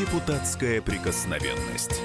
Депутатская 0.00 0.80
прикосновенность. 0.80 2.00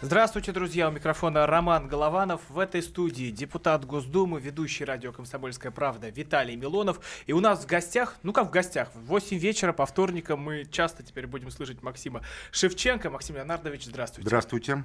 Здравствуйте, 0.00 0.50
друзья. 0.50 0.88
У 0.88 0.90
микрофона 0.90 1.46
Роман 1.46 1.86
Голованов. 1.86 2.40
В 2.48 2.58
этой 2.58 2.82
студии 2.82 3.30
депутат 3.30 3.84
Госдумы, 3.84 4.40
ведущий 4.40 4.84
радио 4.84 5.12
«Комсомольская 5.12 5.70
правда» 5.70 6.08
Виталий 6.08 6.56
Милонов. 6.56 6.98
И 7.26 7.32
у 7.32 7.38
нас 7.38 7.62
в 7.62 7.66
гостях, 7.68 8.16
ну 8.24 8.32
как 8.32 8.48
в 8.48 8.50
гостях, 8.50 8.90
в 8.92 9.04
8 9.04 9.38
вечера 9.38 9.72
по 9.72 9.86
вторникам 9.86 10.40
мы 10.40 10.64
часто 10.64 11.04
теперь 11.04 11.28
будем 11.28 11.52
слышать 11.52 11.80
Максима 11.80 12.22
Шевченко. 12.50 13.08
Максим 13.08 13.36
Леонардович, 13.36 13.84
здравствуйте. 13.84 14.26
Здравствуйте. 14.26 14.82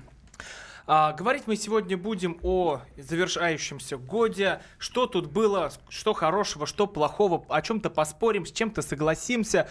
А, 0.86 1.14
говорить 1.14 1.44
мы 1.48 1.56
сегодня 1.56 1.98
будем 1.98 2.38
о 2.44 2.82
завершающемся 2.98 3.98
годе. 3.98 4.62
Что 4.78 5.08
тут 5.08 5.32
было, 5.32 5.72
что 5.90 6.14
хорошего, 6.14 6.68
что 6.68 6.86
плохого, 6.86 7.44
о 7.50 7.64
чем-то 7.64 7.90
поспорим, 7.90 8.46
с 8.46 8.52
чем-то 8.52 8.84
согласимся. 8.84 9.68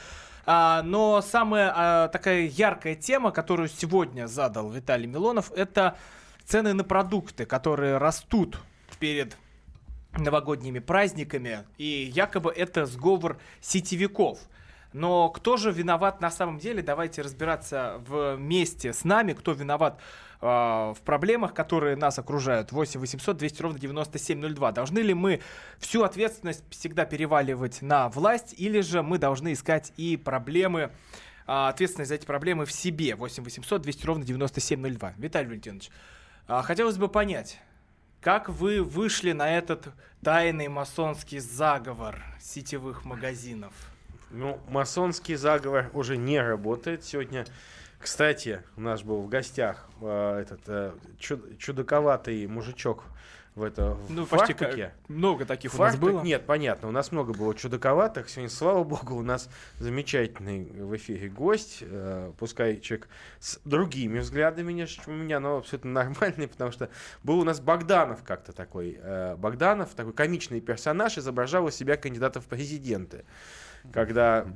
А, 0.51 0.81
но 0.83 1.21
самая 1.21 1.71
а, 1.77 2.09
такая 2.09 2.47
яркая 2.47 2.95
тема, 2.95 3.33
которую 3.33 3.69
сегодня 3.69 4.27
задал 4.27 4.71
Виталий 4.71 5.07
Милонов, 5.07 5.53
это 5.53 5.99
цены 6.47 6.73
на 6.73 6.85
продукты, 6.85 7.45
которые 7.45 7.99
растут 7.99 8.59
перед 8.99 9.37
новогодними 10.17 10.79
праздниками. 10.79 11.67
И 11.77 12.11
якобы 12.15 12.51
это 12.51 12.87
сговор 12.87 13.39
сетевиков. 13.61 14.39
Но 14.95 15.29
кто 15.29 15.59
же 15.59 15.71
виноват 15.71 16.23
на 16.23 16.31
самом 16.31 16.59
деле? 16.59 16.83
Давайте 16.83 17.21
разбираться 17.21 18.01
вместе 18.07 18.95
с 18.95 19.05
нами, 19.05 19.35
кто 19.35 19.53
виноват 19.53 20.01
э, 20.41 20.47
в 20.47 20.99
проблемах, 21.05 21.55
которые 21.55 21.97
нас 21.97 22.19
окружают. 22.19 22.73
8 22.73 23.01
800 23.01 23.37
200 23.37 23.63
ровно 23.63 23.79
9702. 23.79 24.73
Должны 24.73 24.99
ли 25.01 25.15
мы 25.15 25.41
всю 25.79 26.03
ответственность 26.03 26.65
всегда 26.71 27.05
переваливать 27.05 27.83
на 27.83 28.09
власть, 28.09 28.55
или 28.57 28.81
же 28.81 29.03
мы 29.03 29.19
должны 29.19 29.53
искать 29.53 29.93
и 29.97 30.17
проблемы, 30.17 30.81
э, 30.81 30.89
ответственность 31.47 32.09
за 32.09 32.17
эти 32.17 32.27
проблемы 32.27 32.65
в 32.65 32.73
себе? 32.73 33.15
8 33.15 33.43
800 33.45 33.83
200 33.83 34.07
ровно 34.07 34.25
9702. 34.25 35.15
Виталий 35.17 35.49
Валентинович, 35.49 35.91
э, 36.49 36.61
хотелось 36.63 36.97
бы 36.97 37.09
понять, 37.09 37.59
как 38.21 38.49
вы 38.49 38.83
вышли 38.83 39.33
на 39.33 39.57
этот 39.57 39.89
тайный 40.25 40.67
масонский 40.67 41.39
заговор 41.39 42.21
сетевых 42.41 43.05
магазинов? 43.05 43.73
Ну, 44.31 44.61
масонский 44.69 45.37
заговор 45.37 45.91
уже 45.95 46.17
не 46.17 46.41
работает 46.41 47.05
сегодня. 47.05 47.47
Кстати, 48.01 48.63
у 48.77 48.81
нас 48.81 49.03
был 49.03 49.21
в 49.23 49.29
гостях 49.29 49.89
э, 50.01 50.41
этот 50.43 50.61
э, 50.69 50.93
чуд- 51.19 51.59
чудаковатый 51.59 52.47
мужичок 52.47 53.03
в 53.57 53.65
это 53.65 53.99
Ну, 54.09 54.25
в 54.25 54.29
почти 54.29 54.55
фартуке. 54.55 54.93
много 55.09 55.45
таких 55.45 55.75
у 55.75 55.79
Фартук- 55.79 56.01
нас 56.01 56.13
было. 56.13 56.23
Нет, 56.23 56.47
понятно, 56.47 56.87
у 56.89 56.93
нас 56.93 57.11
много 57.11 57.33
было 57.33 57.57
чудаковатых. 57.57 58.29
Сегодня, 58.29 58.51
слава 58.51 58.85
богу, 58.85 59.17
у 59.17 59.23
нас 59.23 59.51
замечательный 59.81 60.65
в 60.81 60.95
эфире 60.97 61.29
гость. 61.29 61.79
э, 61.81 62.33
пускай 62.39 62.79
человек 62.79 63.09
с 63.41 63.59
другими 63.65 64.21
взглядами, 64.21 64.85
чем 64.87 65.15
у 65.15 65.17
меня, 65.17 65.41
но 65.41 65.57
абсолютно 65.57 65.91
нормальный, 65.91 66.47
потому 66.49 66.71
что 66.71 66.89
был 67.25 67.41
у 67.41 67.45
нас 67.45 67.59
Богданов 67.59 68.23
как-то 68.23 68.53
такой. 68.53 68.97
э, 69.03 69.35
Богданов, 69.35 69.93
такой 69.97 70.13
комичный 70.13 70.61
персонаж, 70.61 71.19
изображал 71.19 71.67
из 71.67 71.75
себя 71.75 71.97
кандидата 71.97 72.41
в 72.41 72.47
президенты. 72.47 73.25
Когда 73.93 74.47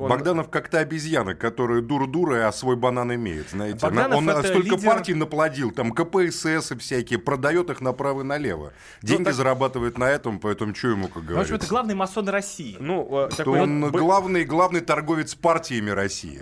он- 0.00 0.08
Богданов 0.08 0.48
как-то 0.50 0.78
обезьяна, 0.78 1.34
которая 1.34 1.80
дура-дура, 1.82 2.48
а 2.48 2.52
свой 2.52 2.76
банан 2.76 3.14
имеет, 3.14 3.50
знаете. 3.50 3.78
Богданов 3.80 4.18
он 4.18 4.28
это 4.30 4.42
столько 4.48 4.74
лидер- 4.76 4.86
партий 4.90 5.14
наплодил, 5.14 5.70
там 5.70 5.92
КПСС 5.92 6.72
и 6.72 6.76
всякие, 6.78 7.18
продает 7.18 7.70
их 7.70 7.80
направо 7.80 8.22
и 8.22 8.24
налево. 8.24 8.72
Деньги 9.02 9.24
так- 9.24 9.34
зарабатывает 9.34 9.98
на 9.98 10.04
этом, 10.04 10.38
поэтому 10.40 10.74
что 10.74 10.88
ему, 10.88 11.08
как 11.08 11.16
Ну, 11.16 11.20
в 11.20 11.24
общем, 11.24 11.34
говорится. 11.34 11.54
это 11.56 11.66
главный 11.68 11.94
масон 11.94 12.28
России. 12.28 12.76
Ну, 12.80 13.26
э, 13.26 13.28
такой 13.36 13.60
он 13.60 13.82
вот 13.84 13.92
главный, 13.92 14.44
главный 14.44 14.80
торговец 14.80 15.34
партиями 15.34 15.90
России. 15.90 16.40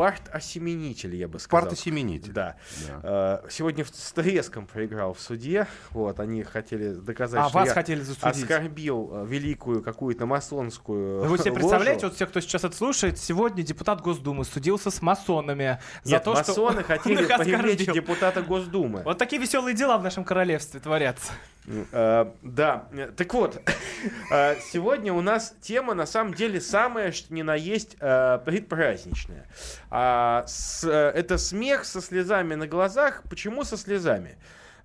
Э, 0.00 0.10
парт-осеменитель, 0.10 1.14
я 1.16 1.28
бы 1.28 1.38
сказал. 1.38 1.62
Партосеменитель. 1.62 2.32
Да. 2.32 2.56
Да. 3.02 3.40
Э, 3.44 3.48
Сегодня 3.50 3.84
с 3.84 4.12
треском 4.12 4.66
проиграл 4.66 5.14
в 5.14 5.20
суде. 5.20 5.66
Вот, 5.90 6.20
они 6.20 6.42
хотели 6.42 6.94
доказать, 6.94 7.40
А 7.40 7.48
что 7.48 7.58
вас 7.58 7.68
я 7.68 7.74
хотели 7.74 8.00
засудить. 8.00 8.42
оскорбил 8.42 9.10
э, 9.12 9.26
великую 9.26 9.82
какую-то 9.82 10.26
масонскую 10.26 11.24
Ну, 11.24 11.30
Вы 11.30 11.38
себе 11.38 11.50
ложу. 11.50 11.60
представляете, 11.60 12.06
вот 12.06 12.14
все, 12.16 12.26
кто 12.26 12.40
сейчас 12.40 12.64
это 12.64 12.76
слушает, 12.76 13.18
сегодня 13.18 13.62
депутат 13.62 14.00
Госдумы 14.00 14.44
судился 14.44 14.90
с 14.90 15.02
масонами 15.02 15.78
за 16.02 16.12
Нет, 16.12 16.24
то, 16.24 16.34
что 16.36 16.48
масоны 16.48 16.78
он 16.78 16.84
хотели 16.84 17.24
привлечь 17.24 17.86
депутата 17.86 18.42
Госдумы. 18.42 19.02
Вот 19.04 19.18
такие 19.18 19.40
веселые 19.40 19.74
дела 19.76 19.98
в 19.98 20.02
нашем 20.02 20.24
королевстве 20.24 20.80
творятся. 20.80 21.32
Э, 21.66 22.32
Да, 22.42 22.88
так 23.16 23.32
вот, 23.34 23.60
э, 24.32 24.56
сегодня 24.72 25.12
у 25.12 25.20
нас 25.20 25.54
тема 25.60 25.94
на 25.94 26.06
самом 26.06 26.34
деле 26.34 26.60
самая, 26.60 27.12
что 27.12 27.32
ни 27.34 27.42
на 27.42 27.54
есть, 27.54 27.96
э, 28.00 28.38
предпраздничная. 28.44 29.46
А, 29.90 30.46
Это 30.82 31.38
смех 31.38 31.84
со 31.84 32.00
слезами 32.00 32.54
на 32.54 32.66
глазах. 32.66 33.22
Почему 33.28 33.64
со 33.64 33.76
слезами? 33.76 34.36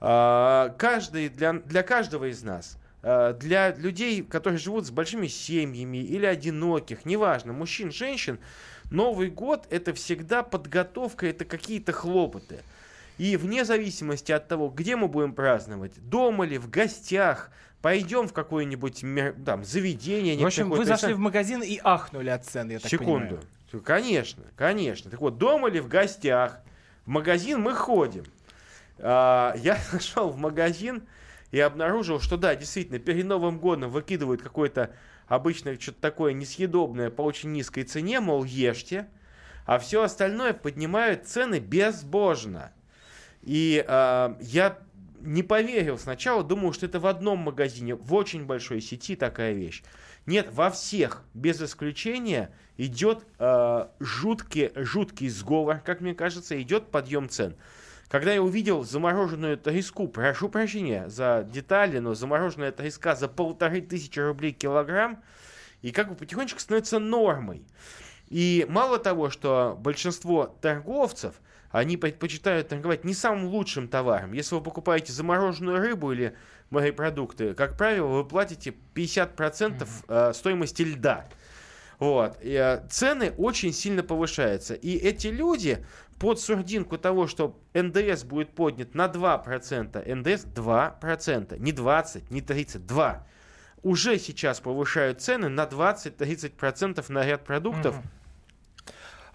А, 0.01 0.69
Каждый, 0.77 1.29
для, 1.29 1.53
для 1.53 1.83
каждого 1.83 2.25
из 2.25 2.43
нас, 2.43 2.77
для 3.01 3.71
людей, 3.75 4.23
которые 4.23 4.57
живут 4.57 4.87
с 4.87 4.89
большими 4.89 5.27
семьями 5.27 5.97
или 5.99 6.25
одиноких, 6.25 7.05
неважно, 7.05 7.53
мужчин, 7.53 7.91
женщин, 7.91 8.39
Новый 8.91 9.29
год 9.29 9.65
это 9.69 9.93
всегда 9.93 10.43
подготовка, 10.43 11.27
это 11.27 11.45
какие-то 11.45 11.91
хлопоты. 11.91 12.61
И 13.17 13.37
вне 13.37 13.63
зависимости 13.63 14.31
от 14.31 14.47
того, 14.47 14.69
где 14.69 14.95
мы 14.95 15.07
будем 15.07 15.33
праздновать, 15.33 15.93
дома 16.09 16.45
ли, 16.45 16.57
в 16.57 16.69
гостях, 16.69 17.49
пойдем 17.81 18.27
в 18.27 18.33
какое-нибудь 18.33 19.05
там, 19.45 19.63
заведение. 19.63 20.37
В 20.37 20.45
общем, 20.45 20.69
вы 20.69 20.85
зашли 20.85 21.13
в 21.13 21.19
магазин 21.19 21.61
и 21.61 21.79
ахнули 21.83 22.29
от 22.29 22.45
цен, 22.45 22.69
я 22.69 22.79
так 22.79 22.89
Секунду. 22.89 23.37
понимаю. 23.37 23.83
Конечно, 23.83 24.43
конечно. 24.55 25.11
Так 25.11 25.21
вот, 25.21 25.37
дома 25.37 25.69
ли 25.69 25.79
в 25.79 25.87
гостях, 25.87 26.59
в 27.05 27.09
магазин 27.09 27.61
мы 27.61 27.73
ходим. 27.73 28.23
А, 28.99 29.53
я 29.57 29.77
зашел 29.91 30.29
в 30.29 30.37
магазин 30.37 31.03
и 31.51 31.59
обнаружил, 31.59 32.19
что 32.19 32.37
да, 32.37 32.55
действительно, 32.55 32.99
перед 32.99 33.25
Новым 33.25 33.59
годом 33.59 33.91
выкидывают 33.91 34.41
какое-то 34.41 34.91
обычно 35.27 35.79
что-то 35.79 36.01
такое 36.01 36.33
несъедобное 36.33 37.09
по 37.09 37.21
очень 37.21 37.51
низкой 37.51 37.83
цене, 37.83 38.19
мол, 38.19 38.43
ешьте, 38.43 39.07
а 39.65 39.79
все 39.79 40.03
остальное 40.03 40.53
поднимают 40.53 41.27
цены 41.27 41.59
безбожно. 41.59 42.71
И 43.45 43.83
а, 43.87 44.37
я 44.41 44.79
не 45.21 45.43
поверил 45.43 45.97
сначала, 45.97 46.43
думал, 46.43 46.73
что 46.73 46.85
это 46.85 46.99
в 46.99 47.07
одном 47.07 47.39
магазине, 47.39 47.95
в 47.95 48.13
очень 48.13 48.45
большой 48.45 48.81
сети 48.81 49.15
такая 49.15 49.53
вещь. 49.53 49.83
Нет, 50.25 50.49
во 50.51 50.69
всех, 50.69 51.23
без 51.33 51.61
исключения, 51.61 52.51
идет 52.77 53.25
э, 53.39 53.87
жуткий, 53.99 54.71
жуткий 54.75 55.29
сговор, 55.29 55.79
как 55.79 56.01
мне 56.01 56.15
кажется, 56.15 56.59
идет 56.61 56.89
подъем 56.91 57.29
цен. 57.29 57.55
Когда 58.07 58.33
я 58.33 58.41
увидел 58.41 58.83
замороженную 58.83 59.57
треску, 59.57 60.07
прошу 60.07 60.49
прощения 60.49 61.09
за 61.09 61.47
детали, 61.51 61.99
но 61.99 62.13
замороженная 62.13 62.71
треска 62.71 63.15
за 63.15 63.27
полторы 63.27 63.81
тысячи 63.81 64.19
рублей 64.19 64.51
килограмм, 64.51 65.23
и 65.81 65.91
как 65.91 66.09
бы 66.09 66.15
потихонечку 66.15 66.59
становится 66.59 66.99
нормой. 66.99 67.63
И 68.27 68.65
мало 68.69 68.99
того, 68.99 69.29
что 69.29 69.77
большинство 69.79 70.55
торговцев, 70.61 71.35
они 71.75 71.97
предпочитают 71.97 72.69
торговать 72.69 73.03
не 73.03 73.13
самым 73.13 73.47
лучшим 73.47 73.89
товаром. 73.89 74.31
Если 74.31 74.55
вы 74.55 74.61
покупаете 74.61 75.11
замороженную 75.11 75.77
рыбу 75.79 76.13
или 76.13 76.33
морепродукты, 76.69 77.53
как 77.53 77.75
правило, 77.75 78.07
вы 78.07 78.23
платите 78.25 78.73
50% 78.93 79.85
э, 80.07 80.33
стоимости 80.33 80.83
льда. 80.83 81.25
Вот. 81.99 82.37
И, 82.41 82.53
э, 82.53 82.81
цены 82.89 83.31
очень 83.37 83.73
сильно 83.73 84.03
повышаются. 84.03 84.73
И 84.73 84.95
эти 84.95 85.27
люди 85.27 85.85
под 86.17 86.39
сурдинку 86.39 86.97
того, 86.97 87.27
что 87.27 87.59
НДС 87.73 88.23
будет 88.23 88.51
поднят 88.51 88.95
на 88.95 89.07
2%, 89.07 90.15
НДС 90.15 90.45
2%, 90.45 91.59
не 91.59 91.73
20, 91.73 92.31
не 92.31 92.41
30, 92.41 92.87
2. 92.87 93.27
Уже 93.83 94.17
сейчас 94.17 94.61
повышают 94.61 95.21
цены 95.21 95.49
на 95.49 95.65
20-30% 95.65 97.03
на 97.11 97.25
ряд 97.25 97.43
продуктов. 97.43 97.97
Мгм. 97.97 98.05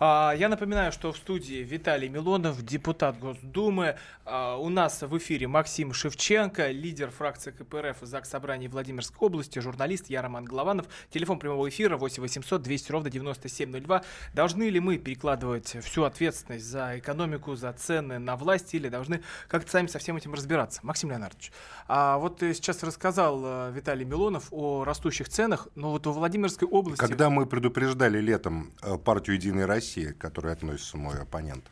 А, 0.03 0.33
Я 0.35 0.49
напоминаю, 0.49 0.93
что 0.93 1.13
в 1.13 1.17
студии 1.19 1.63
Виталий 1.63 2.09
Милонов, 2.09 2.63
депутат 2.63 3.19
Госдумы. 3.19 3.97
А, 4.25 4.57
У 4.57 4.71
нас 4.71 5.03
в 5.03 5.19
эфире 5.19 5.47
Максим 5.47 5.93
Шевченко, 5.93 6.71
лидер 6.71 7.11
фракции 7.11 7.51
КПРФ 7.51 7.99
ЗАГС 8.01 8.31
Собрания 8.31 8.71
Владимирской 8.71 9.27
области, 9.27 9.59
журналист 9.59 10.09
я 10.09 10.23
Роман 10.23 10.47
Голованов. 10.47 10.87
Телефон 11.11 11.39
прямого 11.39 11.69
эфира 11.69 11.99
8 11.99 12.23
800 12.23 12.63
200 12.63 12.93
ровно 12.93 13.11
9702. 13.11 14.03
Должны 14.33 14.71
ли 14.71 14.81
мы 14.81 14.97
перекладывать 14.97 15.77
всю 15.85 16.05
ответственность 16.05 16.65
за 16.65 16.99
экономику, 16.99 17.55
за 17.55 17.71
цены 17.75 18.19
на 18.19 18.37
власть 18.37 18.73
или 18.73 18.89
должны 18.89 19.23
как-то 19.49 19.71
сами 19.71 19.89
со 19.89 19.99
всем 19.99 20.17
этим 20.17 20.33
разбираться? 20.33 20.81
Максим 20.83 21.11
Леонардович, 21.11 21.53
а 21.89 22.17
вот 22.17 22.39
сейчас 22.41 22.83
рассказал 22.83 23.43
э, 23.45 23.73
Виталий 23.73 24.07
Милонов 24.07 24.49
о 24.51 24.85
растущих 24.85 25.29
ценах, 25.29 25.69
но 25.75 25.91
вот 25.91 26.07
во 26.07 26.13
Владимирской 26.13 26.67
области... 26.67 27.01
Когда 27.01 27.29
мы 27.29 27.45
предупреждали 27.45 28.19
летом 28.19 28.73
э, 28.81 28.97
партию 28.97 29.37
«Единая 29.37 29.67
Россия», 29.67 29.90
к 29.99 30.19
которой 30.19 30.53
относится 30.53 30.97
мой 30.97 31.21
оппонент, 31.21 31.65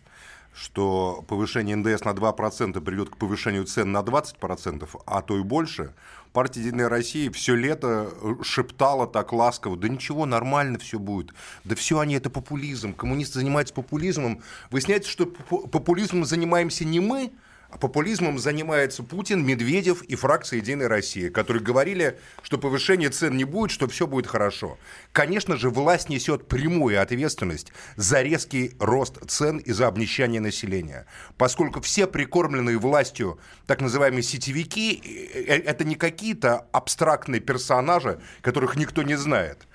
что 0.54 1.24
повышение 1.28 1.76
НДС 1.76 2.04
на 2.04 2.10
2% 2.10 2.80
приведет 2.80 3.10
к 3.10 3.16
повышению 3.16 3.64
цен 3.64 3.92
на 3.92 4.00
20%, 4.00 4.88
а 5.06 5.22
то 5.22 5.38
и 5.38 5.42
больше, 5.42 5.94
партия 6.32 6.60
«Единая 6.60 6.88
Россия» 6.88 7.30
все 7.30 7.54
лето 7.54 8.10
э, 8.20 8.34
шептала 8.42 9.06
так 9.06 9.32
ласково, 9.32 9.76
да 9.76 9.88
ничего, 9.88 10.26
нормально 10.26 10.78
все 10.78 10.98
будет. 10.98 11.32
Да 11.64 11.74
все 11.74 11.98
они, 11.98 12.14
это 12.14 12.30
популизм. 12.30 12.94
Коммунисты 12.94 13.38
занимаются 13.38 13.74
популизмом. 13.74 14.42
Выясняется, 14.70 15.10
что 15.10 15.26
популизмом 15.26 16.24
занимаемся 16.24 16.84
не 16.84 17.00
мы, 17.00 17.32
популизмом 17.76 18.38
занимается 18.38 19.02
Путин, 19.02 19.44
Медведев 19.44 20.02
и 20.02 20.16
фракция 20.16 20.58
«Единая 20.58 20.88
Россия», 20.88 21.30
которые 21.30 21.62
говорили, 21.62 22.18
что 22.42 22.56
повышения 22.58 23.10
цен 23.10 23.36
не 23.36 23.44
будет, 23.44 23.70
что 23.70 23.86
все 23.88 24.06
будет 24.06 24.26
хорошо. 24.26 24.78
Конечно 25.12 25.56
же, 25.56 25.68
власть 25.68 26.08
несет 26.08 26.48
прямую 26.48 27.00
ответственность 27.00 27.72
за 27.96 28.22
резкий 28.22 28.72
рост 28.78 29.18
цен 29.28 29.58
и 29.58 29.72
за 29.72 29.86
обнищание 29.86 30.40
населения. 30.40 31.06
Поскольку 31.36 31.80
все 31.80 32.06
прикормленные 32.06 32.78
властью 32.78 33.38
так 33.66 33.82
называемые 33.82 34.22
сетевики 34.22 35.02
э,– 35.34 35.56
это 35.66 35.84
не 35.84 35.94
какие-то 35.94 36.66
абстрактные 36.72 37.40
персонажи, 37.40 38.20
которых 38.40 38.76
никто 38.76 39.02
не 39.02 39.16
знает. 39.16 39.67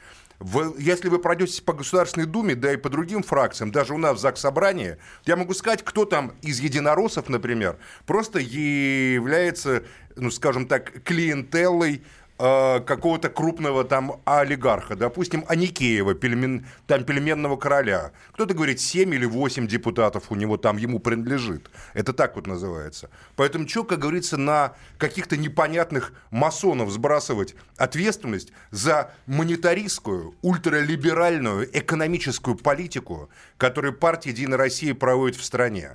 В, 0.43 0.77
если 0.77 1.07
вы 1.07 1.19
пройдетесь 1.19 1.61
по 1.61 1.71
Государственной 1.71 2.25
Думе, 2.25 2.53
да 2.55 2.73
и 2.73 2.75
по 2.75 2.89
другим 2.89 3.23
фракциям, 3.23 3.71
даже 3.71 3.93
у 3.93 3.97
нас 3.97 4.17
в 4.17 4.19
ЗАГС 4.19 4.41
Собрании, 4.41 4.97
я 5.25 5.37
могу 5.37 5.53
сказать, 5.53 5.83
кто 5.85 6.03
там 6.03 6.33
из 6.41 6.59
единороссов, 6.59 7.29
например, 7.29 7.77
просто 8.05 8.39
является, 8.39 9.83
ну, 10.17 10.29
скажем 10.31 10.67
так, 10.67 11.01
клиентеллой 11.03 12.03
Э, 12.45 12.81
какого-то 12.81 13.29
крупного 13.29 13.85
там 13.85 14.21
олигарха, 14.25 14.97
допустим, 14.97 15.45
Аникеева, 15.47 16.13
пельмен, 16.13 16.65
там 16.87 17.05
пельменного 17.05 17.55
короля. 17.55 18.11
Кто-то 18.33 18.53
говорит, 18.53 18.81
7 18.81 19.13
или 19.13 19.25
8 19.25 19.65
депутатов 19.65 20.25
у 20.29 20.35
него 20.35 20.57
там 20.57 20.75
ему 20.75 20.99
принадлежит. 20.99 21.69
Это 21.93 22.11
так 22.11 22.35
вот 22.35 22.45
называется. 22.45 23.09
Поэтому 23.37 23.65
что, 23.65 23.85
как 23.85 23.99
говорится, 23.99 24.35
на 24.35 24.73
каких-то 24.97 25.37
непонятных 25.37 26.11
масонов 26.31 26.91
сбрасывать 26.91 27.55
ответственность 27.77 28.51
за 28.71 29.13
монетаристскую, 29.25 30.35
ультралиберальную 30.41 31.69
экономическую 31.71 32.57
политику, 32.57 33.29
которую 33.57 33.93
партия 33.93 34.31
«Единая 34.31 34.57
Россия» 34.57 34.93
проводит 34.93 35.37
в 35.37 35.45
стране. 35.45 35.91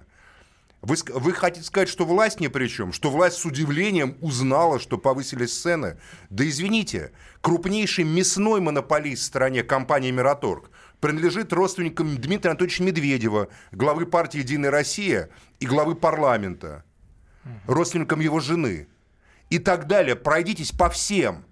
Вы, 0.81 0.97
вы 1.09 1.33
хотите 1.33 1.67
сказать, 1.67 1.89
что 1.89 2.05
власть 2.05 2.39
ни 2.39 2.47
при 2.47 2.69
чем? 2.69 2.93
Что 2.93 3.11
власть 3.11 3.39
с 3.39 3.45
удивлением 3.45 4.17
узнала, 4.21 4.79
что 4.79 4.97
повысились 4.97 5.59
цены? 5.61 5.99
Да 6.31 6.49
извините, 6.49 7.13
крупнейший 7.41 8.05
мясной 8.05 8.61
монополист 8.61 9.23
в 9.23 9.27
стране, 9.27 9.65
компания 9.65 10.13
«Мираторг», 10.13 10.71
принадлежит 11.01 11.53
родственникам 11.53 12.17
Дмитрия 12.17 12.51
Анатольевича 12.51 12.85
Медведева, 12.85 13.49
главы 13.73 14.07
партии 14.07 14.39
«Единая 14.39 14.71
Россия» 14.71 15.31
и 15.59 15.67
главы 15.67 15.97
парламента, 15.97 16.85
родственникам 17.67 18.21
его 18.21 18.39
жены. 18.39 18.87
И 19.51 19.59
так 19.59 19.87
далее. 19.87 20.15
Пройдитесь 20.15 20.73
по 20.73 20.91
всем 20.91 21.45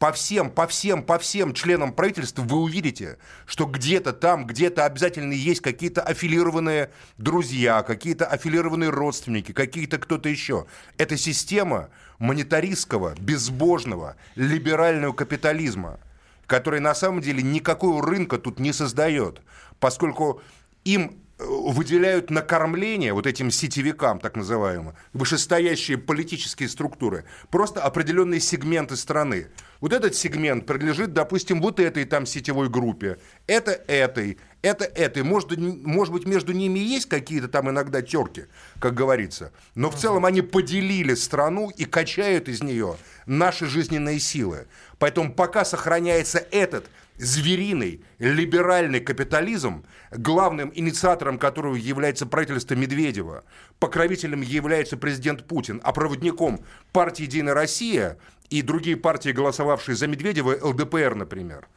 по 0.00 0.12
всем, 0.12 0.50
по 0.50 0.66
всем, 0.66 1.02
по 1.02 1.18
всем 1.18 1.52
членам 1.52 1.92
правительства 1.92 2.40
вы 2.42 2.56
увидите, 2.56 3.18
что 3.44 3.66
где-то 3.66 4.14
там, 4.14 4.46
где-то 4.46 4.86
обязательно 4.86 5.34
есть 5.34 5.60
какие-то 5.60 6.00
аффилированные 6.00 6.90
друзья, 7.18 7.82
какие-то 7.82 8.24
аффилированные 8.24 8.88
родственники, 8.88 9.52
какие-то 9.52 9.98
кто-то 9.98 10.30
еще. 10.30 10.64
Это 10.96 11.18
система 11.18 11.90
монетаристского, 12.18 13.14
безбожного, 13.20 14.16
либерального 14.36 15.12
капитализма, 15.12 16.00
который 16.46 16.80
на 16.80 16.94
самом 16.94 17.20
деле 17.20 17.42
никакого 17.42 18.02
рынка 18.02 18.38
тут 18.38 18.58
не 18.58 18.72
создает, 18.72 19.42
поскольку 19.80 20.40
им 20.84 21.19
выделяют 21.40 22.30
на 22.30 22.42
кормление 22.42 23.12
вот 23.12 23.26
этим 23.26 23.50
сетевикам, 23.50 24.20
так 24.20 24.36
называемым, 24.36 24.94
вышестоящие 25.12 25.98
политические 25.98 26.68
структуры, 26.68 27.24
просто 27.50 27.82
определенные 27.82 28.40
сегменты 28.40 28.96
страны. 28.96 29.48
Вот 29.80 29.92
этот 29.92 30.14
сегмент 30.14 30.66
принадлежит, 30.66 31.14
допустим, 31.14 31.60
вот 31.62 31.80
этой 31.80 32.04
там 32.04 32.26
сетевой 32.26 32.68
группе, 32.68 33.18
это 33.46 33.72
этой, 33.72 34.38
это 34.60 34.84
этой. 34.84 35.22
Может, 35.22 35.56
может 35.56 36.12
быть, 36.12 36.26
между 36.26 36.52
ними 36.52 36.78
есть 36.78 37.08
какие-то 37.08 37.48
там 37.48 37.70
иногда 37.70 38.02
терки, 38.02 38.44
как 38.78 38.94
говорится. 38.94 39.52
Но 39.74 39.90
в 39.90 39.96
целом 39.96 40.26
они 40.26 40.42
поделили 40.42 41.14
страну 41.14 41.70
и 41.70 41.86
качают 41.86 42.48
из 42.48 42.62
нее 42.62 42.96
наши 43.24 43.66
жизненные 43.66 44.20
силы. 44.20 44.66
Поэтому 44.98 45.32
пока 45.32 45.64
сохраняется 45.64 46.44
этот 46.50 46.90
звериный 47.20 48.02
либеральный 48.18 49.00
капитализм, 49.00 49.84
главным 50.10 50.72
инициатором 50.74 51.38
которого 51.38 51.74
является 51.74 52.26
правительство 52.26 52.74
Медведева, 52.74 53.44
покровителем 53.78 54.40
является 54.40 54.96
президент 54.96 55.46
Путин, 55.46 55.80
а 55.84 55.92
проводником 55.92 56.60
партии 56.92 57.22
«Единая 57.22 57.54
Россия», 57.54 58.18
и 58.50 58.62
другие 58.62 58.96
партии, 58.96 59.30
голосовавшие 59.30 59.96
за 59.96 60.08
Медведева, 60.08 60.56
ЛДПР, 60.60 61.14
например. 61.14 61.68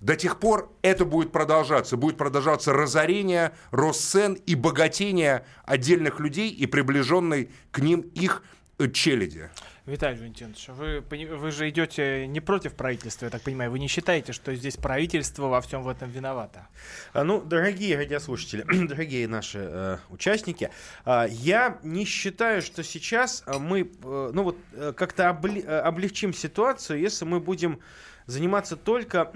До 0.00 0.16
тех 0.16 0.38
пор 0.38 0.72
это 0.80 1.04
будет 1.04 1.30
продолжаться. 1.30 1.96
Будет 1.96 2.16
продолжаться 2.16 2.72
разорение, 2.72 3.52
рост 3.70 4.00
цен 4.00 4.34
и 4.46 4.54
богатение 4.54 5.44
отдельных 5.64 6.20
людей 6.20 6.50
и 6.50 6.66
приближенной 6.66 7.50
к 7.70 7.80
ним 7.80 8.00
их 8.00 8.42
э, 8.78 8.88
челяди. 8.88 9.50
Виталий 9.90 10.18
Валентинович, 10.18 10.68
вы, 10.68 11.00
вы 11.00 11.50
же 11.50 11.68
идете 11.68 12.26
не 12.26 12.40
против 12.40 12.74
правительства, 12.74 13.26
я 13.26 13.30
так 13.30 13.42
понимаю. 13.42 13.70
Вы 13.70 13.78
не 13.78 13.88
считаете, 13.88 14.32
что 14.32 14.54
здесь 14.54 14.76
правительство 14.76 15.46
во 15.48 15.60
всем 15.60 15.82
в 15.82 15.88
этом 15.88 16.10
виновато? 16.10 16.68
А, 17.12 17.24
ну, 17.24 17.40
дорогие 17.40 17.96
радиослушатели, 17.96 18.64
дорогие 18.86 19.26
наши 19.26 19.58
э, 19.58 19.98
участники, 20.10 20.70
э, 21.04 21.26
я 21.30 21.78
не 21.82 22.04
считаю, 22.04 22.62
что 22.62 22.84
сейчас 22.84 23.42
э, 23.46 23.58
мы, 23.58 23.80
э, 23.80 24.30
ну 24.32 24.42
вот, 24.44 24.56
э, 24.72 24.92
как-то 24.96 25.28
обли, 25.28 25.60
э, 25.60 25.80
облегчим 25.80 26.32
ситуацию, 26.32 27.00
если 27.00 27.24
мы 27.24 27.40
будем 27.40 27.80
заниматься 28.26 28.76
только 28.76 29.32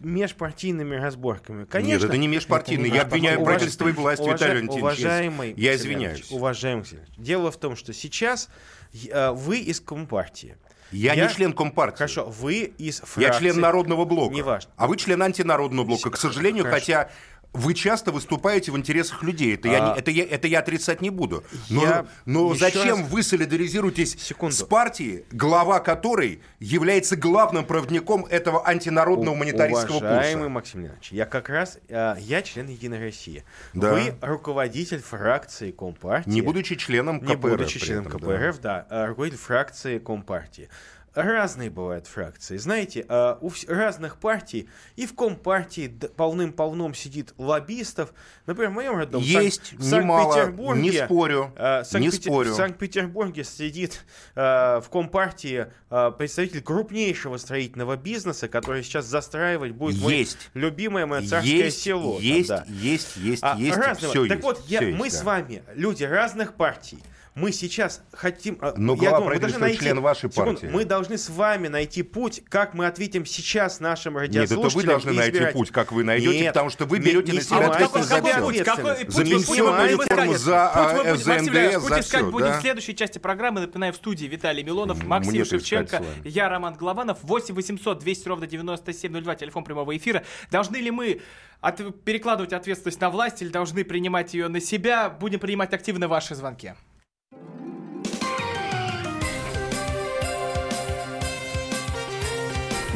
межпартийными 0.00 0.96
разборками. 0.96 1.64
Конечно, 1.64 2.02
Нет, 2.02 2.04
это 2.04 2.18
не 2.18 2.28
межпартийные. 2.28 2.92
Я 2.92 3.02
обвиняю 3.02 3.40
уваж... 3.40 3.54
правительство 3.54 3.88
и 3.88 3.92
власть, 3.92 4.22
Уваж... 4.22 4.34
Виталий 4.34 4.54
Валентинович. 4.54 4.98
Уважаемый 4.98 5.54
я 5.56 5.74
извиняюсь. 5.74 6.30
Уважаемый 6.30 6.84
Дело 7.16 7.50
в 7.50 7.56
том, 7.56 7.76
что 7.76 7.92
сейчас 7.92 8.48
вы 8.92 9.58
из 9.58 9.80
Компартии. 9.80 10.56
Я, 10.90 11.12
я 11.12 11.26
не 11.26 11.34
член 11.34 11.52
Компартии. 11.52 11.98
Хорошо, 11.98 12.24
вы 12.24 12.60
из 12.78 13.00
фракции. 13.00 13.22
Я 13.22 13.32
член 13.32 13.60
Народного 13.60 14.04
блока. 14.04 14.34
Неважно. 14.34 14.70
А 14.76 14.86
вы 14.86 14.96
член 14.96 15.22
антинародного 15.22 15.84
блока. 15.84 16.10
К 16.10 16.16
сожалению, 16.16 16.64
Хорошо. 16.64 16.80
хотя 16.80 17.10
вы 17.52 17.74
часто 17.74 18.12
выступаете 18.12 18.72
в 18.72 18.76
интересах 18.76 19.22
людей. 19.22 19.54
Это, 19.54 19.68
а... 19.68 19.72
я, 19.72 19.80
не, 19.80 19.98
это, 19.98 20.10
я, 20.10 20.24
это 20.24 20.48
я 20.48 20.58
отрицать 20.60 21.00
не 21.00 21.10
буду. 21.10 21.44
Но, 21.70 21.82
я 21.82 22.06
но 22.24 22.54
зачем 22.54 23.00
раз... 23.00 23.08
вы 23.10 23.22
солидаризируетесь 23.22 24.16
Секунду. 24.18 24.54
с 24.54 24.62
партией, 24.62 25.24
глава 25.30 25.80
которой 25.80 26.40
является 26.60 27.16
главным 27.16 27.64
проводником 27.64 28.24
этого 28.26 28.66
антинародного 28.66 29.34
У, 29.34 29.38
монетаристского 29.38 29.96
уважаемый 29.96 30.42
курса? 30.42 30.48
Максим 30.50 30.80
Леонидович, 30.80 31.12
я 31.12 31.26
как 31.26 31.48
раз, 31.48 31.78
э, 31.88 32.14
я 32.20 32.42
член 32.42 32.68
Единой 32.68 33.00
России. 33.00 33.44
Да. 33.74 33.92
Вы 33.92 34.14
руководитель 34.20 35.00
фракции 35.00 35.70
Компартии. 35.70 36.30
Не 36.30 36.42
будучи 36.42 36.76
членом 36.76 37.20
КПРФ. 37.20 37.28
Не 37.28 37.36
будучи 37.36 37.78
членом 37.78 38.06
этом, 38.06 38.20
КПРФ, 38.20 38.60
да. 38.60 38.86
да. 38.88 39.06
Руководитель 39.06 39.40
фракции 39.40 39.98
Компартии 39.98 40.68
разные 41.14 41.70
бывают 41.70 42.06
фракции. 42.06 42.56
Знаете, 42.56 43.04
а, 43.08 43.38
у 43.40 43.50
разных 43.66 44.18
партий, 44.18 44.68
и 44.96 45.06
в 45.06 45.14
Компартии 45.14 45.88
полным-полном 46.16 46.94
сидит 46.94 47.34
лоббистов. 47.38 48.12
Например, 48.46 48.70
в 48.70 48.74
моем 48.74 48.96
родном 48.96 49.22
Есть 49.22 49.72
в 49.72 49.82
Санкт-Петербурге... 49.82 50.80
Не 50.80 50.92
спорю, 50.92 51.52
а, 51.56 51.82
не 51.98 52.10
спорю. 52.10 52.52
В 52.52 52.56
Санкт-Петербурге 52.56 53.44
сидит 53.44 54.04
а, 54.34 54.80
в 54.80 54.88
Компартии 54.90 55.66
представитель 55.88 56.62
крупнейшего 56.62 57.38
строительного 57.38 57.96
бизнеса, 57.96 58.48
который 58.48 58.82
сейчас 58.82 59.06
застраивать 59.06 59.72
будет 59.72 59.96
есть. 59.96 60.50
мой 60.54 60.62
любимое 60.62 61.06
мое 61.06 61.26
царское 61.26 61.50
есть, 61.50 61.80
село. 61.82 62.18
Есть, 62.20 62.48
там, 62.48 62.64
да. 62.66 62.72
есть, 62.74 63.16
есть, 63.16 63.42
а, 63.42 63.56
есть, 63.58 63.76
разного. 63.76 64.12
все 64.12 64.26
Так 64.26 64.38
есть, 64.38 64.42
вот, 64.42 64.62
я, 64.66 64.82
мы 64.82 65.06
есть, 65.06 65.18
с 65.18 65.22
вами, 65.22 65.62
люди 65.74 66.04
разных 66.04 66.54
партий, 66.54 66.98
мы 67.38 67.52
сейчас 67.52 68.02
хотим... 68.12 68.58
А, 68.60 68.74
Но 68.76 68.94
я 68.94 69.10
думаю, 69.12 69.34
мы 69.34 69.38
должны 69.38 69.58
найти, 69.60 69.78
член 69.78 70.00
вашей 70.00 70.28
партии. 70.28 70.66
мы 70.66 70.84
должны 70.84 71.16
с 71.16 71.30
вами 71.30 71.68
найти 71.68 72.02
путь, 72.02 72.42
как 72.48 72.74
мы 72.74 72.86
ответим 72.86 73.24
сейчас 73.24 73.78
нашим 73.80 74.16
радиослушателям. 74.16 74.60
Нет, 74.60 74.66
это 74.66 74.76
вы 74.76 74.82
должны 74.84 75.12
найти 75.12 75.52
путь, 75.52 75.70
как 75.70 75.92
вы 75.92 76.04
найдете, 76.04 76.40
Нет, 76.40 76.54
потому 76.54 76.70
что 76.70 76.84
вы 76.84 76.98
берете 76.98 77.32
не, 77.32 77.38
на 77.38 77.44
себя 77.44 77.70
ответственность 77.70 78.08
за 78.08 78.22
все. 78.22 79.10
За 79.10 79.24
пенсионную 79.24 79.88
реформу, 79.90 80.34
за 80.34 81.16
ЗНДС, 81.16 81.88
за 81.88 82.02
все. 82.02 82.18
Путь 82.18 82.32
будем 82.32 82.52
в 82.52 82.60
следующей 82.60 82.96
части 82.96 83.18
программы. 83.18 83.60
Напоминаю, 83.60 83.92
в 83.92 83.96
студии 83.96 84.26
Виталий 84.26 84.64
Милонов, 84.64 85.04
Максим 85.04 85.44
Шевченко, 85.44 86.02
я 86.24 86.48
Роман 86.48 86.74
Голованов. 86.74 87.18
8 87.22 87.54
800 87.54 87.98
200 88.00 88.28
ровно 88.28 88.46
9702, 88.46 89.34
телефон 89.36 89.64
прямого 89.64 89.96
эфира. 89.96 90.24
Должны 90.50 90.76
ли 90.76 90.90
мы 90.90 91.20
от, 91.60 92.04
перекладывать 92.04 92.52
ответственность 92.52 93.00
на 93.00 93.10
власть 93.10 93.42
или 93.42 93.48
должны 93.48 93.84
принимать 93.84 94.34
ее 94.34 94.48
на 94.48 94.60
себя? 94.60 95.08
Будем 95.08 95.38
принимать 95.38 95.72
активно 95.72 96.08
ваши 96.08 96.34
звонки. 96.34 96.74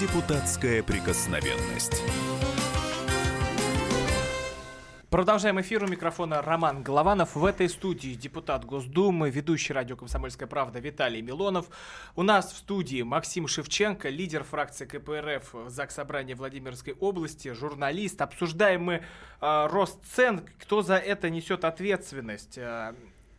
Депутатская 0.00 0.82
прикосновенность. 0.82 2.02
Продолжаем 5.08 5.60
эфир 5.60 5.84
у 5.84 5.86
микрофона 5.86 6.42
Роман 6.42 6.82
Голованов. 6.82 7.36
В 7.36 7.44
этой 7.44 7.68
студии 7.68 8.14
депутат 8.14 8.64
Госдумы, 8.64 9.30
ведущий 9.30 9.72
радио 9.72 9.94
«Комсомольская 9.94 10.48
правда» 10.48 10.80
Виталий 10.80 11.22
Милонов. 11.22 11.66
У 12.16 12.24
нас 12.24 12.52
в 12.52 12.56
студии 12.56 13.02
Максим 13.02 13.46
Шевченко, 13.46 14.08
лидер 14.08 14.42
фракции 14.42 14.84
КПРФ 14.84 15.70
ЗАГС 15.70 15.94
Собрания 15.94 16.34
Владимирской 16.34 16.94
области, 16.94 17.52
журналист. 17.52 18.20
Обсуждаем 18.20 18.82
мы 18.82 18.94
э, 19.40 19.66
рост 19.70 20.04
цен. 20.06 20.44
Кто 20.58 20.82
за 20.82 20.96
это 20.96 21.30
несет 21.30 21.64
ответственность? 21.64 22.58
Э, 22.58 22.94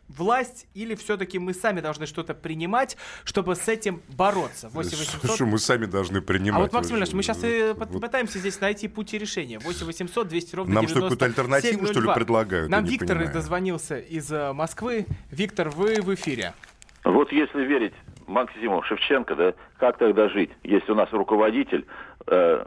власть 0.08 0.66
или 0.74 0.94
все-таки 0.94 1.38
мы 1.38 1.54
сами 1.54 1.80
должны 1.80 2.06
что-то 2.06 2.34
принимать, 2.34 2.96
чтобы 3.24 3.54
с 3.56 3.68
этим 3.68 4.02
бороться? 4.08 4.68
8 4.68 4.90
800 4.90 5.34
Что 5.34 5.46
мы 5.46 5.58
сами 5.58 5.86
должны 5.86 6.20
принимать? 6.20 6.58
а 6.60 6.62
вот, 6.64 6.72
Максим 6.72 6.96
Ильич, 6.96 7.12
мы 7.12 7.22
сейчас 7.22 7.42
и 7.44 7.72
Вот- 7.76 7.90
пот- 7.90 8.00
пытаемся 8.00 8.38
здесь 8.38 8.60
найти 8.60 8.88
пути 8.88 9.18
решения. 9.18 9.58
8 9.58 9.86
800 9.86 10.28
200 10.28 10.56
ровно 10.56 10.74
Нам 10.74 10.88
что, 10.88 10.94
какую-то 11.00 11.16
97 11.26 11.28
альтернативу, 11.30 11.86
что 11.86 12.00
ли, 12.00 12.06
02. 12.06 12.14
предлагают? 12.14 12.70
Нам 12.70 12.84
Я 12.84 12.86
не 12.86 12.92
Виктор 12.92 13.16
понимаю. 13.16 13.32
дозвонился 13.34 13.98
из 13.98 14.30
э, 14.32 14.52
Москвы. 14.52 15.06
Виктор, 15.30 15.70
вы 15.70 16.00
в 16.00 16.14
эфире. 16.14 16.52
Вот 17.04 17.30
если 17.32 17.64
верить 17.64 17.92
Максиму 18.26 18.82
Шевченко, 18.82 19.34
да, 19.36 19.54
как 19.78 19.98
тогда 19.98 20.28
жить, 20.28 20.50
если 20.64 20.92
у 20.92 20.94
нас 20.96 21.08
руководитель 21.12 21.86
э, 22.26 22.66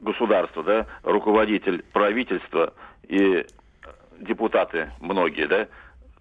государства, 0.00 0.62
да, 0.62 0.86
руководитель 1.02 1.82
правительства 1.92 2.72
и 3.08 3.44
депутаты 4.20 4.90
многие, 5.00 5.46
да, 5.48 5.68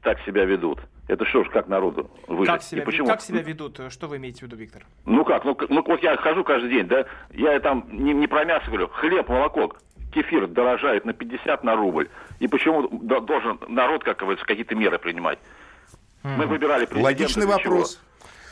так 0.02 0.20
себя 0.26 0.46
ведут. 0.46 0.80
Это 1.08 1.26
что 1.26 1.44
ж, 1.44 1.50
как 1.50 1.68
народу 1.68 2.10
выжить? 2.28 2.48
Как 2.54 2.62
И 2.62 2.66
себя, 2.66 2.84
почему? 2.84 3.08
как 3.08 3.22
себя 3.22 3.42
ведут? 3.42 3.80
Что 3.90 4.08
вы 4.08 4.18
имеете 4.18 4.40
в 4.40 4.44
виду, 4.44 4.56
Виктор? 4.56 4.84
Ну 5.06 5.26
как, 5.26 5.44
ну, 5.46 5.56
к- 5.56 5.68
ну 5.70 5.84
вот 5.86 6.02
я 6.02 6.16
хожу 6.18 6.44
каждый 6.44 6.70
день, 6.70 6.88
да, 6.88 7.06
я 7.32 7.60
там 7.60 7.86
не, 7.92 8.14
не 8.14 8.28
про 8.28 8.46
мясо 8.46 8.66
говорю, 8.68 8.88
хлеб, 8.88 9.28
молоко, 9.28 9.74
кефир 10.14 10.48
дорожает 10.48 11.06
на 11.06 11.14
50 11.14 11.64
на 11.64 11.76
рубль. 11.76 12.10
И 12.40 12.48
почему 12.48 12.88
до- 12.88 13.20
должен 13.20 13.60
народ, 13.68 14.04
как 14.04 14.20
говорится, 14.20 14.46
какие-то 14.46 14.76
меры 14.76 14.98
принимать? 15.00 15.40
Мы 16.24 16.46
выбирали 16.46 16.86
президента 16.86 17.04
Логичный 17.04 17.46
для 17.46 17.58
чего? 17.58 17.84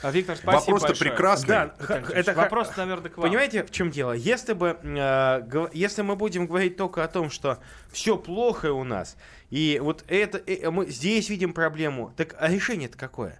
А, 0.01 0.11
Виктор, 0.11 0.37
спасибо 0.37 0.59
Вопрос-то 0.61 0.87
большое. 0.89 1.11
прекрасный. 1.11 1.47
Да, 1.47 1.73
это 2.13 2.33
вопрос, 2.33 2.69
наверное, 2.77 3.09
к 3.09 3.17
вам. 3.17 3.27
Понимаете, 3.27 3.63
в 3.63 3.71
чем 3.71 3.91
дело? 3.91 4.13
Если 4.13 4.53
бы, 4.53 4.77
э, 4.81 5.69
если 5.73 6.01
мы 6.03 6.15
будем 6.15 6.47
говорить 6.47 6.77
только 6.77 7.03
о 7.03 7.07
том, 7.07 7.29
что 7.29 7.59
все 7.91 8.17
плохо 8.17 8.71
у 8.71 8.83
нас, 8.83 9.17
и 9.49 9.79
вот 9.81 10.05
это, 10.07 10.37
э, 10.37 10.69
мы 10.69 10.87
здесь 10.87 11.29
видим 11.29 11.53
проблему, 11.53 12.13
так 12.15 12.35
а 12.39 12.49
решение-то 12.49 12.97
какое? 12.97 13.39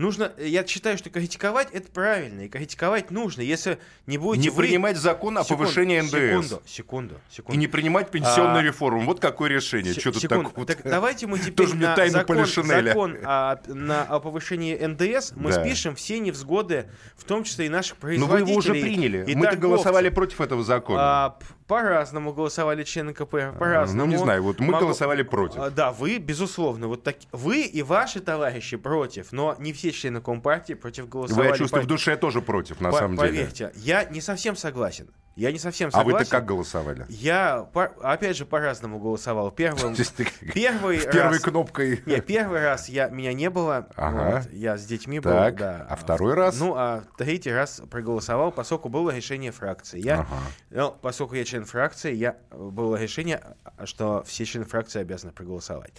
Нужно, 0.00 0.32
я 0.38 0.66
считаю, 0.66 0.96
что 0.96 1.10
критиковать 1.10 1.68
это 1.72 1.90
правильно, 1.92 2.46
и 2.46 2.48
критиковать 2.48 3.10
нужно, 3.10 3.42
если 3.42 3.78
не 4.06 4.16
будете 4.16 4.48
Не 4.48 4.50
вы- 4.56 4.62
принимать 4.62 4.96
закон 4.96 5.36
о 5.36 5.44
Секунду, 5.44 5.64
повышении 5.64 6.00
НДС. 6.00 6.10
Секунду, 6.10 6.62
секунду, 6.66 7.20
секунду. 7.30 7.54
И 7.54 7.60
не 7.60 7.66
принимать 7.66 8.10
пенсионную 8.10 8.60
А, 8.60 8.62
реформу. 8.62 9.02
Вот 9.02 9.20
какое 9.20 9.50
решение. 9.50 9.92
Се- 9.92 10.00
Что 10.00 10.12
тут 10.12 10.22
секунду. 10.22 10.64
так 10.64 10.80
давайте 10.84 11.26
мы 11.26 11.38
теперь 11.38 11.52
Тоже 11.54 11.74
на 11.76 11.94
закон, 12.08 12.46
закон 12.46 13.18
о, 13.24 13.60
на, 13.66 14.02
о 14.04 14.20
повышении 14.20 14.74
НДС 14.74 15.32
мы 15.36 15.50
Да. 15.52 15.60
спишем 15.62 15.94
все 15.96 16.18
невзгоды, 16.18 16.88
в 17.14 17.24
том 17.24 17.44
числе 17.44 17.66
и 17.66 17.68
наших 17.68 17.96
Но 17.96 18.00
производителей. 18.00 18.38
Ну, 18.40 18.44
вы 18.46 18.50
его 18.50 18.58
уже 18.58 18.72
приняли. 18.72 19.34
Мы-то 19.34 19.56
голосовали 19.56 20.08
против 20.08 20.40
этого 20.40 20.64
закона. 20.64 21.00
А, 21.26 21.38
по-разному 21.70 22.32
голосовали 22.32 22.82
члены 22.82 23.14
КП, 23.14 23.56
по-разному. 23.58 24.04
ну, 24.06 24.10
не 24.10 24.16
знаю, 24.16 24.42
вот 24.42 24.58
мы 24.58 24.72
Могу- 24.72 24.80
голосовали 24.86 25.22
против. 25.22 25.60
А, 25.60 25.70
Да, 25.70 25.92
вы, 25.92 26.18
безусловно, 26.18 26.88
вот 26.88 27.04
так, 27.04 27.14
вы 27.30 27.62
и 27.62 27.82
ваши 27.82 28.18
товарищи 28.20 28.76
против, 28.76 29.30
но 29.30 29.54
не 29.60 29.72
все 29.72 29.92
члены 29.92 30.20
Компартии 30.20 30.74
против 30.74 31.04
Вы, 31.04 31.10
голосовали. 31.10 31.48
я 31.48 31.56
чувствую, 31.56 31.82
по- 31.82 31.86
в 31.86 31.88
душе 31.88 32.16
тоже 32.16 32.42
против, 32.42 32.80
на 32.80 32.90
по- 32.90 32.98
самом 32.98 33.16
деле. 33.16 33.28
Поверьте, 33.28 33.70
я 33.76 34.04
не 34.04 34.20
совсем 34.20 34.56
согласен. 34.56 35.06
Я 35.36 35.52
не 35.52 35.58
совсем 35.58 35.88
А 35.88 35.92
согласен. 35.92 36.18
вы-то 36.18 36.30
как 36.30 36.44
голосовали? 36.44 37.06
Я, 37.08 37.68
по- 37.72 37.92
опять 38.02 38.36
же, 38.36 38.44
по-разному 38.44 38.98
голосовал. 38.98 39.50
Первым, 39.50 39.94
первый 40.54 41.00
С 41.00 41.04
первой 41.06 41.34
раз... 41.34 41.40
кнопкой. 41.40 42.02
Не, 42.04 42.20
первый 42.20 42.60
раз 42.62 42.88
я, 42.88 43.08
меня 43.08 43.32
не 43.32 43.48
было, 43.48 43.88
Ага. 43.96 44.42
вот, 44.44 44.52
я 44.52 44.76
с 44.76 44.84
детьми 44.84 45.20
был, 45.20 45.30
Так, 45.30 45.56
да. 45.56 45.86
а 45.88 45.96
второй 45.96 46.34
раз? 46.34 46.58
Ну, 46.58 46.74
а 46.76 47.04
третий 47.16 47.52
раз 47.52 47.80
проголосовал, 47.90 48.50
поскольку 48.52 48.88
было 48.88 49.10
решение 49.10 49.52
фракции. 49.52 50.00
Я, 50.00 50.20
Ага. 50.20 50.36
ну, 50.70 50.96
поскольку 51.00 51.34
я 51.36 51.44
член 51.44 51.64
фракции, 51.64 52.12
я, 52.14 52.36
было 52.50 52.96
решение, 52.96 53.40
а, 53.64 53.86
что 53.86 54.22
все 54.26 54.44
члены 54.44 54.66
фракции 54.66 55.00
обязаны 55.00 55.32
проголосовать. 55.32 55.92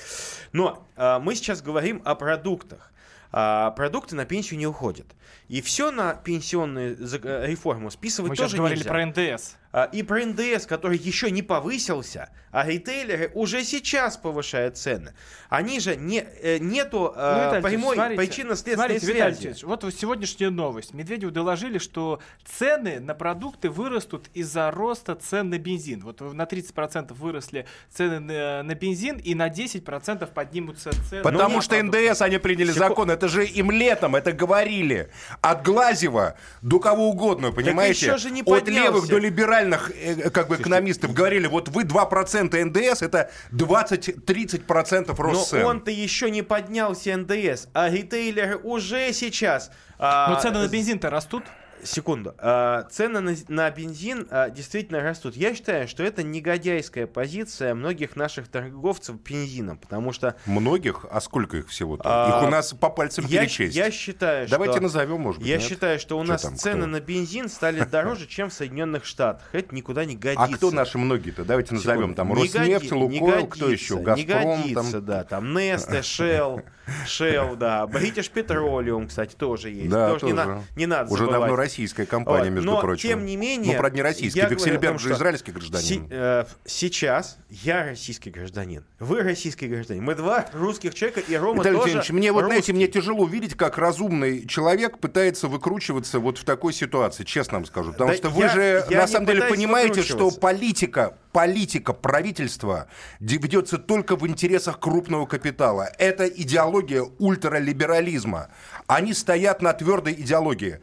Но 0.52 0.86
а, 0.96 1.20
мы 1.20 1.36
сейчас 1.36 1.62
говорим 1.62 2.02
о 2.06 2.16
продуктах. 2.16 2.92
А, 3.32 3.72
продукты 3.72 4.16
на 4.16 4.26
пенсию 4.26 4.60
не 4.60 4.68
уходят. 4.68 5.08
И 5.48 5.62
все 5.62 5.92
на 5.92 6.14
пенсионную 6.14 6.98
э, 6.98 7.48
реформу 7.48 7.90
списывать 7.92 8.32
Мы 8.32 8.36
тоже 8.36 8.58
говорили 8.58 8.80
нельзя. 8.80 8.90
про 8.90 9.06
НДС. 9.06 9.56
А, 9.74 9.86
И 9.92 10.04
про 10.04 10.26
НДС, 10.26 10.66
который 10.66 10.98
еще 10.98 11.32
не 11.32 11.42
повысился, 11.42 12.30
а 12.52 12.68
ритейлеры 12.68 13.32
уже 13.34 13.64
сейчас 13.64 14.18
повышают 14.18 14.78
цены. 14.78 15.14
Они 15.50 15.80
же 15.80 15.96
не, 15.96 16.26
э, 16.42 16.58
нету 16.60 17.14
э, 17.16 17.50
Ну, 17.52 17.58
Виталий 17.58 17.78
прямой 17.78 18.18
причинно-следственной 18.18 19.00
смотрите, 19.00 19.06
Виталий 19.14 19.36
связи. 19.36 19.48
Ильич, 19.48 19.64
вот 19.64 19.86
сегодняшняя 19.98 20.50
новость. 20.50 20.94
Медведеву 20.94 21.32
доложили, 21.32 21.78
что 21.78 22.20
цены 22.44 23.00
на 23.00 23.14
продукты 23.16 23.70
вырастут 23.70 24.28
из-за 24.34 24.70
роста 24.72 25.16
цен 25.16 25.50
на 25.50 25.58
бензин. 25.58 26.02
Вот 26.02 26.20
на 26.20 26.44
30% 26.44 27.14
выросли 27.14 27.66
цены 27.90 28.20
на, 28.20 28.64
на 28.64 28.76
бензин 28.76 29.18
и 29.18 29.34
на 29.36 29.48
10% 29.50 30.26
поднимутся 30.34 30.92
цены 31.10 31.24
Потому 31.24 31.56
на 31.56 31.62
что 31.62 31.76
продукты. 31.76 32.10
НДС 32.10 32.22
они 32.22 32.38
приняли 32.40 32.72
Секу- 32.72 32.80
закон. 32.80 33.12
Это 33.12 33.30
же 33.30 33.46
им 33.46 33.72
летом 33.72 34.18
это 34.18 34.34
говорили. 34.34 35.10
От 35.40 35.64
Глазева 35.64 36.36
до 36.62 36.80
кого 36.80 37.10
угодно, 37.10 37.52
понимаете? 37.52 38.08
еще 38.08 38.18
же 38.18 38.32
не 38.32 38.42
От 38.42 38.68
левых 38.68 39.08
до 39.08 39.18
либеральных 39.18 39.61
э, 39.70 40.30
как 40.30 40.48
бы 40.48 40.56
экономистов 40.56 41.14
говорили, 41.14 41.48
вот 41.48 41.70
вы 41.70 41.84
2% 41.84 42.66
НДС, 42.66 43.02
это 43.02 43.30
20-30% 43.52 45.16
рост 45.18 45.52
Но 45.54 45.58
цен. 45.60 45.66
он-то 45.66 45.92
еще 45.92 46.30
не 46.30 46.42
поднялся 46.42 47.16
НДС, 47.16 47.68
а 47.74 47.90
ритейлеры 47.90 48.58
уже 48.58 49.12
сейчас... 49.14 49.72
а, 49.98 50.30
Но 50.34 50.40
цены 50.42 50.60
на 50.60 50.68
бензин-то 50.68 51.10
растут. 51.10 51.44
Секунду. 51.84 52.36
А, 52.38 52.84
цены 52.92 53.20
на, 53.22 53.36
на 53.48 53.72
бензин 53.72 54.28
а, 54.30 54.50
действительно 54.50 55.02
растут. 55.02 55.36
Я 55.36 55.54
считаю, 55.56 55.88
что 55.88 56.04
это 56.04 56.24
негодяйская 56.24 57.08
позиция 57.08 57.74
многих 57.74 58.16
наших 58.16 58.48
торговцев 58.48 59.22
бензином, 59.22 59.78
потому 59.78 60.12
что 60.14 60.36
Многих? 60.46 61.06
А 61.10 61.20
сколько 61.22 61.58
их 61.58 61.70
всего-то? 61.70 62.04
А, 62.06 62.40
их 62.42 62.48
у 62.48 62.52
нас 62.52 62.74
по 62.74 62.90
пальцам 62.90 63.26
я, 63.28 63.42
перечесть. 63.42 63.76
я 63.76 63.92
считаю, 63.92 64.48
Давайте 64.48 64.74
что... 64.76 64.84
назовем, 64.84 65.22
может 65.22 65.40
быть, 65.42 65.50
Я 65.50 65.58
нет? 65.58 65.68
считаю, 65.68 66.00
что 66.00 66.18
у 66.20 66.24
Что 66.24 66.34
нас 66.34 66.42
там, 66.42 66.56
цены 66.56 66.82
кто? 66.82 66.88
на 66.88 67.00
бензин 67.00 67.50
стали 67.50 67.84
дороже, 67.92 68.28
чем 68.28 68.50
в 68.50 68.54
Соединенных 68.54 69.06
Штатах. 69.06 69.48
Это 69.54 69.74
никуда 69.74 70.06
не 70.06 70.16
годится. 70.16 70.44
А 70.46 70.56
кто 70.56 70.72
наши 70.72 70.98
многие-то? 70.98 71.44
Давайте 71.46 71.74
назовем. 71.74 72.14
Там 72.14 72.30
Не 72.30 72.36
Роснефть, 72.44 72.92
не 72.92 72.98
Лукойл, 72.98 73.48
кто 73.48 73.66
годится, 73.66 73.94
еще? 73.94 73.96
Не 74.16 74.24
Газпром. 74.24 74.62
годится, 74.62 74.92
там... 74.92 75.06
да. 75.06 75.24
Там 75.24 75.58
Neste, 75.58 76.02
Shell, 76.02 76.64
Shell, 77.06 77.56
да. 77.56 77.86
British 77.86 78.32
Petroleum, 78.34 79.08
кстати, 79.08 79.36
тоже 79.36 79.70
есть. 79.70 79.90
Да, 79.90 80.16
тоже. 80.16 80.26
Не, 80.34 80.64
не 80.76 80.86
надо 80.86 81.12
Уже 81.12 81.26
забывать. 81.26 81.42
давно 81.42 81.56
российская 81.72 82.06
компания, 82.06 82.50
Вот, 82.50 82.56
между 82.56 82.72
но, 82.72 82.82
прочим. 82.82 83.10
тем 83.10 83.26
не 83.26 83.38
менее... 83.38 83.74
Ну, 83.74 83.80
правда, 83.80 83.96
не 83.96 84.02
российский. 84.02 84.42
Вексельберг 84.42 85.00
же 85.00 85.14
израильский 85.14 85.52
гражданин. 85.52 86.08
э, 86.10 86.46
сейчас 86.66 87.38
я 87.50 87.86
российский 87.86 88.30
гражданин. 88.30 88.84
Вы 89.00 89.22
российский 89.22 89.68
гражданин. 89.68 90.04
Мы 90.04 90.16
два 90.16 90.46
русских 90.54 90.94
человека, 90.94 91.22
и 91.22 91.36
Рома 91.36 91.60
Виталий 91.60 91.78
тоже 91.94 92.14
мне 92.14 92.32
вот, 92.32 92.42
знаете, 92.46 92.58
русский. 92.58 92.74
мне 92.74 92.88
тяжело 92.88 93.26
видеть, 93.26 93.56
как 93.56 93.78
разумный 93.78 94.46
человек 94.48 95.00
пытается 95.00 95.48
выкручиваться 95.48 96.20
вот 96.20 96.38
в 96.38 96.44
такой 96.44 96.74
ситуации, 96.74 97.24
честно 97.24 97.60
вам 97.60 97.66
скажу. 97.66 97.94
Потому 97.94 98.12
Да 98.12 98.18
что 98.18 98.30
вы 98.30 98.44
я- 98.44 98.50
же 98.50 98.86
я 98.90 98.98
на 98.98 99.08
самом 99.08 99.28
деле 99.28 99.44
понимаете, 99.44 100.02
что 100.04 100.30
политика 100.32 101.16
политика 101.32 101.94
правительства 101.94 102.88
де- 103.22 103.38
ведется 103.38 103.78
только 103.78 104.18
в 104.18 104.28
интересах 104.28 104.80
крупного 104.82 105.26
капитала. 105.26 105.90
Это 105.98 106.26
идеология 106.28 107.04
ультралиберализма. 107.20 108.50
Они 108.88 109.14
стоят 109.14 109.62
на 109.62 109.72
твердой 109.72 110.14
идеологии. 110.14 110.82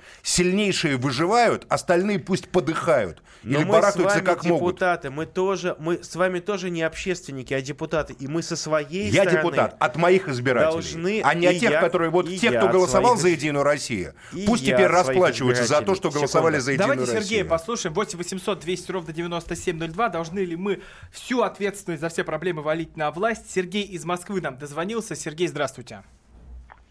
Сильнейшие 0.79 0.97
выживают, 0.97 1.67
остальные 1.69 2.19
пусть 2.21 2.49
подыхают. 2.49 3.23
Но 3.43 3.59
или 3.59 3.65
мы 3.65 3.71
с 3.71 3.73
барахтаются 3.75 4.17
вами 4.17 4.25
как 4.27 4.45
могут. 4.45 4.75
депутаты, 4.75 5.11
мы 5.11 5.27
тоже, 5.27 5.77
мы 5.79 6.03
с 6.03 6.15
вами 6.17 6.41
тоже 6.41 6.71
не 6.71 6.83
общественники, 6.83 7.55
а 7.55 7.61
депутаты, 7.61 8.13
и 8.13 8.27
мы 8.27 8.43
со 8.43 8.57
своей 8.57 9.11
Я 9.11 9.23
стороны 9.23 9.39
депутат 9.39 9.77
от 9.79 9.97
моих 9.97 10.29
избирателей, 10.29 10.73
должны, 10.73 11.21
а 11.25 11.35
не 11.35 11.47
от 11.47 11.59
тех, 11.59 11.71
я- 11.71 11.81
которые 11.81 12.11
вот 12.11 12.27
те, 12.29 12.49
я 12.51 12.59
кто 12.59 12.69
голосовал 12.69 13.17
своих 13.17 13.23
за 13.23 13.29
Единую 13.29 13.65
Россию. 13.65 14.15
И 14.33 14.45
Пусть 14.47 14.65
я 14.65 14.75
теперь 14.77 14.89
расплачиваются 14.89 15.65
за 15.65 15.83
то, 15.83 15.95
что 15.95 16.11
голосовали 16.11 16.55
Секунду. 16.55 16.65
за 16.65 16.73
Единую 16.73 16.95
Давайте 16.97 17.13
Россию. 17.13 17.23
Сергея 17.23 17.45
послушаем. 17.45 17.95
8 17.95 18.19
800 18.19 18.61
200 18.61 18.93
ровно 18.93 19.13
9702. 19.13 20.09
Должны 20.09 20.41
ли 20.41 20.57
мы 20.57 20.81
всю 21.13 21.43
ответственность 21.43 22.01
за 22.01 22.09
все 22.09 22.25
проблемы 22.25 22.63
валить 22.63 22.97
на 22.97 23.11
власть? 23.11 23.51
Сергей 23.51 23.85
из 23.85 24.05
Москвы 24.05 24.41
нам 24.41 24.59
дозвонился. 24.59 25.15
Сергей, 25.15 25.49
здравствуйте. 25.49 26.03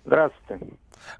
Здравствуйте. 0.06 0.65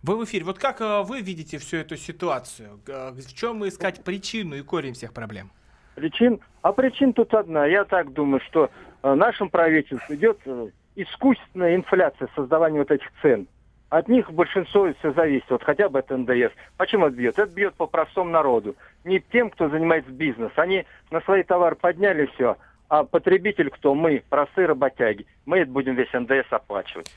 Вы 0.04 0.18
в 0.18 0.24
эфире. 0.26 0.44
Вот 0.46 0.60
как 0.60 0.82
э, 0.82 1.02
вы 1.04 1.22
видите 1.22 1.58
всю 1.58 1.78
эту 1.78 1.98
ситуацию? 1.98 2.80
Г- 2.86 3.12
В 3.12 3.34
чем 3.34 3.68
искать 3.68 4.04
причину 4.04 4.56
и 4.56 4.62
корень 4.62 4.94
всех 4.94 5.14
проблем? 5.14 5.52
Причин? 5.96 6.40
А 6.62 6.74
причин 6.74 7.14
тут 7.14 7.34
одна. 7.34 7.66
Я 7.66 7.84
так 7.86 8.14
думаю, 8.14 8.42
что 8.48 8.70
э, 9.04 9.14
нашим 9.14 9.50
правительству 9.50 10.14
идет 10.16 10.40
э, 10.46 10.70
искусственная 10.96 11.76
инфляция, 11.76 12.28
создавание 12.36 12.82
вот 12.82 12.92
этих 12.92 13.08
цен. 13.22 13.48
От 13.90 14.10
них 14.10 14.30
большинство 14.32 14.92
все 15.00 15.14
зависит, 15.14 15.50
вот 15.50 15.64
хотя 15.64 15.88
бы 15.88 16.00
от 16.00 16.10
НДС. 16.10 16.52
Почему 16.76 17.08
это 17.08 17.16
бьет? 17.16 17.40
Это 17.40 17.50
бьет 17.50 17.74
по 17.76 17.88
простому 17.88 18.30
народу. 18.30 18.76
Не 19.06 19.20
тем, 19.22 19.50
кто 19.50 19.70
занимается 19.70 20.12
бизнесом. 20.12 20.52
Они 20.58 20.86
на 21.10 21.22
свои 21.22 21.44
товары 21.44 21.78
подняли 21.78 22.26
все, 22.36 22.58
а 22.90 23.06
потребитель 23.06 23.70
кто? 23.70 23.96
Мы, 23.96 24.24
простые 24.30 24.68
работяги. 24.68 25.26
Мы 25.46 25.60
это 25.60 25.72
будем 25.72 25.96
весь 25.96 26.12
ндс 26.14 26.52
оплачивать. 26.52 27.10